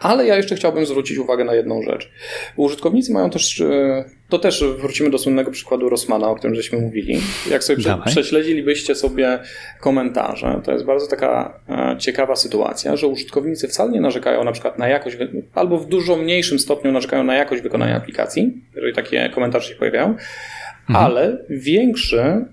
Ale 0.00 0.26
ja 0.26 0.36
jeszcze 0.36 0.56
chciałbym 0.56 0.86
zwrócić 0.86 1.18
uwagę 1.18 1.44
na 1.44 1.54
jedną 1.54 1.82
rzecz. 1.82 2.10
Użytkownicy 2.56 3.12
mają 3.12 3.30
też, 3.30 3.60
e, 3.60 4.04
to 4.28 4.38
też 4.38 4.64
wrócimy 4.64 5.10
do 5.10 5.18
słynnego 5.18 5.50
przykładu 5.50 5.88
Rossmana, 5.88 6.28
o 6.28 6.34
którym 6.34 6.56
żeśmy 6.56 6.80
mówili. 6.80 7.20
Jak 7.50 7.64
sobie 7.64 7.82
Dawaj. 7.82 8.06
prześledzilibyście 8.06 8.94
sobie 8.94 9.38
komentarze, 9.80 10.60
to 10.64 10.72
jest 10.72 10.84
bardzo 10.84 11.06
taka 11.06 11.60
e, 11.68 11.96
ciekawa 11.98 12.36
sytuacja, 12.36 12.96
że 12.96 13.06
użytkownicy 13.06 13.68
wcale 13.68 13.90
nie 13.90 14.00
narzekają 14.00 14.44
na 14.44 14.52
przykład 14.52 14.78
na 14.78 14.88
jakość, 14.88 15.16
albo 15.54 15.78
w 15.78 15.86
dużo 15.86 16.16
mniejszym 16.16 16.58
stopniu 16.58 16.92
narzekają 16.92 17.24
na 17.24 17.34
jakość 17.34 17.62
wykonania 17.62 17.96
aplikacji, 17.96 18.52
jeżeli 18.74 18.94
takie 18.94 19.30
komentarze 19.34 19.68
się 19.68 19.74
pojawiają, 19.74 20.06
mhm. 20.06 20.26
ale 20.88 21.38
większy 21.50 22.44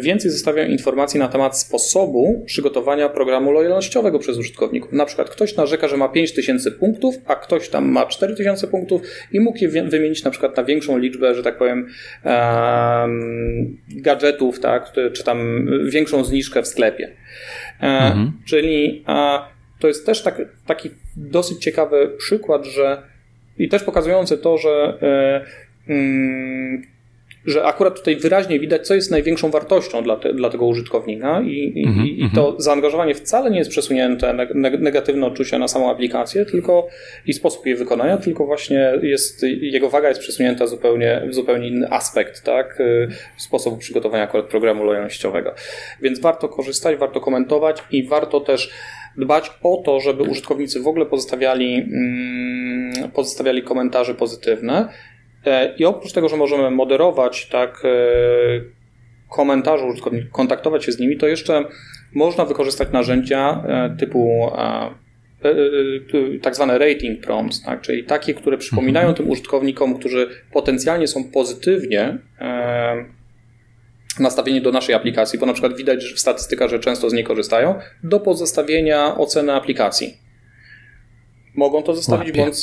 więcej 0.00 0.30
zostawiają 0.30 0.68
informacji 0.68 1.20
na 1.20 1.28
temat 1.28 1.58
sposobu 1.58 2.42
przygotowania 2.46 3.08
programu 3.08 3.52
lojalnościowego 3.52 4.18
przez 4.18 4.38
użytkowników. 4.38 4.92
Na 4.92 5.06
przykład 5.06 5.30
ktoś 5.30 5.56
narzeka, 5.56 5.88
że 5.88 5.96
ma 5.96 6.08
5000 6.08 6.70
punktów, 6.70 7.14
a 7.26 7.36
ktoś 7.36 7.68
tam 7.68 7.88
ma 7.88 8.06
4000 8.06 8.66
punktów 8.66 9.02
i 9.32 9.40
mógł 9.40 9.58
je 9.58 9.68
wymienić 9.68 10.24
na 10.24 10.30
przykład 10.30 10.56
na 10.56 10.64
większą 10.64 10.98
liczbę, 10.98 11.34
że 11.34 11.42
tak 11.42 11.58
powiem, 11.58 11.88
gadżetów, 13.88 14.60
tak, 14.60 14.92
czy 15.12 15.24
tam 15.24 15.68
większą 15.90 16.24
zniżkę 16.24 16.62
w 16.62 16.66
sklepie. 16.68 17.06
E, 17.80 17.86
mhm. 17.86 18.32
Czyli 18.44 19.04
to 19.80 19.88
jest 19.88 20.06
też 20.06 20.22
tak, 20.22 20.42
taki 20.66 20.90
dosyć 21.16 21.58
ciekawy 21.58 22.10
przykład, 22.18 22.64
że 22.64 23.02
i 23.58 23.68
też 23.68 23.82
pokazujący 23.82 24.38
to, 24.38 24.58
że 24.58 24.98
e, 25.02 25.44
mm, 25.88 26.82
że 27.46 27.64
akurat 27.64 27.96
tutaj 27.98 28.16
wyraźnie 28.16 28.60
widać, 28.60 28.86
co 28.86 28.94
jest 28.94 29.10
największą 29.10 29.50
wartością 29.50 30.02
dla, 30.02 30.16
te, 30.16 30.34
dla 30.34 30.50
tego 30.50 30.66
użytkownika 30.66 31.40
i, 31.40 31.84
mm 31.86 31.98
-hmm. 31.98 32.06
i, 32.06 32.30
to 32.34 32.54
zaangażowanie 32.58 33.14
wcale 33.14 33.50
nie 33.50 33.58
jest 33.58 33.70
przesunięte 33.70 34.34
negatywne 34.80 35.26
odczucia 35.26 35.58
na 35.58 35.68
samą 35.68 35.90
aplikację, 35.90 36.46
tylko 36.46 36.88
i 37.26 37.32
sposób 37.32 37.66
jej 37.66 37.76
wykonania, 37.76 38.16
tylko 38.16 38.46
właśnie 38.46 38.92
jest, 39.02 39.42
jego 39.42 39.90
waga 39.90 40.08
jest 40.08 40.20
przesunięta 40.20 40.66
zupełnie, 40.66 41.22
w 41.28 41.34
zupełnie 41.34 41.68
inny 41.68 41.90
aspekt, 41.90 42.42
tak, 42.42 42.80
y, 42.80 43.08
sposobu 43.36 43.76
przygotowania 43.76 44.22
akurat 44.22 44.46
programu 44.46 44.84
lojalnościowego. 44.84 45.54
Więc 46.02 46.20
warto 46.20 46.48
korzystać, 46.48 46.96
warto 46.96 47.20
komentować 47.20 47.82
i 47.90 48.08
warto 48.08 48.40
też 48.40 48.70
dbać 49.16 49.50
o 49.62 49.82
to, 49.84 50.00
żeby 50.00 50.22
użytkownicy 50.22 50.80
w 50.80 50.88
ogóle 50.88 51.06
pozostawiali, 51.06 51.74
mm, 51.74 53.10
pozostawiali 53.10 53.62
komentarze 53.62 54.14
pozytywne 54.14 54.88
I 55.78 55.84
oprócz 55.84 56.12
tego, 56.12 56.28
że 56.28 56.36
możemy 56.36 56.70
moderować 56.70 57.48
tak 57.48 57.82
e, 57.84 57.88
komentarze 59.36 59.84
użytkowników, 59.84 60.32
kontaktować 60.32 60.84
się 60.84 60.92
z 60.92 60.98
nimi, 60.98 61.16
to 61.16 61.26
jeszcze 61.26 61.64
można 62.14 62.44
wykorzystać 62.44 62.88
narzędzia 62.92 63.64
e, 63.66 63.96
typu 63.98 64.50
tak 66.42 66.54
zwane 66.54 66.78
rating 66.78 67.20
prompts, 67.20 67.62
tak? 67.62 67.80
czyli 67.80 68.04
takie, 68.04 68.34
które 68.34 68.58
przypominają 68.58 69.08
mhm. 69.08 69.16
tym 69.16 69.30
użytkownikom, 69.30 69.98
którzy 69.98 70.28
potencjalnie 70.52 71.08
są 71.08 71.24
pozytywnie 71.24 72.18
nastawieni 74.20 74.62
do 74.62 74.72
naszej 74.72 74.94
aplikacji, 74.94 75.38
bo 75.38 75.46
na 75.46 75.52
przykład 75.52 75.76
widać 75.76 76.04
w 76.04 76.20
statystykach, 76.20 76.70
że 76.70 76.78
często 76.78 77.10
z 77.10 77.12
niej 77.12 77.24
korzystają, 77.24 77.74
do 78.02 78.20
pozostawienia 78.20 79.18
oceny 79.18 79.52
aplikacji. 79.52 80.23
Mogą 81.56 81.82
to 81.82 81.94
zostawić 81.94 82.32
bądź, 82.32 82.56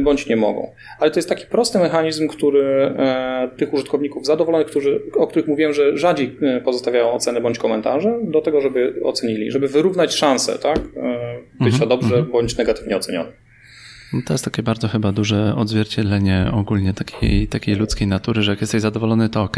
bądź 0.00 0.26
nie 0.26 0.36
mogą. 0.36 0.72
Ale 0.98 1.10
to 1.10 1.18
jest 1.18 1.28
taki 1.28 1.46
prosty 1.46 1.78
mechanizm, 1.78 2.28
który 2.28 2.94
e, 2.98 3.50
tych 3.56 3.74
użytkowników 3.74 4.26
zadowolonych, 4.26 4.66
którzy, 4.66 5.00
o 5.16 5.26
których 5.26 5.48
mówiłem, 5.48 5.72
że 5.72 5.98
rzadziej 5.98 6.36
e, 6.42 6.60
pozostawiają 6.60 7.12
oceny 7.12 7.40
bądź 7.40 7.58
komentarze, 7.58 8.18
do 8.22 8.40
tego, 8.40 8.60
żeby 8.60 9.00
ocenili, 9.04 9.50
żeby 9.50 9.68
wyrównać 9.68 10.14
szanse, 10.14 10.58
tak? 10.58 10.78
E, 10.78 11.64
być 11.64 11.72
mhm, 11.72 11.88
dobrze 11.88 12.14
mhm. 12.14 12.32
bądź 12.32 12.56
negatywnie 12.56 12.96
oceniony. 12.96 13.32
No 14.12 14.20
to 14.26 14.34
jest 14.34 14.44
takie 14.44 14.62
bardzo 14.62 14.88
chyba 14.88 15.12
duże 15.12 15.54
odzwierciedlenie 15.56 16.50
ogólnie 16.52 16.94
takiej, 16.94 17.48
takiej 17.48 17.74
ludzkiej 17.74 18.08
natury, 18.08 18.42
że 18.42 18.50
jak 18.50 18.60
jesteś 18.60 18.82
zadowolony, 18.82 19.28
to 19.28 19.42
ok, 19.42 19.56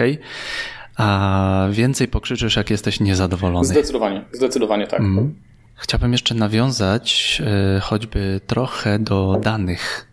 a 0.97 1.69
więcej 1.71 2.09
pokrzyczysz, 2.09 2.57
jak 2.57 2.71
jesteś 2.71 3.01
niezadowolony. 3.01 3.67
Zdecydowanie, 3.67 4.25
zdecydowanie 4.33 4.87
tak. 4.87 5.01
Mm. 5.01 5.35
Chciałbym 5.77 6.13
jeszcze 6.13 6.35
nawiązać 6.35 7.43
e, 7.77 7.81
choćby 7.81 8.41
trochę 8.47 8.99
do 8.99 9.39
danych, 9.43 10.09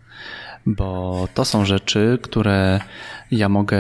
bo 0.66 1.28
to 1.34 1.46
są 1.46 1.66
rzeczy, 1.66 2.20
które 2.22 2.80
ja 3.38 3.50
mogę, 3.50 3.80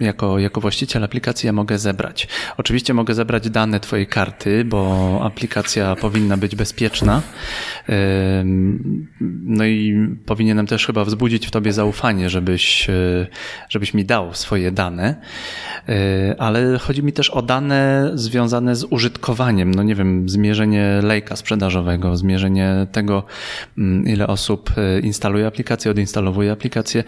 jako, 0.00 0.38
jako 0.38 0.60
właściciel 0.60 1.04
aplikacji, 1.04 1.46
ja 1.46 1.52
mogę 1.52 1.78
zebrać. 1.78 2.28
Oczywiście 2.56 2.94
mogę 2.94 3.14
zebrać 3.14 3.50
dane 3.50 3.80
Twojej 3.80 4.06
karty, 4.06 4.64
bo 4.64 5.20
aplikacja 5.24 5.96
powinna 5.96 6.36
być 6.36 6.56
bezpieczna. 6.56 7.22
No 9.44 9.64
i 9.64 10.08
powinienem 10.26 10.66
też 10.66 10.86
chyba 10.86 11.04
wzbudzić 11.04 11.46
w 11.46 11.50
Tobie 11.50 11.72
zaufanie, 11.72 12.30
żebyś, 12.30 12.90
e, 12.90 13.26
żebyś 13.68 13.94
mi 13.94 14.04
dał 14.04 14.34
swoje 14.34 14.72
dane. 14.72 15.16
E, 15.88 16.34
ale 16.38 16.78
chodzi 16.78 17.02
mi 17.02 17.12
też 17.12 17.30
o 17.30 17.42
dane 17.42 18.10
związane 18.14 18.76
z 18.76 18.84
użytkowaniem. 18.84 19.74
No 19.74 19.82
nie 19.82 19.94
wiem, 19.94 20.28
zmierzenie 20.28 21.00
lejka 21.02 21.36
sprzedażowego, 21.36 22.16
zmierzenie 22.16 22.86
tego, 22.92 23.24
mm, 23.78 24.06
ile 24.06 24.26
osób 24.26 24.70
e, 24.76 25.00
instaluje 25.00 25.46
aplikację, 25.46 25.90
odinstalowuje 25.90 26.52
aplikację. 26.52 27.04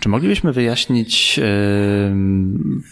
Czy 0.00 0.08
moglibyśmy 0.08 0.52
wyjaśnić 0.52 1.40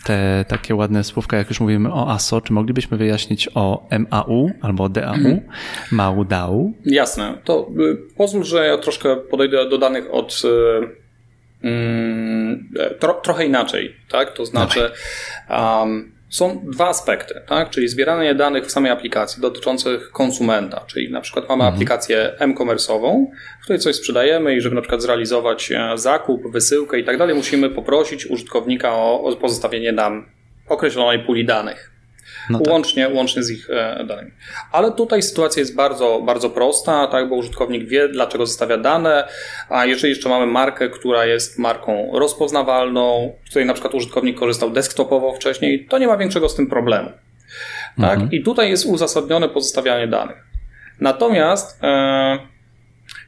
te 0.05 0.45
takie 0.49 0.75
ładne 0.75 1.05
słówka, 1.05 1.37
jak 1.37 1.49
już 1.49 1.61
mówimy 1.61 1.93
o 1.93 2.11
ASO, 2.11 2.41
czy 2.41 2.53
moglibyśmy 2.53 2.97
wyjaśnić 2.97 3.49
o 3.55 3.89
MAU 3.99 4.51
albo 4.63 4.89
DAU, 4.89 5.15
mhm. 5.15 5.41
MAU, 5.93 6.25
DAU? 6.25 6.73
Jasne. 6.85 7.39
To 7.45 7.71
y, 7.81 7.97
pozwól, 8.17 8.45
że 8.45 8.67
ja 8.67 8.79
troszkę 8.79 9.17
podejdę 9.17 9.69
do 9.69 9.79
danych 9.79 10.05
od 10.15 10.43
y, 10.45 11.69
mm, 11.69 12.69
tro, 12.99 13.15
trochę 13.15 13.47
inaczej, 13.47 13.97
tak? 14.11 14.35
To 14.35 14.47
znaczy 14.47 14.91
um, 15.51 16.13
są 16.31 16.61
dwa 16.65 16.89
aspekty, 16.89 17.41
tak? 17.47 17.71
czyli 17.71 17.89
zbieranie 17.89 18.35
danych 18.35 18.67
w 18.67 18.71
samej 18.71 18.93
aplikacji 18.93 19.43
dotyczących 19.43 20.11
konsumenta, 20.11 20.85
czyli 20.87 21.13
na 21.13 21.21
przykład 21.21 21.49
mamy 21.49 21.63
mhm. 21.63 21.75
aplikację 21.75 22.33
m-commerce'ową, 22.39 23.27
w 23.61 23.63
której 23.63 23.81
coś 23.81 23.97
sprzedajemy 23.97 24.57
i 24.57 24.61
żeby 24.61 24.75
na 24.75 24.81
przykład 24.81 25.03
zrealizować 25.03 25.73
e, 25.73 25.99
zakup, 25.99 26.53
wysyłkę 26.53 26.99
i 26.99 27.05
tak 27.05 27.19
dalej, 27.19 27.35
musimy 27.35 27.71
poprosić 27.71 28.27
użytkownika 28.27 28.95
o, 28.95 29.23
o 29.23 29.37
pozostawienie 29.37 29.93
nam 29.93 30.27
określonej 30.69 31.19
puli 31.19 31.45
danych. 31.45 31.90
No 32.51 32.59
tak. 32.59 32.73
łącznie, 32.73 33.09
łącznie 33.09 33.43
z 33.43 33.51
ich 33.51 33.71
e, 33.71 34.05
danymi. 34.05 34.31
Ale 34.73 34.93
tutaj 34.93 35.23
sytuacja 35.23 35.61
jest 35.61 35.77
bardzo, 35.77 36.23
bardzo 36.27 36.51
prosta, 36.51 37.07
tak, 37.07 37.29
bo 37.29 37.37
użytkownik 37.37 37.89
wie, 37.89 38.09
dlaczego 38.09 38.47
zostawia 38.47 38.77
dane, 38.77 39.29
a 39.69 39.87
jeżeli 39.87 40.11
jeszcze 40.11 40.29
mamy 40.29 40.47
markę, 40.47 40.89
która 40.89 41.27
jest 41.27 41.59
marką 41.59 42.11
rozpoznawalną, 42.15 43.33
której 43.51 43.67
na 43.67 43.73
przykład 43.73 43.95
użytkownik 43.95 44.39
korzystał 44.39 44.71
desktopowo 44.71 45.33
wcześniej, 45.33 45.87
to 45.87 45.99
nie 45.99 46.07
ma 46.07 46.17
większego 46.17 46.49
z 46.49 46.55
tym 46.55 46.67
problemu. 46.67 47.11
Tak? 48.01 48.15
Mhm. 48.15 48.31
I 48.33 48.43
tutaj 48.43 48.71
jest 48.71 48.87
uzasadnione 48.87 49.49
pozostawianie 49.49 50.09
danych. 50.09 50.37
Natomiast 51.01 51.85
e, 51.85 52.39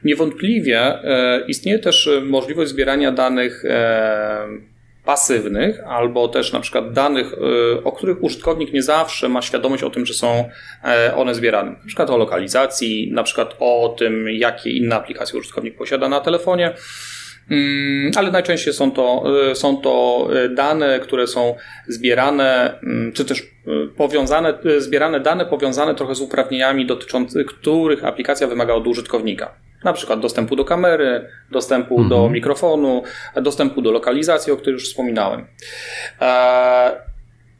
niewątpliwie 0.03 0.79
e, 0.81 1.45
istnieje 1.47 1.79
też 1.79 2.09
możliwość 2.25 2.71
zbierania 2.71 3.11
danych 3.11 3.65
e, 3.65 4.47
pasywnych, 5.05 5.79
albo 5.87 6.27
też 6.27 6.53
na 6.53 6.59
przykład 6.59 6.93
danych, 6.93 7.33
y, 7.33 7.83
o 7.83 7.91
których 7.91 8.23
użytkownik 8.23 8.73
nie 8.73 8.83
zawsze 8.83 9.29
ma 9.29 9.41
świadomość 9.41 9.83
o 9.83 9.89
tym, 9.89 10.05
że 10.05 10.13
są 10.13 10.49
e, 10.83 11.15
one 11.15 11.35
zbierane. 11.35 11.71
Na 11.71 11.87
przykład 11.87 12.09
o 12.09 12.17
lokalizacji, 12.17 13.11
na 13.11 13.23
przykład 13.23 13.55
o 13.59 13.95
tym, 13.99 14.29
jakie 14.29 14.69
inne 14.69 14.95
aplikacje 14.95 15.39
użytkownik 15.39 15.77
posiada 15.77 16.09
na 16.09 16.19
telefonie. 16.19 16.73
Mm, 17.49 18.11
ale 18.15 18.31
najczęściej 18.31 18.73
są 18.73 18.91
to, 18.91 19.23
y, 19.51 19.55
są 19.55 19.77
to 19.77 20.27
y, 20.45 20.49
dane, 20.49 20.99
które 20.99 21.27
są 21.27 21.55
zbierane, 21.87 22.79
mm, 22.83 23.11
czy 23.11 23.25
też 23.25 23.43
powiązane, 23.97 24.53
zbierane 24.77 25.19
dane 25.19 25.45
powiązane 25.45 25.95
trochę 25.95 26.15
z 26.15 26.21
uprawnieniami 26.21 26.85
dotyczącymi 26.85 27.45
których 27.45 28.05
aplikacja 28.05 28.47
wymaga 28.47 28.73
od 28.73 28.87
użytkownika. 28.87 29.55
Na 29.83 29.93
przykład 29.93 30.19
dostępu 30.19 30.55
do 30.55 30.65
kamery, 30.65 31.29
dostępu 31.51 31.93
mhm. 31.93 32.09
do 32.09 32.29
mikrofonu, 32.29 33.03
dostępu 33.35 33.81
do 33.81 33.91
lokalizacji, 33.91 34.53
o 34.53 34.57
której 34.57 34.73
już 34.73 34.89
wspominałem. 34.89 35.47
E, 36.21 36.91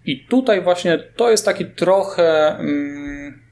I 0.06 0.26
tutaj 0.26 0.62
właśnie 0.62 1.00
to 1.16 1.30
jest 1.30 1.46
taki 1.46 1.66
trochę. 1.66 2.58
Mm, 2.60 3.44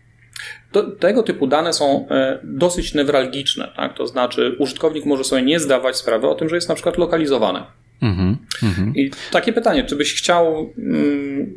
to, 0.71 0.83
tego 0.83 1.23
typu 1.23 1.47
dane 1.47 1.73
są 1.73 2.07
e, 2.09 2.39
dosyć 2.43 2.93
newralgiczne, 2.93 3.71
tak? 3.75 3.93
to 3.93 4.07
znaczy 4.07 4.55
użytkownik 4.59 5.05
może 5.05 5.23
sobie 5.23 5.41
nie 5.41 5.59
zdawać 5.59 5.97
sprawy 5.97 6.27
o 6.27 6.35
tym, 6.35 6.49
że 6.49 6.55
jest 6.55 6.69
na 6.69 6.75
przykład 6.75 6.97
lokalizowane. 6.97 7.80
Mm 8.01 8.15
-hmm. 8.15 8.91
I 8.95 9.11
takie 9.31 9.53
pytanie, 9.53 9.83
czy 9.83 9.95
byś 9.95 10.13
chciał 10.13 10.73
mm, 10.77 11.53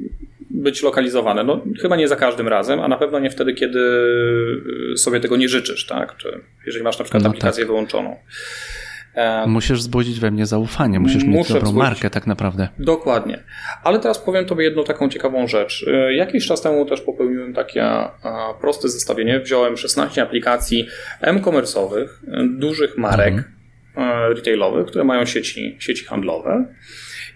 być 0.51 0.83
lokalizowany? 0.83 1.45
No, 1.45 1.65
chyba 1.83 1.97
nie 1.97 2.09
za 2.09 2.17
każdym 2.17 2.49
razem, 2.49 2.81
a 2.81 2.89
na 2.89 2.97
pewno 2.97 3.21
nie 3.21 3.31
wtedy, 3.31 3.55
kiedy 3.55 3.81
sobie 4.97 5.21
tego 5.21 5.37
nie 5.37 5.49
życzysz, 5.49 5.87
tak? 5.87 6.17
Czy 6.17 6.41
jeżeli 6.67 6.85
masz 6.85 6.99
na 6.99 7.05
przykład 7.05 7.23
no 7.23 7.29
aplikację 7.29 7.65
tak. 7.65 7.69
wyłączoną. 7.69 8.17
Musisz 9.47 9.79
wzbudzić 9.79 10.21
we 10.21 10.31
mnie 10.31 10.47
zaufanie, 10.47 11.01
musisz 11.01 11.25
mieć 11.25 11.49
dobrą 11.49 11.61
wzbudzić. 11.61 11.79
markę 11.79 12.11
tak 12.11 12.27
naprawdę. 12.27 12.69
Dokładnie. 12.79 13.43
Ale 13.85 14.01
teraz 14.01 14.19
powiem 14.19 14.45
Tobie 14.45 14.65
jedną 14.65 14.85
taką 14.85 15.09
ciekawą 15.09 15.47
rzecz. 15.47 15.87
E, 15.89 16.15
jakiś 16.15 16.47
czas 16.47 16.63
temu 16.63 16.87
też 16.87 17.01
popełniłem 17.01 17.55
takie 17.55 17.85
proste 18.61 18.89
zestawienie. 18.89 19.41
Wziąłem 19.41 19.77
16 19.77 20.23
aplikacji 20.23 20.87
e-commerce'owych, 21.21 22.09
e, 22.33 22.47
dużych 22.59 22.99
marek 22.99 23.35
mhm. 23.35 23.54
E, 23.97 24.29
retailowych, 24.29 24.87
które 24.87 25.05
mają 25.05 25.25
sieci, 25.25 25.77
sieci 25.79 26.05
handlowe. 26.05 26.67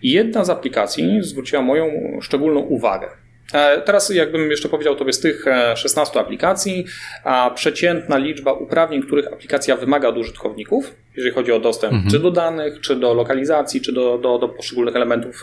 I 0.03 0.11
jedna 0.11 0.45
z 0.45 0.51
aplikacji 0.51 1.19
zwróciła 1.21 1.63
moją 1.63 1.91
szczególną 2.23 2.61
uwagę. 2.61 3.09
E, 3.53 3.81
teraz, 3.81 4.11
jakbym 4.11 4.51
jeszcze 4.51 4.69
powiedział 4.69 4.97
Tobie, 4.97 5.13
z 5.13 5.21
tych 5.21 5.45
16 5.77 6.19
e, 6.19 6.23
aplikacji, 6.23 6.85
a 7.25 7.51
przeciętna 7.55 8.19
liczba 8.19 8.53
uprawnień, 8.53 9.03
których 9.03 9.33
aplikacja 9.33 9.77
wymaga 9.77 10.09
od 10.09 10.19
użytkowników, 10.19 10.95
jeżeli 11.17 11.35
chodzi 11.35 11.53
o 11.53 11.61
dostęp 11.61 11.93
mhm. 11.93 12.11
czy 12.11 12.19
do 12.19 12.31
danych, 12.31 12.81
czy 12.81 12.97
do 12.97 13.15
lokalizacji, 13.15 13.81
czy 13.81 13.93
do, 13.93 14.19
do, 14.19 14.39
do 14.39 14.49
poszczególnych 14.49 14.97
elementów 14.97 15.43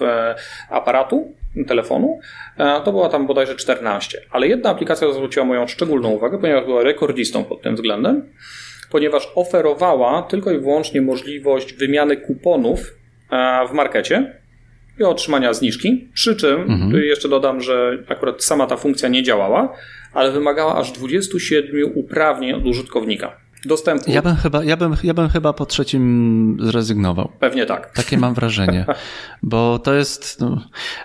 aparatu, 0.70 1.34
telefonu, 1.68 2.20
to 2.58 2.92
była 2.92 3.10
tam 3.10 3.28
bodajże 3.28 3.56
14. 3.56 4.22
Ale 4.32 4.48
jedna 4.48 4.70
aplikacja 4.70 5.12
zwróciła 5.12 5.46
moją 5.46 5.68
szczególną 5.68 6.10
uwagę, 6.10 6.38
ponieważ 6.42 6.66
była 6.66 6.84
rekordzistą 6.84 7.44
pod 7.44 7.62
tym 7.62 7.76
względem, 7.76 8.30
ponieważ 8.92 9.32
oferowała 9.36 10.22
tylko 10.22 10.52
i 10.52 10.60
wyłącznie 10.60 11.02
możliwość 11.02 11.74
wymiany 11.74 12.18
kuponów 12.18 12.80
w 13.70 13.74
markecie 13.74 14.42
i 15.00 15.04
otrzymania 15.04 15.54
zniżki. 15.54 16.10
Przy 16.14 16.36
czym, 16.36 16.62
mhm. 16.62 16.92
tu 16.92 16.98
jeszcze 16.98 17.30
dodam, 17.30 17.62
że 17.62 17.98
akurat 18.08 18.44
sama 18.44 18.68
ta 18.68 18.78
funkcja 18.78 19.10
nie 19.10 19.24
działała, 19.24 19.74
ale 20.14 20.32
wymagała 20.32 20.76
aż 20.78 20.92
27 20.92 21.92
uprawnień 21.96 22.54
od 22.54 22.66
użytkownika. 22.66 23.38
Dostępu. 23.66 24.12
Ja 24.12 24.22
bym 24.22 24.36
chyba, 24.36 24.64
ja 24.64 24.78
bym, 24.78 24.96
ja 25.04 25.14
bym 25.14 25.30
chyba 25.30 25.54
po 25.54 25.66
trzecim 25.66 26.58
zrezygnował. 26.62 27.32
Pewnie 27.40 27.66
tak. 27.66 27.92
Takie 27.94 28.18
mam 28.18 28.34
wrażenie. 28.40 28.86
Bo 29.44 29.80
to 29.80 29.94
jest. 29.94 30.42
No, 30.42 30.62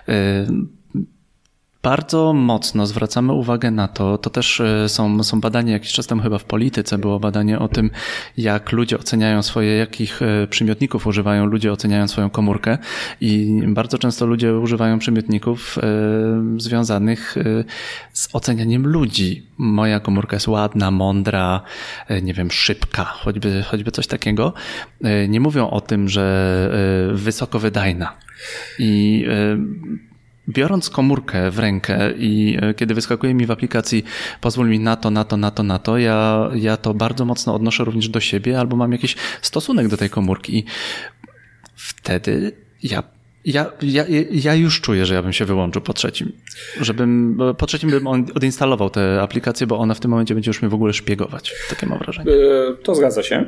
yy 0.07 0.13
bardzo 1.83 2.33
mocno 2.33 2.87
zwracamy 2.87 3.33
uwagę 3.33 3.71
na 3.71 3.87
to, 3.87 4.17
to 4.17 4.29
też 4.29 4.59
e, 4.59 4.89
są, 4.89 5.23
są 5.23 5.41
badania, 5.41 5.73
jakiś 5.73 5.91
czas 5.91 6.07
temu 6.07 6.21
chyba 6.21 6.37
w 6.37 6.43
polityce 6.43 6.97
było 6.97 7.19
badanie 7.19 7.59
o 7.59 7.67
tym, 7.67 7.89
jak 8.37 8.71
ludzie 8.71 8.99
oceniają 8.99 9.43
swoje, 9.43 9.77
jakich 9.77 10.21
e, 10.21 10.47
przymiotników 10.47 11.07
używają 11.07 11.45
ludzie, 11.45 11.71
oceniają 11.71 12.07
swoją 12.07 12.29
komórkę 12.29 12.77
i 13.21 13.61
bardzo 13.67 13.97
często 13.97 14.25
ludzie 14.25 14.57
używają 14.57 14.99
przymiotników 14.99 15.77
e, 15.77 15.81
związanych 16.57 17.35
z 18.13 18.29
ocenianiem 18.33 18.87
ludzi. 18.87 19.45
Moja 19.57 19.99
komórka 19.99 20.35
jest 20.35 20.47
ładna, 20.47 20.91
mądra, 20.91 21.61
nie 22.21 22.33
wiem, 22.33 22.51
szybka, 22.51 23.03
choćby, 23.03 23.63
choćby 23.63 23.91
coś 23.91 24.07
takiego. 24.07 24.53
Nie 25.29 25.39
mówią 25.39 25.69
o 25.69 25.81
tym, 25.81 26.09
że 26.09 26.69
wysoko 27.13 27.59
wydajna. 27.59 28.13
I 28.79 29.25
biorąc 30.49 30.89
komórkę 30.89 31.51
w 31.51 31.59
rękę 31.59 32.11
i 32.17 32.57
e, 32.61 32.73
kiedy 32.73 32.93
wyskakuje 32.93 33.33
mi 33.33 33.45
w 33.45 33.51
aplikacji 33.51 34.03
pozwól 34.41 34.69
mi 34.69 34.79
na 34.79 34.95
to, 34.95 35.11
na 35.11 35.23
to, 35.23 35.37
na 35.37 35.51
to, 35.51 35.63
na 35.63 35.79
to, 35.79 35.97
ja, 35.97 36.49
ja 36.55 36.77
to 36.77 36.93
bardzo 36.93 37.25
mocno 37.25 37.55
odnoszę 37.55 37.83
również 37.83 38.09
do 38.09 38.19
siebie 38.19 38.59
albo 38.59 38.75
mam 38.75 38.91
jakiś 38.91 39.15
stosunek 39.41 39.87
do 39.87 39.97
tej 39.97 40.09
komórki 40.09 40.57
i 40.57 40.65
wtedy 41.75 42.51
ja 42.83 43.03
ja, 43.45 43.71
ja, 43.81 44.05
ja 44.31 44.55
już 44.55 44.81
czuję, 44.81 45.05
że 45.05 45.13
ja 45.13 45.23
bym 45.23 45.33
się 45.33 45.45
wyłączył 45.45 45.81
po 45.81 45.93
trzecim. 45.93 46.31
Żebym, 46.81 47.39
po 47.57 47.65
trzecim 47.65 47.89
bym 47.89 48.07
odinstalował 48.07 48.89
tę 48.89 49.21
aplikację, 49.21 49.67
bo 49.67 49.77
ona 49.77 49.93
w 49.93 49.99
tym 49.99 50.11
momencie 50.11 50.33
będzie 50.33 50.49
już 50.49 50.61
mnie 50.61 50.69
w 50.69 50.73
ogóle 50.73 50.93
szpiegować. 50.93 51.53
Takie 51.69 51.87
mam 51.87 51.99
wrażenie. 51.99 52.31
E, 52.31 52.73
to 52.83 52.95
zgadza 52.95 53.23
się. 53.23 53.45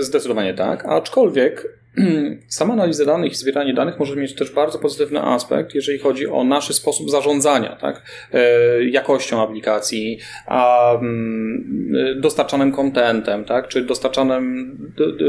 Zdecydowanie 0.00 0.54
tak. 0.54 0.84
Aczkolwiek 0.86 1.81
sama 2.48 2.72
analiza 2.72 3.04
danych 3.04 3.32
i 3.32 3.34
zbieranie 3.34 3.74
danych 3.74 3.98
może 3.98 4.16
mieć 4.16 4.34
też 4.34 4.50
bardzo 4.50 4.78
pozytywny 4.78 5.22
aspekt, 5.22 5.74
jeżeli 5.74 5.98
chodzi 5.98 6.26
o 6.26 6.44
nasz 6.44 6.74
sposób 6.74 7.10
zarządzania, 7.10 7.76
tak? 7.76 8.02
E, 8.32 8.84
jakością 8.84 9.42
aplikacji, 9.42 10.18
a 10.46 10.92
mm, 10.94 12.20
dostarczanym 12.20 12.72
kontentem, 12.72 13.44
tak? 13.44 13.68
czy 13.68 13.82
dostarczanym 13.82 14.76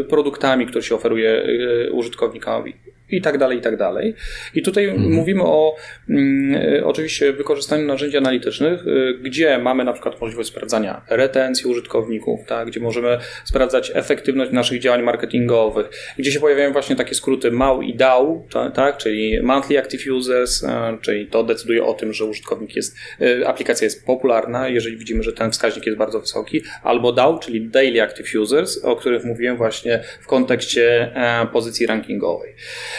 produktami, 0.09 0.65
które 0.67 0.83
się 0.83 0.95
oferuje 0.95 1.43
e, 1.43 1.91
użytkownikowi 1.91 2.73
i 3.17 3.21
tak 3.21 3.37
dalej, 3.37 3.57
i 3.57 3.61
tak 3.61 3.77
dalej. 3.77 4.15
I 4.53 4.61
tutaj 4.61 4.85
mhm. 4.85 5.11
mówimy 5.11 5.43
o 5.43 5.75
mm, 6.09 6.61
e, 6.79 6.85
oczywiście 6.85 7.33
wykorzystaniu 7.33 7.85
narzędzi 7.87 8.17
analitycznych, 8.17 8.87
y, 8.87 9.17
gdzie 9.21 9.57
mamy 9.57 9.83
na 9.83 9.93
przykład 9.93 10.21
możliwość 10.21 10.49
sprawdzania 10.49 11.01
retencji 11.09 11.71
użytkowników, 11.71 12.39
tak, 12.47 12.67
gdzie 12.67 12.79
możemy 12.79 13.17
sprawdzać 13.45 13.91
efektywność 13.95 14.51
naszych 14.51 14.79
działań 14.79 15.01
marketingowych, 15.01 15.89
gdzie 16.17 16.31
się 16.31 16.39
pojawiają 16.39 16.71
właśnie 16.71 16.95
takie 16.95 17.15
skróty 17.15 17.51
MAU 17.51 17.81
i 17.81 17.95
DAU, 17.95 18.47
tak, 18.73 18.97
czyli 18.97 19.41
Monthly 19.41 19.79
Active 19.79 20.07
Users, 20.11 20.63
e, 20.63 20.97
czyli 21.01 21.27
to 21.27 21.43
decyduje 21.43 21.85
o 21.85 21.93
tym, 21.93 22.13
że 22.13 22.25
użytkownik 22.25 22.75
jest, 22.75 22.97
e, 23.21 23.47
aplikacja 23.47 23.85
jest 23.85 24.05
popularna, 24.05 24.67
jeżeli 24.69 24.97
widzimy, 24.97 25.23
że 25.23 25.33
ten 25.33 25.51
wskaźnik 25.51 25.85
jest 25.85 25.97
bardzo 25.97 26.19
wysoki, 26.19 26.61
albo 26.83 27.11
DAU, 27.11 27.39
czyli 27.39 27.69
Daily 27.69 28.01
Active 28.01 28.35
Users, 28.35 28.83
o 28.83 28.95
których 28.95 29.23
mówiłem 29.23 29.57
właśnie 29.57 30.03
w 30.21 30.27
kontekście 30.27 31.13
pozycji 31.53 31.85
rankingowej. 31.85 32.53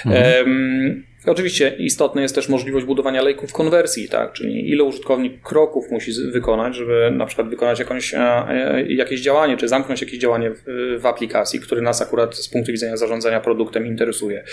Mhm. 0.07 1.05
Oczywiście 1.26 1.76
istotna 1.78 2.22
jest 2.22 2.34
też 2.34 2.48
możliwość 2.48 2.86
budowania 2.86 3.22
lejków 3.22 3.52
konwersji, 3.52 4.09
tak? 4.09 4.32
czyli 4.32 4.70
ile 4.70 4.84
użytkownik 4.84 5.42
kroków 5.42 5.90
musi 5.90 6.12
wykonać, 6.30 6.76
żeby 6.76 7.11
na 7.12 7.26
przykład 7.26 7.48
wykonać 7.48 7.78
jakąś, 7.78 8.14
e, 8.14 8.18
e, 8.48 8.82
jakieś 8.82 9.20
działanie, 9.20 9.57
czy 9.57 9.68
zamknąć 9.68 10.00
jakieś 10.00 10.18
działanie 10.18 10.50
w, 10.50 10.64
w 11.00 11.07
aplikacji, 11.07 11.61
które 11.61 11.80
nas 11.80 12.02
akurat 12.02 12.36
z 12.36 12.48
punktu 12.48 12.72
widzenia 12.72 12.96
zarządzania 12.96 13.40
produktem 13.40 13.86
interesuje. 13.86 14.44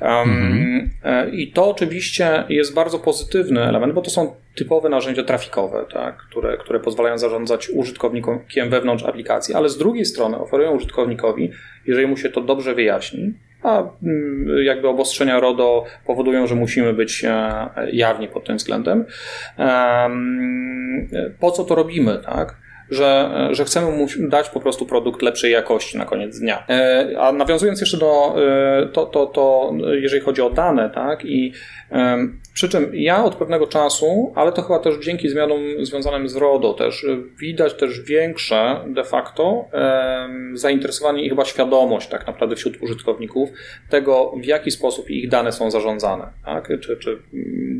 Um, 0.00 0.90
I 1.32 1.52
to 1.52 1.70
oczywiście 1.70 2.44
jest 2.48 2.74
bardzo 2.74 2.98
pozytywny 2.98 3.62
element, 3.62 3.92
bo 3.92 4.02
to 4.02 4.10
są 4.10 4.34
typowe 4.54 4.88
narzędzia 4.88 5.22
trafikowe, 5.22 5.84
tak? 5.92 6.16
które, 6.30 6.56
które 6.56 6.80
pozwalają 6.80 7.18
zarządzać 7.18 7.68
użytkownikiem 7.68 8.70
wewnątrz 8.70 9.04
aplikacji, 9.04 9.54
ale 9.54 9.68
z 9.68 9.78
drugiej 9.78 10.04
strony 10.04 10.38
oferują 10.38 10.70
użytkownikowi, 10.70 11.50
jeżeli 11.86 12.06
mu 12.06 12.16
się 12.16 12.30
to 12.30 12.40
dobrze 12.40 12.74
wyjaśni, 12.74 13.34
a 13.66 13.82
mm, 14.02 14.64
jakby 14.64 14.88
obostrzenia 14.88 15.40
RODO 15.40 15.84
powodują, 16.06 16.46
że 16.46 16.54
musimy 16.54 16.92
być 16.92 17.24
e, 17.24 17.68
jawni 17.92 18.28
pod 18.28 18.44
tym 18.44 18.56
względem. 18.56 19.04
Po 21.40 21.50
co 21.50 21.64
to 21.64 21.74
robimy, 21.74 22.18
tak? 22.24 22.65
Że, 22.90 23.30
że 23.50 23.64
chcemy 23.64 23.90
mu 23.90 24.06
dać 24.18 24.48
po 24.48 24.60
prostu 24.60 24.86
produkt 24.86 25.22
lepszej 25.22 25.52
jakości 25.52 25.98
na 25.98 26.04
koniec 26.04 26.38
dnia. 26.38 26.64
E, 26.68 27.08
a 27.18 27.32
nawiązując 27.32 27.80
jeszcze 27.80 27.96
do 27.96 28.36
e, 28.42 28.86
to, 28.86 29.06
to, 29.06 29.26
to 29.26 29.72
jeżeli 30.00 30.22
chodzi 30.22 30.42
o 30.42 30.50
dane, 30.50 30.90
tak, 30.90 31.24
i 31.24 31.52
przy 32.54 32.68
czym 32.68 32.90
ja 32.94 33.24
od 33.24 33.34
pewnego 33.34 33.66
czasu, 33.66 34.32
ale 34.34 34.52
to 34.52 34.62
chyba 34.62 34.78
też 34.78 34.94
dzięki 34.98 35.28
zmianom 35.28 35.60
związanym 35.80 36.28
z 36.28 36.36
RODO 36.36 36.74
też 36.74 37.06
widać 37.40 37.74
też 37.74 38.00
większe 38.00 38.80
de 38.86 39.04
facto 39.04 39.64
zainteresowanie 40.54 41.24
i 41.24 41.28
chyba 41.28 41.44
świadomość 41.44 42.08
tak 42.08 42.26
naprawdę 42.26 42.56
wśród 42.56 42.82
użytkowników 42.82 43.50
tego, 43.90 44.32
w 44.36 44.44
jaki 44.44 44.70
sposób 44.70 45.10
ich 45.10 45.28
dane 45.28 45.52
są 45.52 45.70
zarządzane, 45.70 46.28
tak? 46.44 46.68
czy, 46.80 46.96
czy 46.96 47.18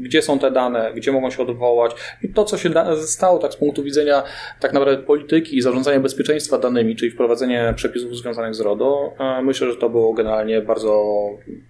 gdzie 0.03 0.23
są 0.23 0.39
te 0.39 0.51
dane, 0.51 0.93
gdzie 0.95 1.13
mogą 1.13 1.31
się 1.31 1.43
odwołać 1.43 1.93
i 2.23 2.29
to, 2.29 2.45
co 2.45 2.59
się 2.59 2.71
stało 2.97 3.39
tak 3.39 3.53
z 3.53 3.57
punktu 3.57 3.83
widzenia 3.83 4.23
tak 4.61 4.73
naprawdę 4.73 4.96
polityki 4.97 5.57
i 5.57 5.63
zarządzania 5.63 6.01
bezpieczeństwa 6.01 6.59
danymi, 6.59 6.97
czyli 6.97 7.11
wprowadzenie 7.11 7.73
przepisów 7.77 8.17
związanych 8.17 8.55
z 8.55 8.61
RODO, 8.61 9.15
myślę, 9.43 9.73
że 9.73 9.77
to 9.77 9.91
było 9.91 10.13
generalnie 10.13 10.61
bardzo 10.61 11.05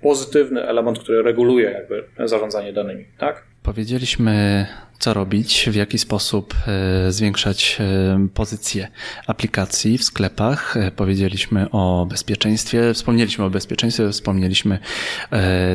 pozytywny 0.02 0.62
element, 0.62 0.98
który 0.98 1.22
reguluje 1.22 1.70
jakby 1.70 2.04
zarządzanie 2.28 2.72
danymi, 2.72 3.04
tak? 3.18 3.44
Powiedzieliśmy, 3.62 4.66
co 4.98 5.14
robić, 5.14 5.68
w 5.70 5.74
jaki 5.74 5.98
sposób 5.98 6.54
e, 6.66 7.12
zwiększać 7.12 7.78
e, 7.80 8.28
pozycję 8.34 8.88
aplikacji 9.26 9.98
w 9.98 10.04
sklepach. 10.04 10.76
E, 10.76 10.90
powiedzieliśmy 10.90 11.70
o 11.70 12.06
bezpieczeństwie, 12.10 12.94
wspomnieliśmy 12.94 13.44
o 13.44 13.50
bezpieczeństwie, 13.50 14.10
wspomnieliśmy 14.10 14.78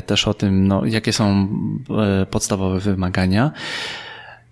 też 0.06 0.28
o 0.28 0.34
tym, 0.34 0.68
no, 0.68 0.86
jakie 0.86 1.14
są 1.14 1.48
podstawowe 2.32 2.80
wymagania. 2.80 3.52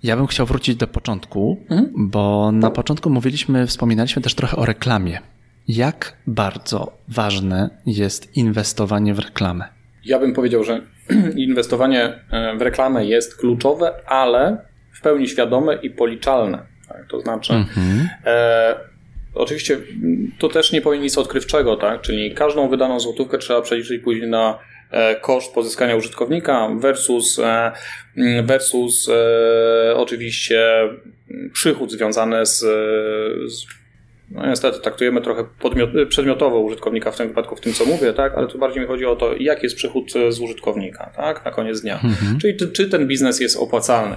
Ja 0.03 0.17
bym 0.17 0.27
chciał 0.27 0.45
wrócić 0.45 0.75
do 0.75 0.87
początku, 0.87 1.57
mhm. 1.69 1.91
bo 1.95 2.51
na 2.51 2.71
początku 2.71 3.09
mówiliśmy, 3.09 3.67
wspominaliśmy 3.67 4.21
też 4.21 4.35
trochę 4.35 4.57
o 4.57 4.65
reklamie. 4.65 5.19
Jak 5.67 6.17
bardzo 6.27 6.97
ważne 7.07 7.69
jest 7.85 8.37
inwestowanie 8.37 9.13
w 9.13 9.19
reklamę? 9.19 9.65
Ja 10.05 10.19
bym 10.19 10.33
powiedział, 10.33 10.63
że 10.63 10.81
inwestowanie 11.35 12.19
e, 12.31 12.57
w 12.57 12.61
reklamę 12.61 13.05
jest 13.05 13.37
kluczowe, 13.37 13.93
ale 14.05 14.57
w 14.91 15.01
pełni 15.01 15.27
świadome 15.27 15.75
i 15.75 15.89
policzalne. 15.89 16.65
Tak? 16.87 17.07
To 17.09 17.19
znaczy, 17.19 17.53
mhm. 17.53 18.09
e, 18.25 18.75
oczywiście 19.33 19.77
to 20.39 20.49
też 20.49 20.71
nie 20.71 20.81
powinien 20.81 21.03
nic 21.03 21.17
odkrywczego, 21.17 21.75
tak? 21.75 22.01
czyli 22.01 22.33
każdą 22.33 22.69
wydaną 22.69 22.99
złotówkę 22.99 23.37
trzeba 23.37 23.61
przeliczyć 23.61 24.03
później 24.03 24.29
na 24.29 24.59
koszt 25.21 25.53
pozyskania 25.53 25.95
użytkownika 25.95 26.69
versus, 26.79 27.39
e, 27.39 27.71
versus 28.43 29.09
e, 29.09 29.95
oczywiście 29.95 30.61
przychód 31.53 31.91
związany 31.91 32.45
z, 32.45 32.59
z 33.51 33.65
no 34.31 34.47
niestety 34.47 34.79
traktujemy 34.79 35.21
trochę 35.21 35.45
podmiot, 35.59 35.89
przedmiotowo 36.09 36.59
użytkownika 36.59 37.11
w 37.11 37.17
tym 37.17 37.27
wypadku, 37.27 37.55
w 37.55 37.61
tym 37.61 37.73
co 37.73 37.85
mówię, 37.85 38.13
tak? 38.13 38.33
ale 38.35 38.47
tu 38.47 38.59
bardziej 38.59 38.81
mi 38.81 38.87
chodzi 38.87 39.05
o 39.05 39.15
to, 39.15 39.35
jaki 39.39 39.65
jest 39.65 39.75
przychód 39.75 40.13
z 40.29 40.39
użytkownika 40.39 41.11
tak? 41.15 41.45
na 41.45 41.51
koniec 41.51 41.81
dnia. 41.81 41.99
Mhm. 42.03 42.39
Czyli 42.39 42.57
czy, 42.57 42.71
czy 42.71 42.89
ten 42.89 43.07
biznes 43.07 43.39
jest 43.39 43.57
opłacalny. 43.57 44.15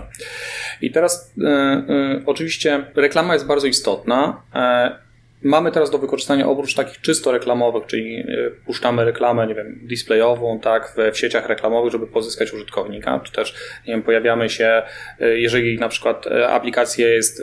I 0.81 0.91
teraz 0.91 1.35
y, 1.39 1.43
y, 1.43 2.23
oczywiście 2.27 2.85
reklama 2.95 3.33
jest 3.35 3.47
bardzo 3.47 3.67
istotna. 3.67 4.43
Y, 4.55 5.12
Mamy 5.45 5.73
teraz 5.73 5.91
do 5.91 5.99
wykorzystania 5.99 6.49
oprócz 6.49 6.75
takich 6.75 7.01
czysto 7.01 7.33
reklamowych, 7.33 7.87
czyli 7.87 8.25
puszczamy 8.67 9.05
reklamę, 9.05 9.47
nie 9.47 9.55
wiem, 9.55 9.81
displayową, 9.83 10.61
tak, 10.61 10.95
w, 10.97 11.15
w 11.15 11.19
sieciach 11.19 11.49
reklamowych, 11.49 11.93
żeby 11.93 12.07
pozyskać 12.07 12.53
użytkownika, 12.53 13.21
czy 13.25 13.33
też, 13.33 13.55
nie 13.87 13.95
wiem, 13.95 14.03
pojawiamy 14.03 14.51
się, 14.51 14.83
jeżeli 15.21 15.79
na 15.79 15.89
przykład 15.89 16.27
aplikacja 16.49 17.09
jest 17.09 17.43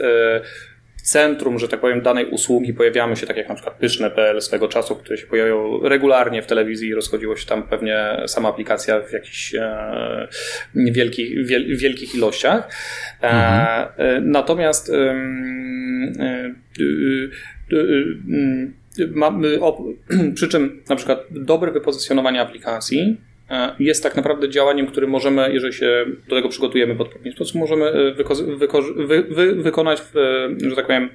centrum, 1.02 1.58
że 1.58 1.68
tak 1.68 1.80
powiem, 1.80 2.02
danej 2.02 2.26
usługi 2.26 2.74
pojawiamy 2.74 3.16
się, 3.16 3.26
tak 3.26 3.36
jak 3.36 3.48
na 3.48 3.54
przykład 3.54 3.76
pyszne.pl 3.76 4.42
swego 4.42 4.68
czasu, 4.68 4.96
które 4.96 5.16
się 5.16 5.26
pojawiają 5.26 5.80
regularnie 5.82 6.42
w 6.42 6.46
telewizji 6.46 6.88
i 6.88 6.94
rozchodziło 6.94 7.36
się 7.36 7.46
tam 7.46 7.62
pewnie 7.62 8.22
sama 8.26 8.48
aplikacja 8.48 9.00
w 9.00 9.12
jakichś 9.12 9.54
e, 9.54 10.28
wielkich, 10.74 11.46
wiel, 11.46 11.76
wielkich 11.76 12.14
ilościach. 12.14 12.68
E, 13.22 13.28
mhm. 13.28 13.88
E, 13.96 14.20
natomiast 14.20 14.90
e, 14.90 15.14
o, 17.59 17.59
przy 20.34 20.48
czym 20.48 20.82
na 20.88 20.96
przykład 20.96 21.24
dobre 21.30 21.72
wypozycjonowanie 21.72 22.40
aplikacji 22.40 23.16
E, 23.50 23.74
jest 23.78 24.02
tak 24.02 24.16
naprawdę 24.16 24.48
działaniem, 24.48 24.86
które 24.86 25.06
możemy, 25.06 25.52
jeżeli 25.52 25.72
się 25.72 26.06
do 26.28 26.36
tego 26.36 26.48
przygotujemy 26.48 26.94
w 26.94 27.00
odpowiedni 27.00 27.32
sposób, 27.32 27.56
możemy 27.56 27.84
e, 27.84 28.14
wyko- 28.14 28.58
wyko- 28.58 29.06
wy- 29.06 29.22
wy- 29.22 29.54
wykonać, 29.54 30.00
w, 30.00 30.14
że 30.68 30.76
tak 30.76 30.86
powiem, 30.86 31.08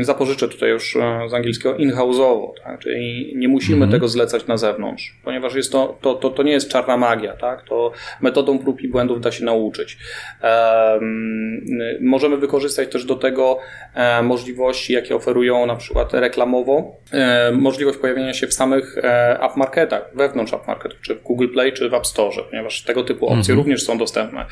zapożyczę 0.00 0.48
tutaj 0.48 0.70
już 0.70 0.96
e, 0.96 1.28
z 1.28 1.34
angielskiego 1.34 1.76
in-house'owo, 1.76 2.50
tak? 2.64 2.80
czyli 2.80 3.32
nie 3.36 3.48
musimy 3.48 3.76
mhm. 3.76 3.92
tego 3.92 4.08
zlecać 4.08 4.46
na 4.46 4.56
zewnątrz, 4.56 5.16
ponieważ 5.24 5.54
jest 5.54 5.72
to, 5.72 5.98
to, 6.00 6.14
to, 6.14 6.30
to 6.30 6.42
nie 6.42 6.52
jest 6.52 6.68
czarna 6.68 6.96
magia, 6.96 7.36
tak? 7.36 7.62
to 7.62 7.92
metodą 8.20 8.58
prób 8.58 8.80
i 8.80 8.88
błędów 8.88 9.20
da 9.20 9.32
się 9.32 9.44
nauczyć. 9.44 9.98
Um, 10.42 11.66
możemy 12.00 12.36
wykorzystać 12.36 12.88
też 12.88 13.04
do 13.04 13.14
tego 13.14 13.58
e, 13.94 14.22
możliwości, 14.22 14.92
jakie 14.92 15.16
oferują 15.16 15.66
na 15.66 15.76
przykład 15.76 16.14
reklamowo, 16.14 16.96
e, 17.12 17.52
możliwość 17.52 17.98
pojawienia 17.98 18.34
się 18.34 18.46
w 18.46 18.54
samych 18.54 18.98
e, 18.98 19.40
app 19.42 19.56
marketach, 19.56 20.10
wewnątrz 20.14 20.52
app 20.52 20.66
marketów, 20.66 21.00
czy 21.00 21.14
w 21.14 21.22
Google 21.22 21.48
Play, 21.48 21.72
czy 21.72 21.88
w 21.88 21.94
App 21.94 22.06
Store, 22.06 22.42
ponieważ 22.50 22.82
tego 22.82 23.04
typu 23.04 23.26
opcje 23.26 23.52
mhm. 23.52 23.58
również 23.58 23.82
są 23.82 23.98
dostępne. 23.98 24.46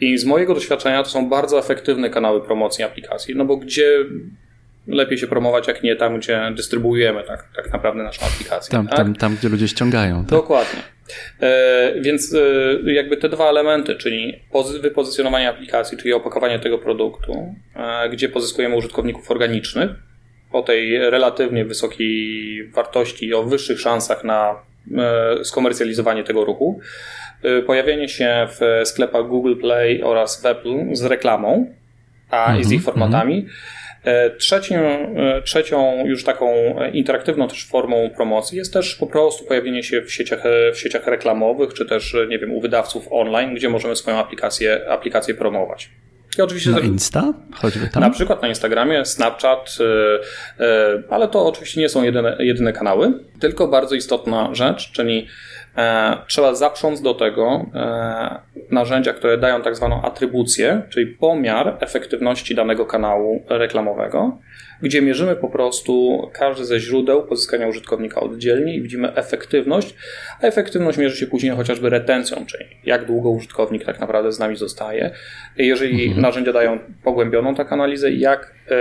I 0.00 0.18
z 0.18 0.24
mojego 0.24 0.54
doświadczenia 0.54 1.02
to 1.02 1.08
są 1.08 1.28
bardzo 1.28 1.58
efektywne 1.58 2.10
kanały 2.10 2.40
promocji 2.40 2.84
aplikacji, 2.84 3.36
no 3.36 3.44
bo 3.44 3.56
gdzie 3.56 4.04
lepiej 4.86 5.18
się 5.18 5.26
promować, 5.26 5.68
jak 5.68 5.82
nie 5.82 5.96
tam, 5.96 6.18
gdzie 6.18 6.52
dystrybuujemy 6.56 7.22
tak, 7.22 7.48
tak 7.56 7.72
naprawdę 7.72 8.02
naszą 8.02 8.26
aplikację. 8.26 8.72
Tam, 8.72 8.88
tak? 8.88 8.96
tam, 8.96 9.14
tam 9.14 9.36
gdzie 9.36 9.48
ludzie 9.48 9.68
ściągają. 9.68 10.20
Tak? 10.20 10.30
Dokładnie. 10.30 10.80
E, 11.40 11.94
więc 12.00 12.34
e, 12.34 12.92
jakby 12.92 13.16
te 13.16 13.28
dwa 13.28 13.48
elementy, 13.48 13.94
czyli 13.94 14.40
wypozycjonowanie 14.80 15.48
aplikacji, 15.48 15.98
czyli 15.98 16.12
opakowanie 16.12 16.58
tego 16.58 16.78
produktu, 16.78 17.54
e, 17.76 18.08
gdzie 18.08 18.28
pozyskujemy 18.28 18.76
użytkowników 18.76 19.30
organicznych 19.30 19.90
o 20.52 20.62
tej 20.62 20.98
relatywnie 20.98 21.64
wysokiej 21.64 22.70
wartości 22.70 23.26
i 23.26 23.34
o 23.34 23.42
wyższych 23.42 23.80
szansach 23.80 24.24
na 24.24 24.54
e, 24.96 25.44
skomercjalizowanie 25.44 26.24
tego 26.24 26.44
ruchu, 26.44 26.80
e, 27.42 27.62
pojawienie 27.62 28.08
się 28.08 28.46
w 28.48 28.88
sklepach 28.88 29.26
Google 29.26 29.56
Play 29.56 30.02
oraz 30.02 30.42
w 30.42 30.46
Apple 30.46 30.74
z 30.92 31.04
reklamą, 31.04 31.74
a 32.30 32.54
-hmm, 32.54 32.64
z 32.64 32.72
ich 32.72 32.82
formatami. 32.82 33.34
Mm 33.34 33.46
-hmm 33.46 33.75
trzecią, 34.38 34.76
e, 35.16 35.42
trzecią 35.42 36.06
już 36.06 36.24
taką 36.24 36.54
interaktywną 36.92 37.48
też 37.48 37.66
formą 37.66 38.10
promocji 38.16 38.58
jest 38.58 38.72
też 38.72 38.94
po 38.94 39.06
prostu 39.06 39.44
pojawienie 39.44 39.82
się 39.82 40.02
w 40.02 40.12
sieciach, 40.12 40.46
e, 40.46 40.72
w 40.72 40.78
sieciach 40.78 41.06
reklamowych, 41.06 41.74
czy 41.74 41.86
też, 41.86 42.16
nie 42.28 42.38
wiem, 42.38 42.52
u 42.52 42.60
wydawców 42.60 43.08
online, 43.10 43.54
gdzie 43.54 43.68
możemy 43.68 43.96
swoją 43.96 44.16
aplikację, 44.16 44.90
aplikację 44.90 45.34
promować. 45.34 45.90
I 46.38 46.42
oczywiście 46.42 46.70
na 46.70 46.78
Insta? 46.78 47.34
Choćby 47.54 47.88
tam? 47.88 48.02
Na 48.02 48.10
przykład 48.10 48.42
na 48.42 48.48
Instagramie, 48.48 49.04
Snapchat, 49.04 49.78
ale 51.10 51.28
to 51.28 51.46
oczywiście 51.46 51.80
nie 51.80 51.88
są 51.88 52.02
jedyne, 52.02 52.36
jedyne 52.38 52.72
kanały, 52.72 53.12
tylko 53.40 53.68
bardzo 53.68 53.94
istotna 53.94 54.54
rzecz, 54.54 54.92
czyli 54.92 55.26
E, 55.65 55.65
trzeba 56.28 56.54
zaprząc 56.54 57.02
do 57.02 57.14
tego 57.14 57.66
e, 57.74 58.38
narzędzia, 58.70 59.12
które 59.12 59.38
dają 59.38 59.62
tak 59.62 59.76
zwaną 59.76 60.02
atrybucję, 60.02 60.82
czyli 60.88 61.06
pomiar 61.06 61.76
efektywności 61.80 62.54
danego 62.54 62.86
kanału 62.86 63.44
reklamowego, 63.48 64.38
gdzie 64.82 65.02
mierzymy 65.02 65.36
po 65.36 65.48
prostu 65.48 66.22
każdy 66.32 66.64
ze 66.64 66.80
źródeł 66.80 67.26
pozyskania 67.26 67.68
użytkownika 67.68 68.20
oddzielnie 68.20 68.74
i 68.74 68.82
widzimy 68.82 69.14
efektywność, 69.14 69.94
a 70.40 70.46
efektywność 70.46 70.98
mierzy 70.98 71.16
się 71.16 71.26
później 71.26 71.56
chociażby 71.56 71.90
retencją, 71.90 72.46
czyli 72.46 72.64
jak 72.84 73.04
długo 73.04 73.30
użytkownik 73.30 73.84
tak 73.84 74.00
naprawdę 74.00 74.32
z 74.32 74.38
nami 74.38 74.56
zostaje. 74.56 75.10
Jeżeli 75.56 76.04
mhm. 76.04 76.22
narzędzia 76.22 76.52
dają 76.52 76.78
pogłębioną 77.04 77.54
tak 77.54 77.72
analizę, 77.72 78.10
jak 78.10 78.54
e, 78.70 78.76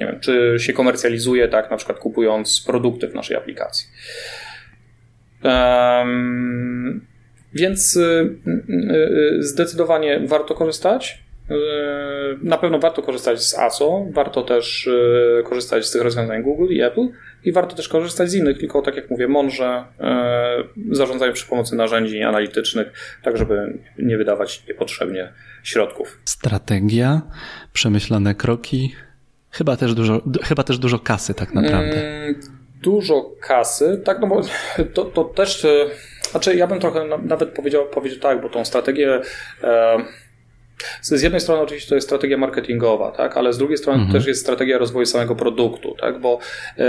nie 0.00 0.06
wiem, 0.06 0.20
czy 0.20 0.56
się 0.58 0.72
komercjalizuje, 0.72 1.48
tak, 1.48 1.70
na 1.70 1.76
przykład 1.76 1.98
kupując 1.98 2.64
produkty 2.66 3.08
w 3.08 3.14
naszej 3.14 3.36
aplikacji. 3.36 3.88
Um, 5.44 7.06
więc 7.52 7.96
y, 7.96 8.00
y, 8.00 8.72
y, 9.38 9.42
zdecydowanie 9.42 10.20
warto 10.26 10.54
korzystać. 10.54 11.30
Na 12.42 12.58
pewno 12.58 12.78
warto 12.78 13.02
korzystać 13.02 13.42
z 13.42 13.58
ASO, 13.58 14.06
warto 14.12 14.42
też 14.42 14.88
korzystać 15.44 15.86
z 15.86 15.90
tych 15.90 16.02
rozwiązań 16.02 16.42
Google 16.42 16.66
i 16.74 16.80
Apple 16.80 17.08
i 17.44 17.52
warto 17.52 17.76
też 17.76 17.88
korzystać 17.88 18.30
z 18.30 18.34
innych, 18.34 18.58
tylko 18.58 18.82
tak 18.82 18.96
jak 18.96 19.10
mówię, 19.10 19.28
mądrze 19.28 19.84
zarządzają 20.90 21.32
przy 21.32 21.46
pomocy 21.46 21.76
narzędzi 21.76 22.22
analitycznych, 22.22 22.92
tak 23.22 23.36
żeby 23.36 23.78
nie 23.98 24.16
wydawać 24.16 24.64
niepotrzebnie 24.68 25.32
środków. 25.62 26.20
Strategia, 26.24 27.22
przemyślane 27.72 28.34
kroki, 28.34 28.94
chyba 29.50 29.76
też 29.76 29.94
dużo, 29.94 30.22
chyba 30.42 30.62
też 30.62 30.78
dużo 30.78 30.98
kasy 30.98 31.34
tak 31.34 31.54
naprawdę. 31.54 32.24
Mm, 32.24 32.59
dużo 32.82 33.30
kasy, 33.40 34.02
tak, 34.04 34.20
no 34.20 34.26
bo 34.26 34.40
to, 34.94 35.04
to 35.04 35.24
też, 35.24 35.64
e, 35.64 35.86
znaczy 36.30 36.56
ja 36.56 36.66
bym 36.66 36.80
trochę 36.80 37.04
nawet 37.22 37.50
powiedział, 37.50 37.86
powiedział 37.86 38.18
tak, 38.20 38.42
bo 38.42 38.48
tą 38.48 38.64
strategię 38.64 39.20
e, 39.62 39.96
z 41.02 41.22
jednej 41.22 41.40
strony 41.40 41.62
oczywiście 41.62 41.88
to 41.88 41.94
jest 41.94 42.06
strategia 42.06 42.36
marketingowa, 42.36 43.10
tak, 43.12 43.36
ale 43.36 43.52
z 43.52 43.58
drugiej 43.58 43.78
strony 43.78 43.98
mhm. 43.98 44.18
też 44.18 44.26
jest 44.26 44.40
strategia 44.40 44.78
rozwoju 44.78 45.06
samego 45.06 45.34
produktu, 45.34 45.96
tak, 46.00 46.20
bo 46.20 46.38
e, 46.78 46.84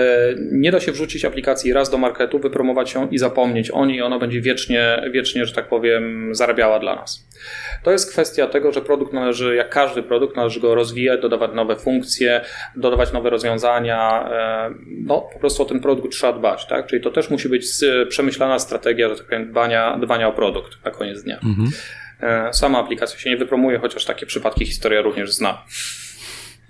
nie 0.52 0.72
da 0.72 0.80
się 0.80 0.92
wrzucić 0.92 1.26
aplikacji 1.26 1.74
raz 1.74 1.90
do 1.90 1.98
marketu, 1.98 2.40
wypromować 2.40 2.94
ją 2.94 3.08
i 3.10 3.18
zapomnieć 3.18 3.72
o 3.72 3.86
niej 3.86 3.98
i 3.98 4.02
ona 4.02 4.20
będzie 4.20 4.42
wiecznie, 4.42 5.02
wiecznie, 5.12 5.46
że 5.46 5.54
tak 5.54 5.68
powiem, 5.68 6.36
zarabiała 6.36 6.80
dla 6.80 6.96
nas. 6.96 7.28
To 7.84 7.92
jest 7.92 8.12
kwestia 8.12 8.48
tego, 8.48 8.72
że 8.72 8.82
produkt 8.82 9.14
należy, 9.14 9.56
jak 9.56 9.70
każdy 9.70 10.04
produkt, 10.04 10.36
należy 10.36 10.60
go 10.60 10.76
rozwijać, 10.76 11.22
dodawać 11.22 11.52
nowe 11.54 11.76
funkcje, 11.76 12.42
dodawać 12.76 13.14
nowe 13.14 13.30
rozwiązania, 13.30 14.30
e, 14.32 14.74
no 14.88 15.22
po 15.34 15.40
prostu 15.40 15.64
o 15.64 15.66
ten 15.66 15.80
produkt 15.80 16.12
trzeba 16.12 16.34
dbać, 16.34 16.68
tak, 16.68 16.88
czyli 16.88 17.02
to 17.02 17.12
też 17.12 17.30
musi 17.30 17.50
być 17.50 17.66
przemyślana 18.10 18.60
strategia, 18.60 19.10
że 19.10 19.16
tak 19.16 19.26
powiem, 19.26 19.52
dbania, 19.52 19.98
dbania 20.02 20.28
o 20.28 20.32
produkt 20.32 20.86
na 20.86 20.92
koniec 20.92 21.24
dnia. 21.24 21.40
Mhm. 21.44 21.70
E, 22.22 22.54
sama 22.54 22.80
aplikacja 22.80 23.20
się 23.20 23.30
nie 23.30 23.38
wypromuje, 23.38 23.80
chociaż 23.80 24.06
takie 24.06 24.26
przypadki 24.26 24.66
historia 24.66 25.02
również 25.02 25.34
zna. 25.34 25.64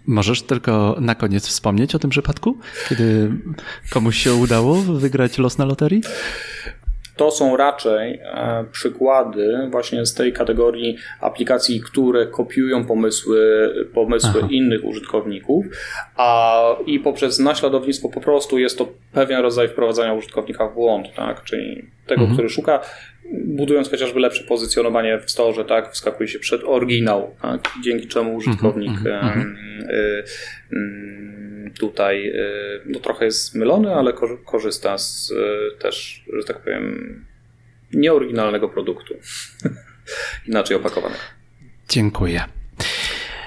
Możesz 0.07 0.41
tylko 0.41 0.97
na 0.99 1.15
koniec 1.15 1.47
wspomnieć 1.47 1.95
o 1.95 1.99
tym 1.99 2.09
przypadku, 2.09 2.57
kiedy 2.89 3.31
komuś 3.89 4.17
się 4.17 4.33
udało 4.33 4.75
wygrać 4.75 5.37
los 5.37 5.57
na 5.57 5.65
loterii? 5.65 6.01
to 7.21 7.31
są 7.31 7.57
raczej 7.57 8.19
przykłady 8.71 9.67
właśnie 9.71 10.05
z 10.05 10.13
tej 10.13 10.33
kategorii 10.33 10.97
aplikacji, 11.19 11.81
które 11.81 12.27
kopiują 12.27 12.85
pomysły, 12.85 13.69
pomysły 13.93 14.41
innych 14.49 14.85
użytkowników, 14.85 15.65
a 16.17 16.61
i 16.85 16.99
poprzez 16.99 17.39
naśladownictwo 17.39 18.09
po 18.09 18.21
prostu 18.21 18.59
jest 18.59 18.77
to 18.77 18.87
pewien 19.11 19.39
rodzaj 19.39 19.67
wprowadzania 19.67 20.13
użytkownika 20.13 20.67
w 20.67 20.73
błąd, 20.73 21.07
tak? 21.15 21.43
czyli 21.43 21.85
tego, 22.07 22.21
mhm. 22.21 22.33
który 22.33 22.49
szuka, 22.49 22.79
budując 23.31 23.89
chociażby 23.89 24.19
lepsze 24.19 24.43
pozycjonowanie 24.43 25.19
w 25.19 25.31
storze, 25.31 25.65
tak, 25.65 25.91
wskakuje 25.93 26.29
się 26.29 26.39
przed 26.39 26.63
oryginał, 26.63 27.35
tak? 27.41 27.69
dzięki 27.83 28.07
czemu 28.07 28.35
użytkownik 28.35 28.91
y, 29.05 30.23
y, 30.71 31.71
tutaj 31.79 32.33
no, 32.85 32.99
trochę 32.99 33.25
jest 33.25 33.51
zmylony, 33.51 33.93
ale 33.93 34.13
korzysta 34.45 34.97
z 34.97 35.33
też, 35.79 36.23
że 36.39 36.43
tak 36.43 36.63
powiem, 36.63 37.25
nieoryginalnego 37.93 38.69
produktu, 38.69 39.13
inaczej 40.47 40.77
opakowanego. 40.77 41.21
Dziękuję. 41.89 42.43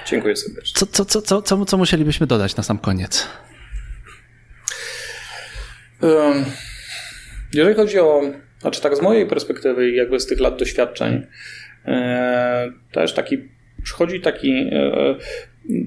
Dziękuję 0.07 0.35
serdecznie. 0.35 0.79
Co, 0.79 0.85
co, 0.85 1.05
co, 1.05 1.21
co, 1.21 1.41
co, 1.41 1.65
co 1.65 1.77
musielibyśmy 1.77 2.27
dodać 2.27 2.55
na 2.55 2.63
sam 2.63 2.77
koniec? 2.77 3.27
Jeżeli 7.53 7.75
chodzi 7.75 7.99
o, 7.99 8.21
znaczy 8.65 8.81
tak 8.81 8.97
z 8.97 9.01
mojej 9.01 9.25
perspektywy, 9.25 9.91
jakby 9.91 10.19
z 10.19 10.25
tych 10.25 10.39
lat 10.39 10.59
doświadczeń, 10.59 11.21
e, 11.85 12.71
też 12.91 13.13
taki, 13.13 13.37
przychodzi 13.83 14.21
taki, 14.21 14.51
e, 14.51 15.15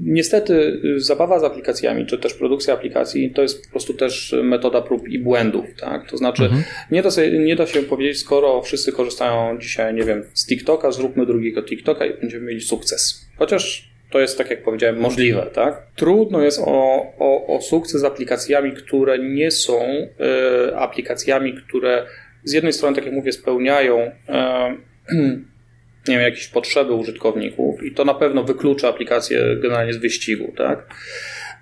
niestety 0.02 0.80
zabawa 0.96 1.40
z 1.40 1.44
aplikacjami, 1.44 2.06
czy 2.06 2.18
też 2.18 2.34
produkcja 2.34 2.74
aplikacji, 2.74 3.30
to 3.30 3.42
jest 3.42 3.64
po 3.64 3.70
prostu 3.70 3.94
też 3.94 4.34
metoda 4.42 4.82
prób 4.82 5.08
i 5.08 5.18
błędów, 5.18 5.64
tak? 5.80 6.10
To 6.10 6.16
znaczy, 6.16 6.42
mhm. 6.44 6.62
nie, 6.90 7.02
da 7.02 7.10
się, 7.10 7.38
nie 7.38 7.56
da 7.56 7.66
się 7.66 7.82
powiedzieć, 7.82 8.18
skoro 8.18 8.62
wszyscy 8.62 8.92
korzystają 8.92 9.58
dzisiaj, 9.58 9.94
nie 9.94 10.04
wiem, 10.04 10.24
z 10.34 10.46
TikToka, 10.46 10.90
zróbmy 10.90 11.26
drugiego 11.26 11.62
TikToka 11.62 12.06
i 12.06 12.20
będziemy 12.20 12.46
mieli 12.46 12.60
sukces. 12.60 13.28
Chociaż 13.36 13.88
to 14.10 14.20
jest, 14.20 14.38
tak 14.38 14.50
jak 14.50 14.62
powiedziałem, 14.62 15.00
możliwe, 15.00 15.46
tak? 15.54 15.82
Trudno 15.96 16.42
jest 16.42 16.60
o, 16.64 17.06
o, 17.18 17.56
o 17.56 17.60
sukces 17.60 18.00
z 18.00 18.04
aplikacjami, 18.04 18.72
które 18.72 19.18
nie 19.18 19.50
są 19.50 19.80
y, 20.70 20.76
aplikacjami, 20.76 21.54
które 21.54 22.06
z 22.48 22.52
jednej 22.52 22.72
strony, 22.72 22.96
tak 22.96 23.04
jak 23.04 23.14
mówię, 23.14 23.32
spełniają 23.32 23.98
y, 23.98 24.12
nie 26.08 26.14
wiem, 26.14 26.20
jakieś 26.20 26.48
potrzeby 26.48 26.92
użytkowników 26.92 27.82
i 27.82 27.92
to 27.92 28.04
na 28.04 28.14
pewno 28.14 28.44
wyklucza 28.44 28.88
aplikację 28.88 29.56
generalnie 29.62 29.92
z 29.92 29.96
wyścigu, 29.96 30.52
tak? 30.56 30.94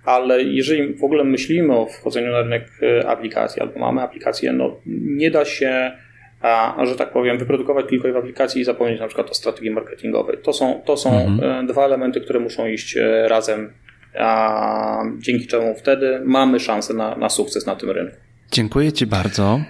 Ale 0.04 0.42
jeżeli 0.42 0.94
w 0.94 1.04
ogóle 1.04 1.24
myślimy 1.24 1.76
o 1.76 1.86
wchodzeniu 1.86 2.32
na 2.32 2.42
rynek 2.42 2.70
e, 2.82 3.08
aplikacji 3.08 3.62
albo 3.62 3.80
mamy 3.80 4.02
aplikację, 4.02 4.52
no 4.52 4.80
nie 4.86 5.30
da 5.30 5.44
się 5.44 5.92
a, 6.40 6.84
że 6.84 6.96
tak 6.96 7.12
powiem, 7.12 7.38
wyprodukować 7.38 7.86
tylko 7.88 8.12
w 8.12 8.16
aplikacji 8.16 8.60
i 8.60 8.64
zapomnieć 8.64 9.00
na 9.00 9.06
przykład 9.06 9.30
o 9.30 9.34
strategii 9.34 9.70
marketingowej. 9.70 10.38
To 10.42 10.52
są, 10.52 10.82
to 10.84 10.96
są 10.96 11.20
mhm. 11.20 11.64
E, 11.64 11.66
dwa 11.66 11.84
elementy, 11.84 12.20
które 12.20 12.40
muszą 12.40 12.66
iść 12.66 12.96
e, 12.96 13.28
razem, 13.28 13.72
a 14.18 15.02
dzięki 15.18 15.46
czemu 15.46 15.74
wtedy 15.74 16.20
mamy 16.24 16.60
szansę 16.60 16.94
na, 16.94 17.16
na 17.16 17.28
sukces 17.28 17.66
na 17.66 17.76
tym 17.76 17.90
rynku. 17.90 18.16
Dziękuję 18.52 18.92
Ci 18.92 19.06
bardzo. 19.06 19.60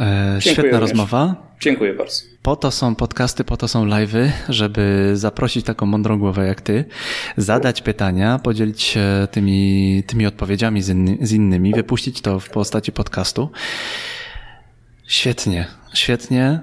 E, 0.00 0.36
świetna 0.40 0.62
również. 0.62 0.80
rozmowa. 0.80 1.48
Dziękuję 1.60 1.94
bardzo. 1.94 2.22
Po 2.42 2.56
to 2.56 2.70
są 2.70 2.94
podcasty, 2.94 3.44
po 3.44 3.56
to 3.56 3.68
są 3.68 3.86
live'y, 3.86 4.30
żeby 4.48 5.10
zaprosić 5.14 5.66
taką 5.66 5.86
mądrą 5.86 6.18
głowę 6.18 6.46
jak 6.46 6.60
ty, 6.60 6.84
zadać 7.36 7.82
pytania, 7.82 8.38
podzielić 8.38 8.82
się 8.82 9.28
tymi, 9.30 10.02
tymi 10.06 10.26
odpowiedziami 10.26 10.82
z, 10.82 10.88
inny, 10.88 11.18
z 11.20 11.32
innymi, 11.32 11.74
wypuścić 11.74 12.20
to 12.20 12.40
w 12.40 12.50
postaci 12.50 12.92
podcastu. 12.92 13.50
Świetnie, 15.06 15.66
świetnie. 15.94 16.60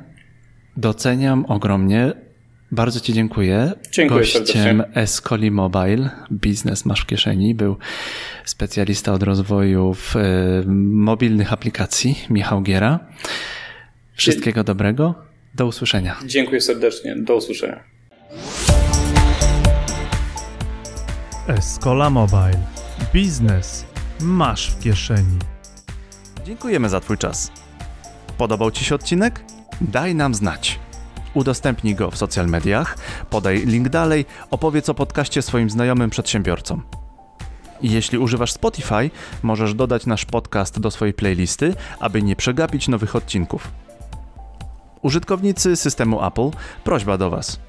Doceniam 0.78 1.46
ogromnie. 1.46 2.25
Bardzo 2.76 3.00
Ci 3.00 3.14
dziękuję. 3.14 3.72
Dziękuję 3.92 4.20
Gościem 4.20 4.84
Escoli 4.94 5.52
Mobile, 5.52 6.10
biznes 6.32 6.86
masz 6.86 7.02
w 7.02 7.06
kieszeni, 7.06 7.56
był 7.56 7.78
specjalista 8.46 9.14
od 9.14 9.24
rozwoju 9.24 9.94
w, 9.94 10.16
y, 10.16 10.20
mobilnych 10.92 11.54
aplikacji, 11.54 12.16
Michał 12.30 12.62
Giera. 12.62 13.00
Wszystkiego 14.14 14.64
dobrego. 14.64 15.16
Do 15.54 15.66
usłyszenia. 15.66 16.16
Dziękuję 16.26 16.62
serdecznie. 16.62 17.16
Do 17.16 17.36
usłyszenia. 17.36 17.84
Escola 21.48 22.10
Mobile. 22.10 22.60
Biznes 23.14 23.86
masz 24.20 24.72
w 24.72 24.80
kieszeni. 24.80 25.40
Dziękujemy 26.46 26.90
za 26.90 27.00
Twój 27.00 27.18
czas. 27.18 27.52
Podobał 28.38 28.72
Ci 28.72 28.86
się 28.86 28.96
odcinek? 28.96 29.44
Daj 29.82 30.16
nam 30.16 30.36
znać. 30.36 30.85
Udostępnij 31.36 31.96
go 31.96 32.12
w 32.12 32.18
social 32.18 32.48
mediach, 32.48 32.98
podaj 33.30 33.66
link 33.66 33.90
dalej, 33.90 34.26
opowiedz 34.52 34.90
o 34.90 34.94
podcaście 34.94 35.42
swoim 35.42 35.70
znajomym 35.70 36.10
przedsiębiorcom. 36.10 36.82
Jeśli 37.82 38.18
używasz 38.18 38.52
Spotify, 38.52 39.10
możesz 39.44 39.74
dodać 39.74 40.06
nasz 40.06 40.26
podcast 40.26 40.80
do 40.80 40.92
swojej 40.92 41.14
playlisty, 41.14 41.76
aby 42.00 42.24
nie 42.24 42.36
przegapić 42.36 42.88
nowych 42.88 43.16
odcinków. 43.16 43.68
Użytkownicy 45.02 45.76
systemu 45.76 46.26
Apple, 46.26 46.50
prośba 46.84 47.18
do 47.18 47.30
Was. 47.30 47.60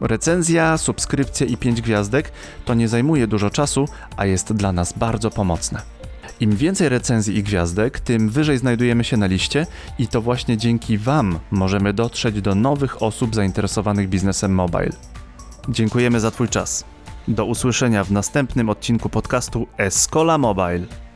Recenzja, 0.00 0.78
subskrypcja 0.78 1.46
i 1.46 1.56
5 1.56 1.82
gwiazdek 1.82 2.32
to 2.64 2.74
nie 2.74 2.88
zajmuje 2.88 3.26
dużo 3.26 3.50
czasu, 3.50 3.88
a 4.16 4.26
jest 4.26 4.52
dla 4.52 4.72
nas 4.72 4.92
bardzo 4.92 5.30
pomocne. 5.30 5.97
Im 6.40 6.56
więcej 6.56 6.88
recenzji 6.88 7.36
i 7.36 7.42
gwiazdek, 7.42 8.00
tym 8.00 8.28
wyżej 8.28 8.58
znajdujemy 8.58 9.04
się 9.04 9.16
na 9.16 9.26
liście 9.26 9.66
i 9.98 10.08
to 10.08 10.22
właśnie 10.22 10.56
dzięki 10.56 10.98
Wam 10.98 11.38
możemy 11.50 11.92
dotrzeć 11.92 12.40
do 12.40 12.54
nowych 12.54 13.02
osób 13.02 13.34
zainteresowanych 13.34 14.08
biznesem 14.08 14.54
mobile. 14.54 14.92
Dziękujemy 15.68 16.20
za 16.20 16.30
Twój 16.30 16.48
czas. 16.48 16.84
Do 17.28 17.44
usłyszenia 17.44 18.04
w 18.04 18.10
następnym 18.10 18.68
odcinku 18.68 19.08
podcastu 19.08 19.66
Escola 19.76 20.38
Mobile. 20.38 21.07